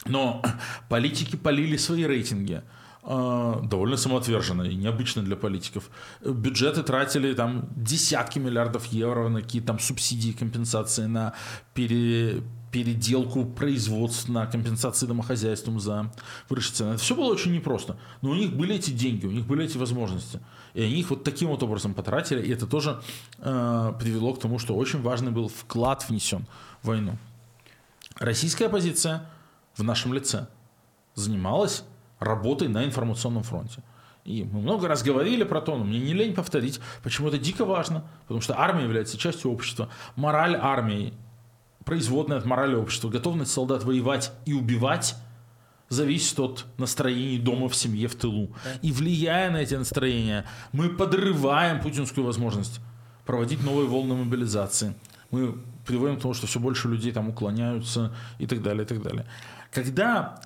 Но 0.05 0.41
политики 0.89 1.35
полили 1.35 1.77
свои 1.77 2.03
рейтинги 2.03 2.61
а, 3.05 3.59
довольно 3.61 3.97
самоотверженно 3.97 4.63
и 4.63 4.75
необычно 4.75 5.23
для 5.23 5.35
политиков. 5.35 5.89
Бюджеты 6.25 6.83
тратили 6.83 7.33
там 7.33 7.67
десятки 7.75 8.39
миллиардов 8.39 8.85
евро 8.85 9.27
на 9.27 9.41
какие-то 9.41 9.67
там 9.67 9.79
субсидии, 9.79 10.31
компенсации 10.31 11.05
на 11.05 11.33
пере, 11.73 12.43
переделку 12.71 13.43
производств, 13.43 14.29
на 14.29 14.45
компенсации 14.45 15.05
домохозяйствам 15.05 15.81
за 15.81 16.11
выросшие 16.47 16.75
цены. 16.75 16.89
Это 16.93 17.03
все 17.03 17.13
было 17.13 17.25
очень 17.25 17.53
непросто. 17.53 17.97
Но 18.21 18.29
у 18.29 18.35
них 18.35 18.53
были 18.53 18.75
эти 18.75 18.91
деньги, 18.91 19.25
у 19.25 19.31
них 19.31 19.45
были 19.45 19.65
эти 19.65 19.77
возможности. 19.77 20.39
И 20.73 20.81
они 20.81 21.01
их 21.01 21.09
вот 21.09 21.25
таким 21.25 21.49
вот 21.49 21.61
образом 21.61 21.93
потратили. 21.93 22.41
И 22.41 22.51
это 22.51 22.65
тоже 22.65 23.01
э, 23.39 23.93
привело 23.99 24.33
к 24.33 24.39
тому, 24.39 24.59
что 24.59 24.75
очень 24.75 25.01
важный 25.01 25.31
был 25.31 25.49
вклад 25.49 26.07
внесен 26.07 26.47
в 26.81 26.87
войну. 26.87 27.17
Российская 28.17 28.67
оппозиция– 28.67 29.29
в 29.75 29.83
нашем 29.83 30.13
лице 30.13 30.47
занималась 31.15 31.83
работой 32.19 32.67
на 32.67 32.85
информационном 32.85 33.43
фронте. 33.43 33.81
И 34.25 34.43
мы 34.43 34.61
много 34.61 34.87
раз 34.87 35.03
говорили 35.03 35.43
про 35.43 35.61
то, 35.61 35.77
но 35.77 35.83
мне 35.83 35.99
не 35.99 36.13
лень 36.13 36.33
повторить, 36.33 36.79
почему 37.03 37.27
это 37.27 37.37
дико 37.37 37.65
важно, 37.65 38.05
потому 38.21 38.39
что 38.41 38.57
армия 38.57 38.83
является 38.83 39.17
частью 39.17 39.51
общества. 39.51 39.89
Мораль 40.15 40.55
армии, 40.55 41.13
производная 41.83 42.37
от 42.37 42.45
морали 42.45 42.75
общества, 42.75 43.09
готовность 43.09 43.51
солдат 43.51 43.83
воевать 43.83 44.31
и 44.45 44.53
убивать 44.53 45.15
зависит 45.89 46.39
от 46.39 46.65
настроений 46.77 47.37
дома 47.37 47.67
в 47.67 47.75
семье 47.75 48.07
в 48.07 48.15
тылу. 48.15 48.55
И 48.81 48.91
влияя 48.91 49.51
на 49.51 49.57
эти 49.57 49.75
настроения, 49.75 50.45
мы 50.71 50.89
подрываем 50.89 51.81
путинскую 51.81 52.25
возможность 52.25 52.79
проводить 53.25 53.63
новые 53.63 53.87
волны 53.87 54.15
мобилизации. 54.15 54.95
Мы 55.31 55.57
приводим 55.85 56.17
к 56.17 56.21
тому, 56.21 56.33
что 56.33 56.47
все 56.47 56.59
больше 56.59 56.87
людей 56.87 57.11
там 57.11 57.29
уклоняются 57.29 58.13
и 58.39 58.47
так 58.47 58.61
далее, 58.61 58.83
и 58.83 58.87
так 58.87 59.01
далее. 59.01 59.25
Когда 59.71 60.41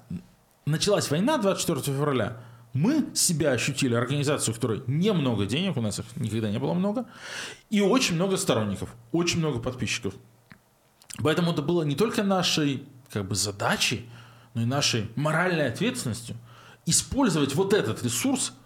началась 0.66 1.10
война 1.10 1.38
24 1.38 1.82
февраля, 1.82 2.38
мы 2.74 3.08
себя 3.14 3.52
ощутили 3.52 3.96
организацию, 3.96 4.54
в 4.54 4.58
которой 4.58 4.84
немного 4.88 5.46
денег, 5.46 5.78
у 5.78 5.82
нас 5.82 6.00
их 6.00 6.06
никогда 6.16 6.52
не 6.52 6.60
было 6.60 6.74
много, 6.74 7.06
и 7.70 7.82
очень 7.82 8.16
много 8.16 8.38
сторонников, 8.38 8.94
очень 9.12 9.40
много 9.40 9.60
подписчиков. 9.60 10.14
Поэтому 11.24 11.52
это 11.52 11.62
было 11.62 11.84
не 11.84 11.96
только 11.96 12.24
нашей 12.24 12.84
как 13.12 13.28
бы, 13.28 13.36
задачей, 13.36 14.08
но 14.54 14.62
и 14.62 14.66
нашей 14.66 15.10
моральной 15.16 15.68
ответственностью 15.68 16.36
использовать 16.86 17.56
вот 17.56 17.74
этот 17.74 18.04
ресурс– 18.04 18.54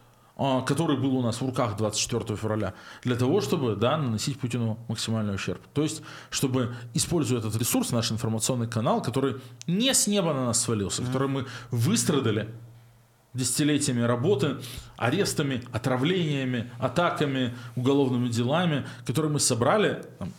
который 0.66 0.98
был 0.98 1.18
у 1.18 1.22
нас 1.22 1.42
в 1.42 1.46
руках 1.46 1.78
24 1.78 2.36
февраля, 2.38 2.74
для 3.04 3.16
того, 3.16 3.42
чтобы 3.42 3.76
да, 3.76 3.98
наносить 3.98 4.40
Путину 4.40 4.78
максимальный 4.88 5.36
ущерб. 5.36 5.62
То 5.74 5.84
есть, 5.84 6.02
чтобы, 6.30 6.76
используя 6.94 7.40
этот 7.40 7.56
ресурс, 7.58 7.92
наш 7.92 8.12
информационный 8.12 8.68
канал, 8.68 9.02
который 9.02 9.36
не 9.68 9.94
с 9.94 10.08
неба 10.08 10.34
на 10.34 10.46
нас 10.46 10.62
свалился, 10.62 11.04
который 11.04 11.28
мы 11.28 11.46
выстрадали 11.70 12.50
десятилетиями 13.34 14.02
работы, 14.02 14.58
арестами, 14.98 15.64
отравлениями, 15.72 16.72
атаками, 16.80 17.54
уголовными 17.76 18.28
делами, 18.28 18.86
которые 19.06 19.32
мы 19.32 19.40
собрали 19.40 20.04
там, 20.20 20.34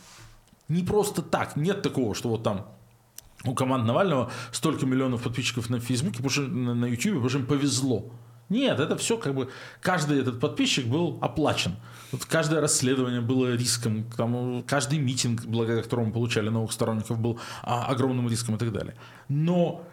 не 0.68 0.82
просто 0.82 1.22
так. 1.22 1.56
Нет 1.56 1.82
такого, 1.82 2.14
что 2.14 2.28
вот 2.28 2.42
там 2.42 2.66
у 3.44 3.54
команд 3.54 3.86
Навального 3.86 4.30
столько 4.52 4.86
миллионов 4.86 5.22
подписчиков 5.22 5.70
на 5.70 5.80
Фейсбуке, 5.80 6.16
потому 6.16 6.30
что 6.30 6.42
на, 6.42 6.86
YouTube, 6.86 7.14
потому 7.14 7.28
что 7.28 7.38
им 7.38 7.46
повезло. 7.46 8.10
Нет, 8.52 8.80
это 8.80 8.96
все 8.96 9.16
как 9.16 9.34
бы 9.34 9.50
каждый 9.80 10.20
этот 10.20 10.38
подписчик 10.38 10.86
был 10.86 11.18
оплачен. 11.22 11.76
Вот 12.12 12.26
каждое 12.26 12.60
расследование 12.60 13.22
было 13.22 13.54
риском, 13.54 14.04
там, 14.14 14.62
каждый 14.64 14.98
митинг, 14.98 15.46
благодаря 15.46 15.82
которому 15.82 16.12
получали 16.12 16.50
новых 16.50 16.72
сторонников, 16.72 17.18
был 17.18 17.40
а, 17.62 17.86
огромным 17.86 18.28
риском 18.28 18.56
и 18.56 18.58
так 18.58 18.70
далее. 18.70 18.94
Но 19.28 19.86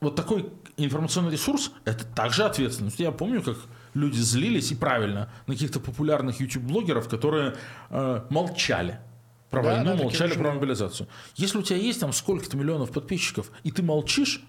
вот 0.00 0.16
такой 0.16 0.50
информационный 0.76 1.32
ресурс– 1.32 1.72
это 1.86 2.04
также 2.04 2.44
ответственность. 2.44 3.00
Я 3.00 3.10
помню, 3.10 3.40
как 3.40 3.56
люди 3.94 4.18
злились, 4.18 4.70
и 4.70 4.74
правильно, 4.74 5.30
на 5.46 5.54
каких-то 5.54 5.80
популярных 5.80 6.40
YouTube-блогеров, 6.40 7.08
которые 7.08 7.54
э, 7.88 8.20
молчали 8.28 9.00
про 9.48 9.62
да, 9.62 9.68
войну, 9.76 9.96
да, 9.96 10.02
молчали 10.02 10.34
про 10.34 10.52
мобилизацию. 10.52 11.08
Если 11.36 11.56
у 11.56 11.62
тебя 11.62 11.78
есть 11.78 12.00
там 12.00 12.12
сколько-то 12.12 12.54
миллионов 12.58 12.90
подписчиков, 12.90 13.50
и 13.62 13.70
ты 13.70 13.82
молчишь, 13.82 14.42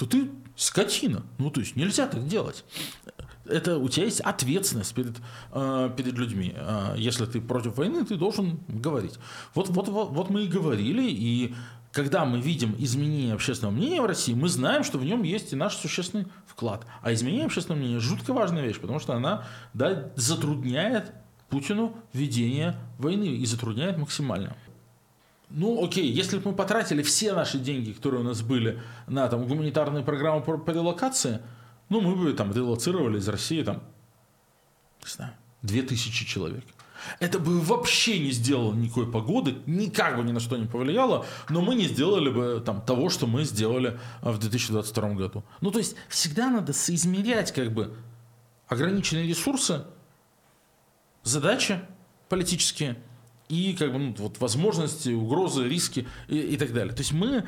то 0.00 0.06
ты 0.06 0.30
скотина. 0.56 1.24
Ну, 1.36 1.50
то 1.50 1.60
есть 1.60 1.76
нельзя 1.76 2.06
так 2.06 2.26
делать. 2.26 2.64
Это 3.44 3.76
у 3.76 3.86
тебя 3.90 4.06
есть 4.06 4.20
ответственность 4.22 4.94
перед, 4.94 5.18
э, 5.52 5.90
перед 5.94 6.14
людьми. 6.14 6.54
Э, 6.56 6.94
если 6.96 7.26
ты 7.26 7.42
против 7.42 7.76
войны, 7.76 8.06
ты 8.06 8.16
должен 8.16 8.60
говорить. 8.66 9.18
Вот, 9.54 9.68
вот, 9.68 9.88
вот, 9.88 10.10
вот 10.10 10.30
мы 10.30 10.44
и 10.44 10.48
говорили, 10.48 11.02
и 11.02 11.54
когда 11.92 12.24
мы 12.24 12.40
видим 12.40 12.74
изменение 12.78 13.34
общественного 13.34 13.74
мнения 13.74 14.00
в 14.00 14.06
России, 14.06 14.32
мы 14.32 14.48
знаем, 14.48 14.84
что 14.84 14.96
в 14.96 15.04
нем 15.04 15.22
есть 15.22 15.52
и 15.52 15.56
наш 15.56 15.76
существенный 15.76 16.28
вклад. 16.46 16.86
А 17.02 17.12
изменение 17.12 17.44
общественного 17.44 17.80
мнения 17.80 18.00
жутко 18.00 18.32
важная 18.32 18.64
вещь, 18.64 18.80
потому 18.80 19.00
что 19.00 19.12
она 19.12 19.44
да, 19.74 20.10
затрудняет 20.16 21.12
Путину 21.50 21.94
ведение 22.14 22.74
войны 22.96 23.24
и 23.24 23.44
затрудняет 23.44 23.98
максимально. 23.98 24.56
Ну, 25.50 25.84
окей, 25.84 26.10
если 26.10 26.38
бы 26.38 26.50
мы 26.50 26.56
потратили 26.56 27.02
все 27.02 27.32
наши 27.32 27.58
деньги, 27.58 27.92
которые 27.92 28.20
у 28.20 28.24
нас 28.24 28.40
были 28.40 28.80
на 29.08 29.28
там, 29.28 29.46
гуманитарные 29.46 30.04
программы 30.04 30.42
по, 30.42 30.56
по 30.58 30.70
релокации, 30.70 31.40
ну, 31.88 32.00
мы 32.00 32.14
бы 32.14 32.32
там 32.32 32.52
релоцировали 32.52 33.18
из 33.18 33.28
России 33.28 33.62
там, 33.64 33.82
не 35.02 35.10
знаю, 35.10 35.32
2000 35.62 36.24
человек. 36.24 36.64
Это 37.18 37.38
бы 37.38 37.60
вообще 37.60 38.18
не 38.18 38.30
сделало 38.30 38.74
никакой 38.74 39.10
погоды, 39.10 39.56
никак 39.66 40.16
бы 40.16 40.22
ни 40.22 40.32
на 40.32 40.38
что 40.38 40.56
не 40.56 40.66
повлияло, 40.66 41.26
но 41.48 41.62
мы 41.62 41.74
не 41.74 41.88
сделали 41.88 42.30
бы 42.30 42.62
там, 42.64 42.82
того, 42.82 43.08
что 43.10 43.26
мы 43.26 43.44
сделали 43.44 43.98
а, 44.22 44.32
в 44.32 44.38
2022 44.38 45.10
году. 45.14 45.42
Ну, 45.60 45.70
то 45.70 45.78
есть 45.78 45.96
всегда 46.08 46.50
надо 46.50 46.72
соизмерять 46.72 47.52
как 47.52 47.72
бы 47.72 47.96
ограниченные 48.68 49.26
ресурсы, 49.26 49.84
задачи 51.22 51.80
политические 52.28 53.02
и 53.50 53.74
как 53.74 53.92
бы 53.92 53.98
ну, 53.98 54.14
вот 54.18 54.38
возможности, 54.38 55.10
угрозы, 55.10 55.68
риски 55.68 56.06
и, 56.28 56.38
и 56.38 56.56
так 56.56 56.72
далее. 56.72 56.94
То 56.94 57.00
есть 57.00 57.12
мы, 57.12 57.44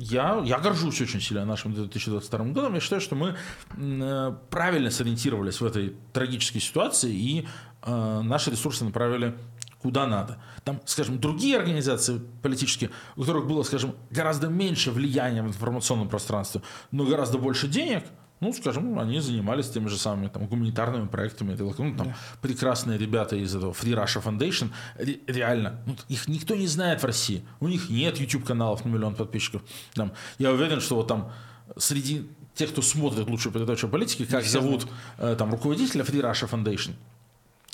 я, 0.00 0.42
я 0.44 0.58
горжусь 0.58 1.00
очень 1.00 1.20
сильно 1.20 1.44
нашим 1.46 1.72
2022 1.72 2.44
годом. 2.46 2.74
Я 2.74 2.80
считаю, 2.80 3.00
что 3.00 3.16
мы 3.16 3.34
э, 3.76 4.36
правильно 4.50 4.90
сориентировались 4.90 5.60
в 5.60 5.64
этой 5.64 5.96
трагической 6.12 6.60
ситуации 6.60 7.12
и 7.12 7.46
э, 7.82 8.20
наши 8.22 8.50
ресурсы 8.50 8.84
направили 8.84 9.34
куда 9.80 10.06
надо. 10.06 10.38
Там, 10.64 10.80
скажем, 10.84 11.18
другие 11.18 11.56
организации 11.58 12.20
политические, 12.42 12.90
у 13.16 13.22
которых 13.22 13.48
было, 13.48 13.62
скажем, 13.64 13.96
гораздо 14.10 14.48
меньше 14.48 14.92
влияния 14.92 15.42
в 15.42 15.48
информационном 15.48 16.08
пространстве, 16.08 16.62
но 16.92 17.04
гораздо 17.04 17.38
больше 17.38 17.68
денег– 17.68 18.04
ну, 18.42 18.52
скажем, 18.52 18.98
они 18.98 19.20
занимались 19.20 19.70
теми 19.70 19.86
же 19.86 19.96
самыми 19.96 20.26
там, 20.26 20.46
гуманитарными 20.46 21.06
проектами. 21.06 21.54
Ну, 21.56 21.72
там, 21.72 21.96
да. 21.96 22.16
Прекрасные 22.40 22.98
ребята 22.98 23.36
из 23.36 23.54
этого 23.54 23.70
Free 23.70 23.94
Russia 23.94 24.20
Foundation. 24.20 24.70
Ре- 24.96 25.20
реально, 25.28 25.80
ну, 25.86 25.94
их 26.08 26.26
никто 26.26 26.56
не 26.56 26.66
знает 26.66 27.02
в 27.02 27.06
России. 27.06 27.44
У 27.60 27.68
них 27.68 27.88
нет 27.88 28.18
YouTube-каналов 28.18 28.84
на 28.84 28.88
миллион 28.88 29.14
подписчиков. 29.14 29.62
Там, 29.94 30.12
я 30.38 30.50
уверен, 30.50 30.80
что 30.80 30.96
вот 30.96 31.06
там 31.06 31.30
среди 31.76 32.28
тех, 32.54 32.70
кто 32.70 32.82
смотрит 32.82 33.28
лучшую 33.28 33.52
передачу 33.52 33.86
о 33.86 33.90
политике, 33.90 34.26
как 34.26 34.44
зовут 34.44 34.88
э, 35.18 35.36
там, 35.38 35.52
руководителя 35.52 36.02
Free 36.02 36.20
Russia 36.20 36.50
Foundation, 36.50 36.94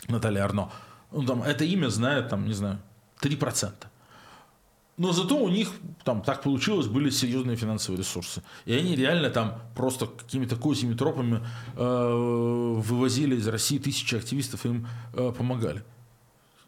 Наталья 0.08 0.44
Арно, 0.44 0.70
ну, 1.12 1.22
там, 1.22 1.42
это 1.42 1.64
имя 1.64 1.88
знает, 1.88 2.28
там, 2.28 2.46
не 2.46 2.52
знаю, 2.52 2.78
3%. 3.22 3.72
Но 4.98 5.12
зато 5.12 5.36
у 5.36 5.48
них 5.48 5.70
там 6.04 6.22
так 6.22 6.42
получилось, 6.42 6.88
были 6.88 7.10
серьезные 7.10 7.56
финансовые 7.56 8.00
ресурсы. 8.00 8.42
И 8.66 8.74
они 8.74 8.96
реально 8.96 9.30
там 9.30 9.62
просто 9.76 10.06
какими-то 10.06 10.56
козьими 10.56 10.94
тропами 10.94 11.40
э, 11.76 12.74
вывозили 12.80 13.36
из 13.36 13.46
России 13.46 13.78
тысячи 13.78 14.16
активистов 14.16 14.66
и 14.66 14.70
им 14.70 14.88
э, 15.14 15.32
помогали. 15.36 15.84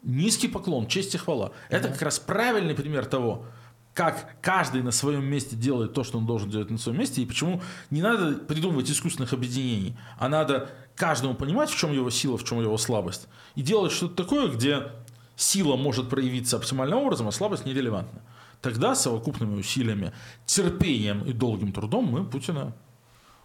Низкий 0.05 0.47
поклон, 0.47 0.87
честь 0.87 1.14
и 1.16 1.18
хвала. 1.18 1.51
Это 1.68 1.89
как 1.89 2.03
раз 2.03 2.20
правильный 2.20 2.74
пример 2.74 3.05
того, 3.05 3.47
как 3.95 4.41
каждый 4.41 4.83
на 4.83 4.93
своем 4.93 5.24
месте 5.24 5.57
делает 5.57 5.93
то, 5.93 6.05
что 6.05 6.18
он 6.18 6.24
должен 6.24 6.49
делать 6.49 6.70
на 6.70 6.78
своем 6.78 7.01
месте, 7.01 7.22
и 7.22 7.26
почему 7.26 7.61
не 7.91 8.01
надо 8.01 8.33
придумывать 8.37 8.89
искусственных 8.89 9.33
объединений, 9.33 9.97
а 10.18 10.28
надо 10.28 10.70
каждому 10.95 11.35
понимать, 11.35 11.68
в 11.68 11.76
чем 11.76 11.93
его 11.93 12.11
сила, 12.11 12.39
в 12.39 12.45
чем 12.45 12.61
его 12.61 12.78
слабость, 12.78 13.26
и 13.57 13.62
делать 13.62 13.91
что-то 13.91 14.22
такое, 14.22 14.49
где 14.49 14.93
сила 15.41 15.76
может 15.76 16.09
проявиться 16.09 16.57
оптимальным 16.57 16.99
образом, 16.99 17.28
а 17.28 17.32
слабость 17.32 17.64
нерелевантна. 17.64 18.20
Тогда 18.61 18.95
совокупными 18.95 19.59
усилиями, 19.59 20.12
терпением 20.45 21.24
и 21.24 21.32
долгим 21.32 21.72
трудом 21.72 22.05
мы 22.05 22.24
Путина 22.24 22.74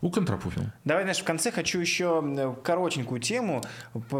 у 0.06 0.12
контрапупил. 0.12 0.62
Давай, 0.84 1.02
знаешь, 1.02 1.18
в 1.18 1.24
конце 1.24 1.52
хочу 1.52 1.80
еще 1.80 2.56
коротенькую 2.64 3.20
тему. 3.20 3.64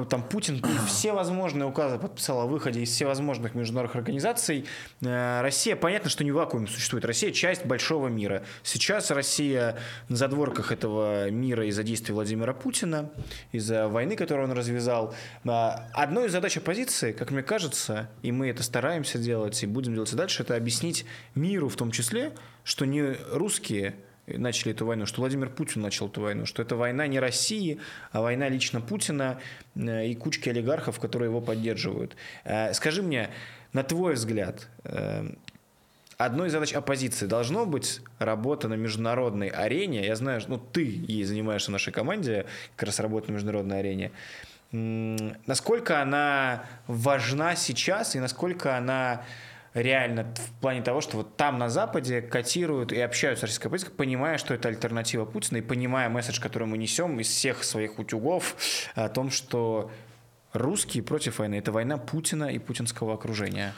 Там 0.10 0.24
Путин 0.24 0.60
все 0.88 1.14
возможные 1.14 1.68
указы 1.68 2.00
подписал 2.00 2.42
о 2.42 2.46
выходе 2.48 2.82
из 2.82 2.90
всевозможных 2.90 3.54
международных 3.54 3.96
организаций. 3.96 4.66
Э, 5.02 5.42
Россия, 5.42 5.76
понятно, 5.76 6.10
что 6.10 6.24
не 6.24 6.32
в 6.32 6.36
вакууме 6.36 6.66
существует. 6.66 7.06
Россия 7.06 7.32
часть 7.32 7.68
большого 7.68 8.08
мира. 8.08 8.42
Сейчас 8.64 9.12
Россия 9.12 9.78
на 10.10 10.16
задворках 10.16 10.72
этого 10.72 11.30
мира 11.30 11.68
из-за 11.68 11.84
действий 11.84 12.16
Владимира 12.16 12.56
Путина, 12.56 13.12
из-за 13.52 13.88
войны, 13.88 14.16
которую 14.16 14.50
он 14.50 14.58
развязал. 14.58 15.14
А 15.46 15.88
одной 15.94 16.30
из 16.30 16.32
задач 16.32 16.58
оппозиции, 16.58 17.12
как 17.12 17.30
мне 17.30 17.44
кажется, 17.44 18.10
и 18.24 18.32
мы 18.32 18.50
это 18.50 18.64
стараемся 18.64 19.20
делать, 19.20 19.62
и 19.62 19.68
будем 19.68 19.94
делать 19.94 20.12
и 20.14 20.16
дальше, 20.16 20.42
это 20.42 20.56
объяснить 20.56 21.06
миру 21.36 21.70
в 21.70 21.76
том 21.76 21.92
числе, 21.92 22.34
что 22.64 22.86
не 22.86 23.16
русские 23.32 23.94
начали 24.28 24.74
эту 24.74 24.86
войну, 24.86 25.06
что 25.06 25.22
Владимир 25.22 25.50
Путин 25.50 25.82
начал 25.82 26.08
эту 26.08 26.22
войну, 26.22 26.46
что 26.46 26.62
это 26.62 26.76
война 26.76 27.08
не 27.08 27.20
России, 27.20 27.80
а 28.12 28.22
война 28.22 28.50
лично 28.50 28.82
Путина 28.82 29.40
э, 29.76 30.08
и 30.08 30.16
кучки 30.16 30.50
олигархов, 30.50 31.00
которые 31.00 31.30
его 31.30 31.42
поддерживают. 31.42 32.16
Э, 32.44 32.74
скажи 32.74 33.02
мне, 33.02 33.30
на 33.74 33.84
твой 33.84 34.16
взгляд, 34.16 34.68
э, 34.84 35.30
одной 36.18 36.48
из 36.48 36.52
задач 36.52 36.74
оппозиции 36.74 37.28
должно 37.28 37.66
быть 37.66 38.02
работа 38.20 38.68
на 38.68 38.76
международной 38.76 39.50
арене. 39.50 40.06
Я 40.06 40.16
знаю, 40.16 40.42
ну 40.48 40.58
ты 40.58 40.84
ей 40.84 41.24
занимаешься 41.24 41.70
в 41.70 41.74
нашей 41.74 41.94
команде, 41.94 42.46
как 42.76 42.88
раз 42.88 43.00
работа 43.00 43.32
на 43.32 43.36
международной 43.36 43.80
арене. 43.80 44.12
Насколько 44.72 46.02
она 46.02 46.66
важна 46.88 47.56
сейчас 47.56 48.16
и 48.16 48.20
насколько 48.20 48.76
она 48.76 49.24
реально 49.76 50.34
в 50.36 50.62
плане 50.62 50.82
того, 50.82 51.02
что 51.02 51.18
вот 51.18 51.38
там 51.38 51.60
на 51.60 51.70
Западе 51.70 52.22
котируют 52.22 52.92
и 52.92 53.00
общаются 53.00 53.42
с 53.42 53.44
российской 53.44 53.68
оппозицией, 53.68 53.96
понимая, 53.96 54.38
что 54.38 54.54
это 54.54 54.70
альтернатива 54.70 55.26
Путина, 55.26 55.58
и 55.58 55.62
понимая 55.62 56.10
месседж, 56.10 56.40
который 56.40 56.68
мы 56.68 56.78
несем 56.78 57.20
из 57.20 57.28
всех 57.28 57.64
своих 57.64 58.00
утюгов 58.00 58.56
о 58.96 59.10
том, 59.10 59.30
что 59.30 59.92
русские 60.54 61.04
против 61.04 61.40
войны– 61.40 61.56
это 61.60 61.72
война 61.72 61.98
Путина 61.98 62.46
и 62.46 62.58
путинского 62.58 63.14
окружения. 63.14 63.74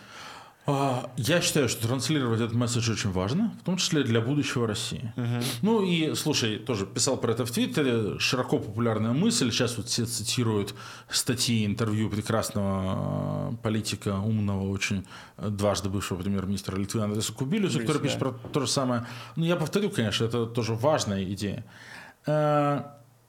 А, 0.69 1.09
я 1.15 1.39
считаю, 1.39 1.69
что 1.69 1.87
транслировать 1.87 2.41
этот 2.41 2.53
месседж 2.53 2.91
очень 2.91 3.11
важно, 3.11 3.55
в 3.61 3.63
том 3.63 3.77
числе 3.77 4.03
для 4.03 4.19
будущего 4.19 4.67
России. 4.67 5.13
Угу. 5.15 5.45
Ну 5.61 5.81
и, 5.81 6.13
слушай, 6.13 6.57
тоже 6.57 6.85
писал 6.85 7.15
про 7.15 7.31
это 7.31 7.45
в 7.45 7.51
Твиттере, 7.51 8.19
широко 8.19 8.59
популярная 8.59 9.13
мысль, 9.13 9.49
сейчас 9.49 9.77
вот 9.77 9.87
все 9.87 10.05
цитируют 10.05 10.75
статьи, 11.09 11.65
интервью 11.65 12.09
прекрасного 12.09 13.55
политика, 13.63 14.19
умного 14.19 14.69
очень, 14.69 15.05
дважды 15.37 15.87
бывшего 15.87 16.21
премьер-министра 16.21 16.75
Литвы 16.75 17.01
Андреса 17.01 17.31
Кубилюса, 17.31 17.79
который 17.79 18.01
пишет 18.01 18.19
про 18.19 18.31
то 18.31 18.59
же 18.59 18.67
самое. 18.67 19.07
Ну 19.37 19.45
я 19.45 19.55
повторю, 19.55 19.89
конечно, 19.89 20.25
это 20.25 20.45
тоже 20.45 20.73
важная 20.73 21.23
идея. 21.33 21.63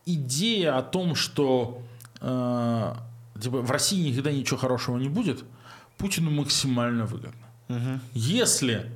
Идея 0.07 0.77
о 0.77 0.83
том, 0.83 1.15
что 1.15 1.83
типа, 2.19 3.63
в 3.63 3.71
России 3.71 4.11
никогда 4.11 4.33
ничего 4.33 4.59
хорошего 4.59 4.99
не 4.99 5.09
будет– 5.09 5.45
Путину 5.99 6.31
максимально 6.31 7.05
выгодно. 7.05 7.47
Угу. 7.69 8.01
Если 8.15 8.91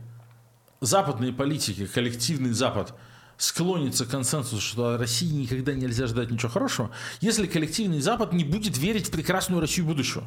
западные 0.80 1.32
политики, 1.32 1.86
коллективный 1.86 2.52
Запад 2.52 2.94
склонится 3.36 4.06
к 4.06 4.10
консенсусу, 4.10 4.60
что 4.60 4.96
России 4.96 5.30
никогда 5.32 5.74
нельзя 5.74 6.06
ждать 6.06 6.30
ничего 6.30 6.50
хорошего, 6.50 6.90
если 7.20 7.46
коллективный 7.46 8.00
Запад 8.00 8.32
не 8.32 8.44
будет 8.44 8.78
верить 8.78 9.08
в 9.08 9.10
прекрасную 9.10 9.60
Россию 9.60 9.86
будущего, 9.86 10.24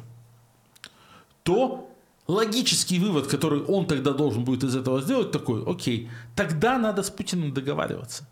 то 1.42 1.90
логический 2.26 2.98
вывод, 2.98 3.26
который 3.26 3.62
он 3.62 3.86
тогда 3.86 4.12
должен 4.12 4.44
будет 4.44 4.64
из 4.64 4.76
этого 4.76 5.00
сделать, 5.00 5.30
такой, 5.30 5.64
окей, 5.64 6.10
тогда 6.34 6.78
надо 6.78 7.02
с 7.02 7.10
Путиным 7.10 7.54
договариваться. 7.54 8.28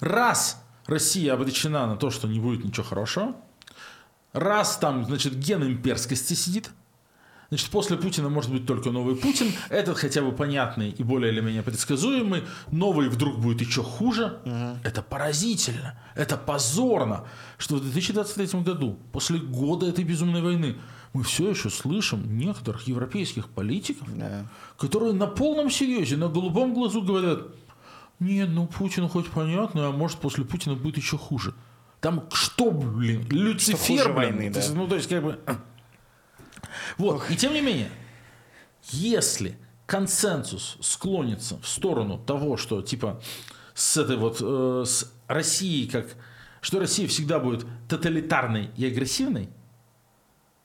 Раз 0.00 0.62
Россия 0.86 1.32
обречена 1.32 1.86
на 1.86 1.96
то, 1.96 2.10
что 2.10 2.28
не 2.28 2.38
будет 2.38 2.64
ничего 2.64 2.84
хорошего, 2.84 3.34
раз 4.32 4.76
там, 4.76 5.04
значит, 5.04 5.34
ген 5.34 5.64
имперскости 5.64 6.34
сидит– 6.34 6.70
Значит, 7.48 7.70
после 7.70 7.96
Путина 7.96 8.28
может 8.28 8.50
быть 8.50 8.66
только 8.66 8.90
новый 8.90 9.16
Путин. 9.16 9.52
Этот 9.68 9.98
хотя 9.98 10.22
бы 10.22 10.32
понятный 10.32 10.90
и 10.90 11.02
более 11.02 11.32
или 11.32 11.40
менее 11.40 11.62
предсказуемый. 11.62 12.44
Новый 12.70 13.08
вдруг 13.08 13.38
будет 13.38 13.60
еще 13.60 13.82
хуже. 13.82 14.38
Угу. 14.44 14.78
Это 14.82 15.02
поразительно. 15.02 15.98
Это 16.14 16.36
позорно, 16.36 17.24
что 17.58 17.76
в 17.76 17.82
2023 17.82 18.60
году, 18.62 18.98
после 19.12 19.38
года 19.38 19.86
этой 19.86 20.04
безумной 20.04 20.42
войны, 20.42 20.76
мы 21.12 21.22
все 21.22 21.50
еще 21.50 21.70
слышим 21.70 22.36
некоторых 22.36 22.88
европейских 22.88 23.48
политиков, 23.48 24.08
да. 24.16 24.46
которые 24.76 25.12
на 25.12 25.28
полном 25.28 25.70
серьезе, 25.70 26.16
на 26.16 26.28
голубом 26.28 26.74
глазу 26.74 27.02
говорят, 27.02 27.46
нет, 28.18 28.48
ну 28.50 28.66
Путин 28.66 29.08
хоть 29.08 29.28
понятно, 29.28 29.88
а 29.88 29.92
может 29.92 30.18
после 30.18 30.44
Путина 30.44 30.74
будет 30.74 30.96
еще 30.96 31.16
хуже. 31.16 31.54
Там 32.00 32.24
что, 32.32 32.70
блин, 32.70 33.26
Люцифер, 33.30 34.12
блин. 34.12 34.36
Войны, 34.36 34.50
да. 34.50 34.60
Ну, 34.74 34.86
то 34.86 34.96
есть, 34.96 35.08
как 35.08 35.22
бы... 35.22 35.38
Вот. 36.98 37.16
Ох. 37.16 37.30
И 37.30 37.36
тем 37.36 37.52
не 37.52 37.60
менее, 37.60 37.90
если 38.90 39.58
консенсус 39.86 40.76
склонится 40.80 41.58
в 41.60 41.68
сторону 41.68 42.18
того, 42.18 42.56
что 42.56 42.82
типа 42.82 43.20
с 43.74 43.96
этой 43.96 44.16
вот 44.16 44.38
э, 44.40 44.84
с 44.86 45.12
Россией 45.26 45.88
как 45.88 46.06
что 46.64 46.78
Россия 46.78 47.06
всегда 47.06 47.38
будет 47.38 47.66
тоталитарной 47.88 48.70
и 48.76 48.86
агрессивной, 48.86 49.50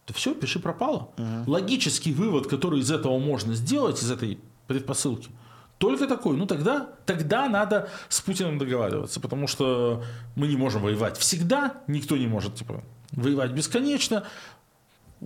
то 0.06 0.14
все, 0.14 0.34
пиши 0.34 0.60
пропало. 0.60 1.12
Угу. 1.18 1.52
Логический 1.52 2.14
вывод, 2.14 2.48
который 2.48 2.80
из 2.80 2.90
этого 2.90 3.20
можно 3.20 3.54
сделать, 3.54 4.02
из 4.02 4.10
этой 4.10 4.40
предпосылки. 4.66 5.30
Только 5.78 6.08
такой. 6.08 6.38
Ну 6.38 6.46
тогда, 6.46 6.88
тогда 7.06 7.50
надо 7.50 7.90
с 8.08 8.22
Путиным 8.22 8.58
договариваться, 8.58 9.20
потому 9.20 9.48
что 9.48 10.04
мы 10.36 10.48
не 10.48 10.56
можем 10.56 10.82
воевать 10.84 11.18
всегда, 11.18 11.82
никто 11.88 12.16
не 12.18 12.28
может 12.28 12.56
типа, 12.56 12.82
воевать 13.12 13.52
бесконечно. 13.52 14.24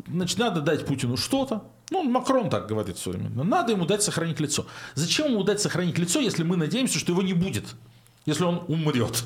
Значит, 0.07 0.39
надо 0.39 0.61
дать 0.61 0.85
Путину 0.85 1.17
что-то. 1.17 1.63
Ну, 1.91 2.03
Макрон 2.03 2.49
так 2.49 2.67
говорит 2.67 2.97
все 2.97 3.11
время. 3.11 3.29
Надо 3.29 3.73
ему 3.73 3.85
дать 3.85 4.01
сохранить 4.01 4.39
лицо. 4.39 4.65
Зачем 4.95 5.31
ему 5.31 5.43
дать 5.43 5.61
сохранить 5.61 5.97
лицо, 5.97 6.19
если 6.19 6.43
мы 6.43 6.57
надеемся, 6.57 6.97
что 6.97 7.11
его 7.11 7.21
не 7.21 7.33
будет? 7.33 7.65
Если 8.25 8.43
он 8.43 8.63
умрет. 8.67 9.23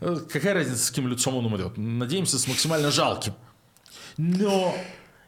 Какая 0.00 0.54
разница, 0.54 0.84
с 0.84 0.90
каким 0.90 1.08
лицом 1.08 1.36
он 1.36 1.46
умрет? 1.46 1.76
Надеемся, 1.76 2.38
с 2.38 2.46
максимально 2.46 2.90
жалким. 2.90 3.34
Но 4.18 4.74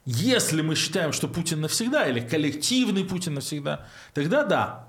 если 0.05 0.61
мы 0.61 0.75
считаем, 0.75 1.13
что 1.13 1.29
Путин 1.29 1.61
навсегда, 1.63 2.07
или 2.07 2.21
коллективный 2.21 3.05
Путин 3.05 3.35
навсегда, 3.35 3.87
тогда 4.13 4.45
да. 4.45 4.89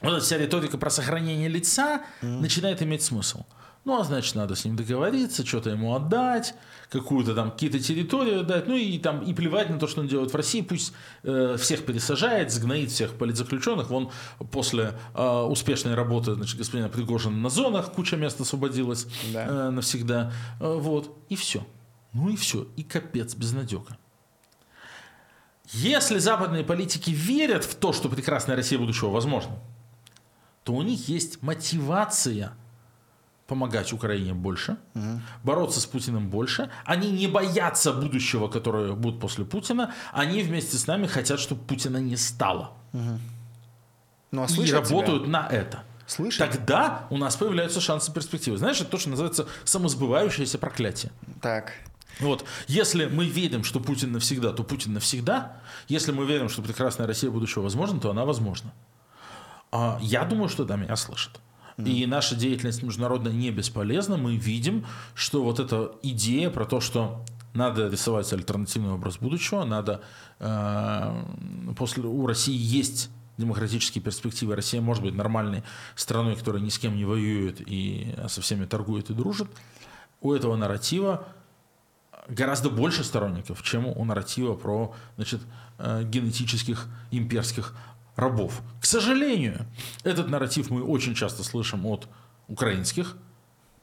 Вот 0.00 0.14
эта 0.14 0.24
вся 0.24 0.38
риторика 0.38 0.78
про 0.78 0.90
сохранение 0.90 1.48
лица 1.48 2.02
mm. 2.22 2.40
начинает 2.40 2.82
иметь 2.82 3.02
смысл. 3.02 3.44
Ну, 3.84 3.98
а 3.98 4.04
значит, 4.04 4.34
надо 4.34 4.54
с 4.54 4.64
ним 4.66 4.76
договориться, 4.76 5.44
что-то 5.44 5.70
ему 5.70 5.94
отдать, 5.94 6.54
какую-то 6.90 7.34
там, 7.34 7.50
какие-то 7.50 7.78
территории 7.78 8.40
отдать, 8.40 8.68
ну 8.68 8.76
и 8.76 8.98
там, 8.98 9.22
и 9.22 9.32
плевать 9.32 9.70
на 9.70 9.78
то, 9.78 9.86
что 9.86 10.02
он 10.02 10.08
делает 10.08 10.32
в 10.32 10.36
России, 10.36 10.60
пусть 10.60 10.92
э, 11.22 11.56
всех 11.58 11.86
пересажает, 11.86 12.52
сгноит 12.52 12.90
всех 12.90 13.14
политзаключенных. 13.14 13.88
Вон 13.88 14.10
после 14.50 14.98
э, 15.14 15.40
успешной 15.42 15.94
работы, 15.94 16.34
значит, 16.34 16.58
господина 16.58 16.90
Пригожина 16.90 17.36
на 17.36 17.48
зонах 17.48 17.92
куча 17.92 18.16
мест 18.16 18.38
освободилась 18.40 19.06
да. 19.32 19.46
э, 19.46 19.70
навсегда. 19.70 20.32
Э, 20.60 20.74
вот, 20.78 21.16
и 21.30 21.36
все. 21.36 21.66
Ну 22.12 22.28
и 22.28 22.36
все, 22.36 22.66
и 22.76 22.82
капец, 22.82 23.34
безнадега. 23.34 23.96
Если 25.72 26.18
западные 26.18 26.64
политики 26.64 27.10
верят 27.10 27.64
в 27.64 27.76
то, 27.76 27.92
что 27.92 28.08
прекрасная 28.08 28.56
Россия 28.56 28.78
будущего 28.78 29.08
возможна, 29.08 29.58
то 30.64 30.74
у 30.74 30.82
них 30.82 31.08
есть 31.08 31.42
мотивация 31.42 32.52
помогать 33.50 33.92
Украине 33.92 34.32
больше, 34.32 34.76
угу. 34.94 35.20
бороться 35.42 35.80
с 35.80 35.86
Путиным 35.86 36.30
больше. 36.30 36.70
Они 36.84 37.10
не 37.10 37.26
боятся 37.26 37.92
будущего, 37.92 38.46
которое 38.46 38.92
будет 38.92 39.18
после 39.18 39.44
Путина. 39.44 39.92
Они 40.12 40.42
вместе 40.42 40.76
с 40.76 40.86
нами 40.86 41.08
хотят, 41.08 41.40
чтобы 41.40 41.60
Путина 41.64 41.96
не 41.96 42.16
стало. 42.16 42.70
Угу. 42.92 43.18
Ну, 44.30 44.42
а 44.44 44.62
и 44.62 44.72
работают 44.72 45.24
тебя? 45.24 45.32
на 45.32 45.48
это. 45.48 45.82
Слышать? 46.06 46.38
Тогда 46.38 47.06
у 47.10 47.16
нас 47.16 47.34
появляются 47.34 47.80
шансы 47.80 48.12
перспективы. 48.12 48.56
Знаешь, 48.56 48.80
это 48.80 48.90
то, 48.90 48.98
что 48.98 49.10
называется 49.10 49.48
самосбывающееся 49.64 50.58
проклятие. 50.58 51.10
Так. 51.42 51.72
Вот, 52.20 52.44
если 52.68 53.06
мы 53.06 53.26
верим, 53.26 53.64
что 53.64 53.80
Путин 53.80 54.12
навсегда, 54.12 54.52
то 54.52 54.62
Путин 54.62 54.92
навсегда. 54.92 55.56
Если 55.88 56.12
мы 56.12 56.24
верим, 56.24 56.48
что 56.48 56.62
прекрасная 56.62 57.08
Россия 57.08 57.32
будущего 57.32 57.62
возможна, 57.62 57.98
то 57.98 58.10
она 58.10 58.24
возможна. 58.24 58.72
А 59.72 59.98
я 60.00 60.24
думаю, 60.24 60.48
что 60.48 60.64
да, 60.64 60.76
меня 60.76 60.94
слышат. 60.94 61.40
И 61.88 62.06
наша 62.06 62.34
деятельность 62.34 62.82
международная 62.82 63.32
не 63.32 63.50
бесполезна. 63.50 64.16
Мы 64.16 64.36
видим, 64.36 64.86
что 65.14 65.42
вот 65.42 65.60
эта 65.60 65.92
идея 66.02 66.50
про 66.50 66.64
то, 66.64 66.80
что 66.80 67.24
надо 67.54 67.88
рисовать 67.88 68.32
альтернативный 68.32 68.92
образ 68.92 69.18
будущего, 69.18 69.64
надо 69.64 70.02
э, 70.38 71.24
после 71.76 72.04
у 72.04 72.26
России 72.26 72.56
есть 72.56 73.10
демократические 73.38 74.02
перспективы. 74.02 74.54
Россия 74.54 74.80
может 74.80 75.02
быть 75.02 75.14
нормальной 75.14 75.64
страной, 75.96 76.36
которая 76.36 76.62
ни 76.62 76.68
с 76.68 76.78
кем 76.78 76.96
не 76.96 77.04
воюет 77.04 77.60
и 77.60 78.14
со 78.28 78.40
всеми 78.40 78.66
торгует 78.66 79.10
и 79.10 79.14
дружит. 79.14 79.48
У 80.20 80.32
этого 80.32 80.54
нарратива 80.56 81.26
гораздо 82.28 82.70
больше 82.70 83.02
сторонников, 83.02 83.62
чем 83.62 83.86
у 83.86 84.04
нарратива 84.04 84.54
про 84.54 84.94
значит, 85.16 85.40
э, 85.78 86.04
генетических 86.04 86.86
имперских 87.10 87.74
рабов. 88.16 88.62
К 88.80 88.86
сожалению, 88.86 89.66
этот 90.04 90.28
нарратив 90.28 90.70
мы 90.70 90.82
очень 90.82 91.14
часто 91.14 91.42
слышим 91.42 91.86
от 91.86 92.08
украинских 92.48 93.16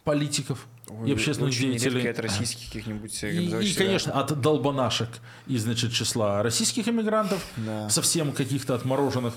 политиков 0.04 0.68
Ой, 0.90 1.10
и 1.10 1.14
общественных 1.14 1.58
деятелей. 1.58 2.08
от 2.08 2.20
российских 2.20 2.68
каких-нибудь 2.68 3.24
и, 3.24 3.70
и, 3.70 3.74
конечно, 3.74 4.14
от 4.14 4.40
долбанашек 4.40 5.10
из 5.48 5.64
значит, 5.64 5.92
числа 5.92 6.42
российских 6.44 6.88
иммигрантов, 6.88 7.46
да. 7.58 7.90
совсем 7.90 8.32
каких-то 8.32 8.76
отмороженных. 8.76 9.34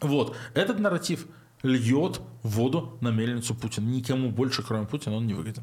Вот. 0.00 0.36
Этот 0.54 0.80
нарратив 0.80 1.26
льет 1.62 2.20
воду 2.42 2.98
на 3.00 3.10
мельницу 3.10 3.54
Путина. 3.54 3.88
Никому 3.88 4.30
больше, 4.30 4.64
кроме 4.64 4.86
Путина, 4.86 5.16
он 5.16 5.26
не 5.28 5.34
выгоден. 5.34 5.62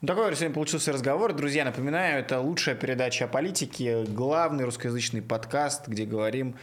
Ну, 0.00 0.08
такой 0.08 0.34
сегодня 0.34 0.54
получился 0.54 0.92
разговор. 0.92 1.32
Друзья, 1.32 1.64
напоминаю, 1.64 2.18
это 2.18 2.40
лучшая 2.40 2.74
передача 2.74 3.26
о 3.26 3.28
политике, 3.28 4.04
главный 4.04 4.64
русскоязычный 4.64 5.22
подкаст, 5.22 5.86
где 5.88 6.04
говорим 6.04 6.56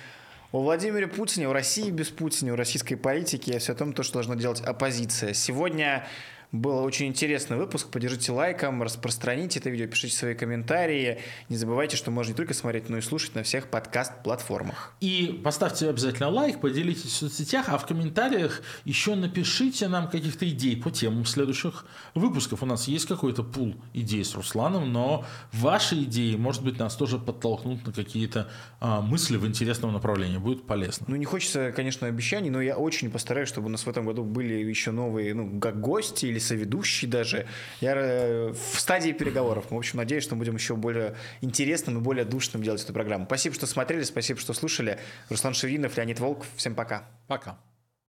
о 0.51 0.61
Владимире 0.61 1.07
Путине, 1.07 1.47
о 1.47 1.53
России 1.53 1.89
без 1.89 2.09
Путина, 2.09 2.53
о 2.53 2.55
российской 2.57 2.95
политике 2.95 3.53
и 3.53 3.57
все 3.57 3.71
о 3.71 3.75
том, 3.75 3.93
то, 3.93 4.03
что 4.03 4.15
должна 4.15 4.35
делать 4.35 4.59
оппозиция. 4.61 5.33
Сегодня 5.33 6.05
был 6.51 6.83
очень 6.83 7.07
интересный 7.07 7.57
выпуск. 7.57 7.87
Поддержите 7.89 8.31
лайком, 8.31 8.83
распространите 8.83 9.59
это 9.59 9.69
видео, 9.69 9.87
пишите 9.87 10.15
свои 10.15 10.33
комментарии. 10.33 11.19
Не 11.49 11.55
забывайте, 11.55 11.95
что 11.95 12.11
можно 12.11 12.31
не 12.31 12.35
только 12.35 12.53
смотреть, 12.53 12.89
но 12.89 12.97
и 12.97 13.01
слушать 13.01 13.35
на 13.35 13.43
всех 13.43 13.67
подкаст-платформах. 13.67 14.93
И 14.99 15.39
поставьте 15.43 15.89
обязательно 15.89 16.29
лайк, 16.29 16.59
поделитесь 16.59 17.11
в 17.11 17.15
соцсетях, 17.15 17.69
а 17.69 17.77
в 17.77 17.85
комментариях 17.85 18.61
еще 18.83 19.15
напишите 19.15 19.87
нам 19.87 20.09
каких-то 20.09 20.47
идей 20.49 20.75
по 20.75 20.91
темам 20.91 21.25
следующих 21.25 21.85
выпусков. 22.15 22.63
У 22.63 22.65
нас 22.65 22.87
есть 22.87 23.07
какой-то 23.07 23.43
пул 23.43 23.75
идей 23.93 24.25
с 24.25 24.35
Русланом, 24.35 24.91
но 24.91 25.25
ваши 25.53 26.03
идеи, 26.03 26.35
может 26.35 26.63
быть, 26.63 26.77
нас 26.79 26.95
тоже 26.95 27.17
подтолкнут 27.17 27.85
на 27.85 27.93
какие-то 27.93 28.49
а, 28.81 29.01
мысли 29.01 29.37
в 29.37 29.47
интересном 29.47 29.93
направлении. 29.93 30.37
Будет 30.37 30.67
полезно. 30.67 31.05
Ну, 31.07 31.15
не 31.15 31.25
хочется, 31.25 31.71
конечно, 31.71 32.07
обещаний, 32.07 32.49
но 32.49 32.61
я 32.61 32.75
очень 32.75 33.09
постараюсь, 33.09 33.47
чтобы 33.47 33.67
у 33.67 33.69
нас 33.69 33.85
в 33.85 33.89
этом 33.89 34.05
году 34.05 34.23
были 34.23 34.55
еще 34.55 34.91
новые, 34.91 35.33
ну, 35.33 35.59
как 35.59 35.79
гости 35.79 36.25
или 36.25 36.40
соведущий 36.41 37.07
даже. 37.07 37.47
Я 37.79 37.93
э, 37.95 38.53
в 38.53 38.79
стадии 38.79 39.11
переговоров. 39.11 39.65
В 39.69 39.75
общем, 39.75 39.97
надеюсь, 39.97 40.23
что 40.23 40.35
мы 40.35 40.39
будем 40.39 40.55
еще 40.55 40.75
более 40.75 41.15
интересным 41.41 41.97
и 41.97 42.01
более 42.01 42.25
душным 42.25 42.63
делать 42.63 42.83
эту 42.83 42.93
программу. 42.93 43.25
Спасибо, 43.25 43.55
что 43.55 43.67
смотрели, 43.67 44.03
спасибо, 44.03 44.39
что 44.39 44.53
слушали. 44.53 44.99
Руслан 45.29 45.53
Шевинов, 45.53 45.95
Леонид 45.97 46.19
Волк. 46.19 46.45
Всем 46.57 46.75
пока. 46.75 47.07
Пока. 47.27 47.57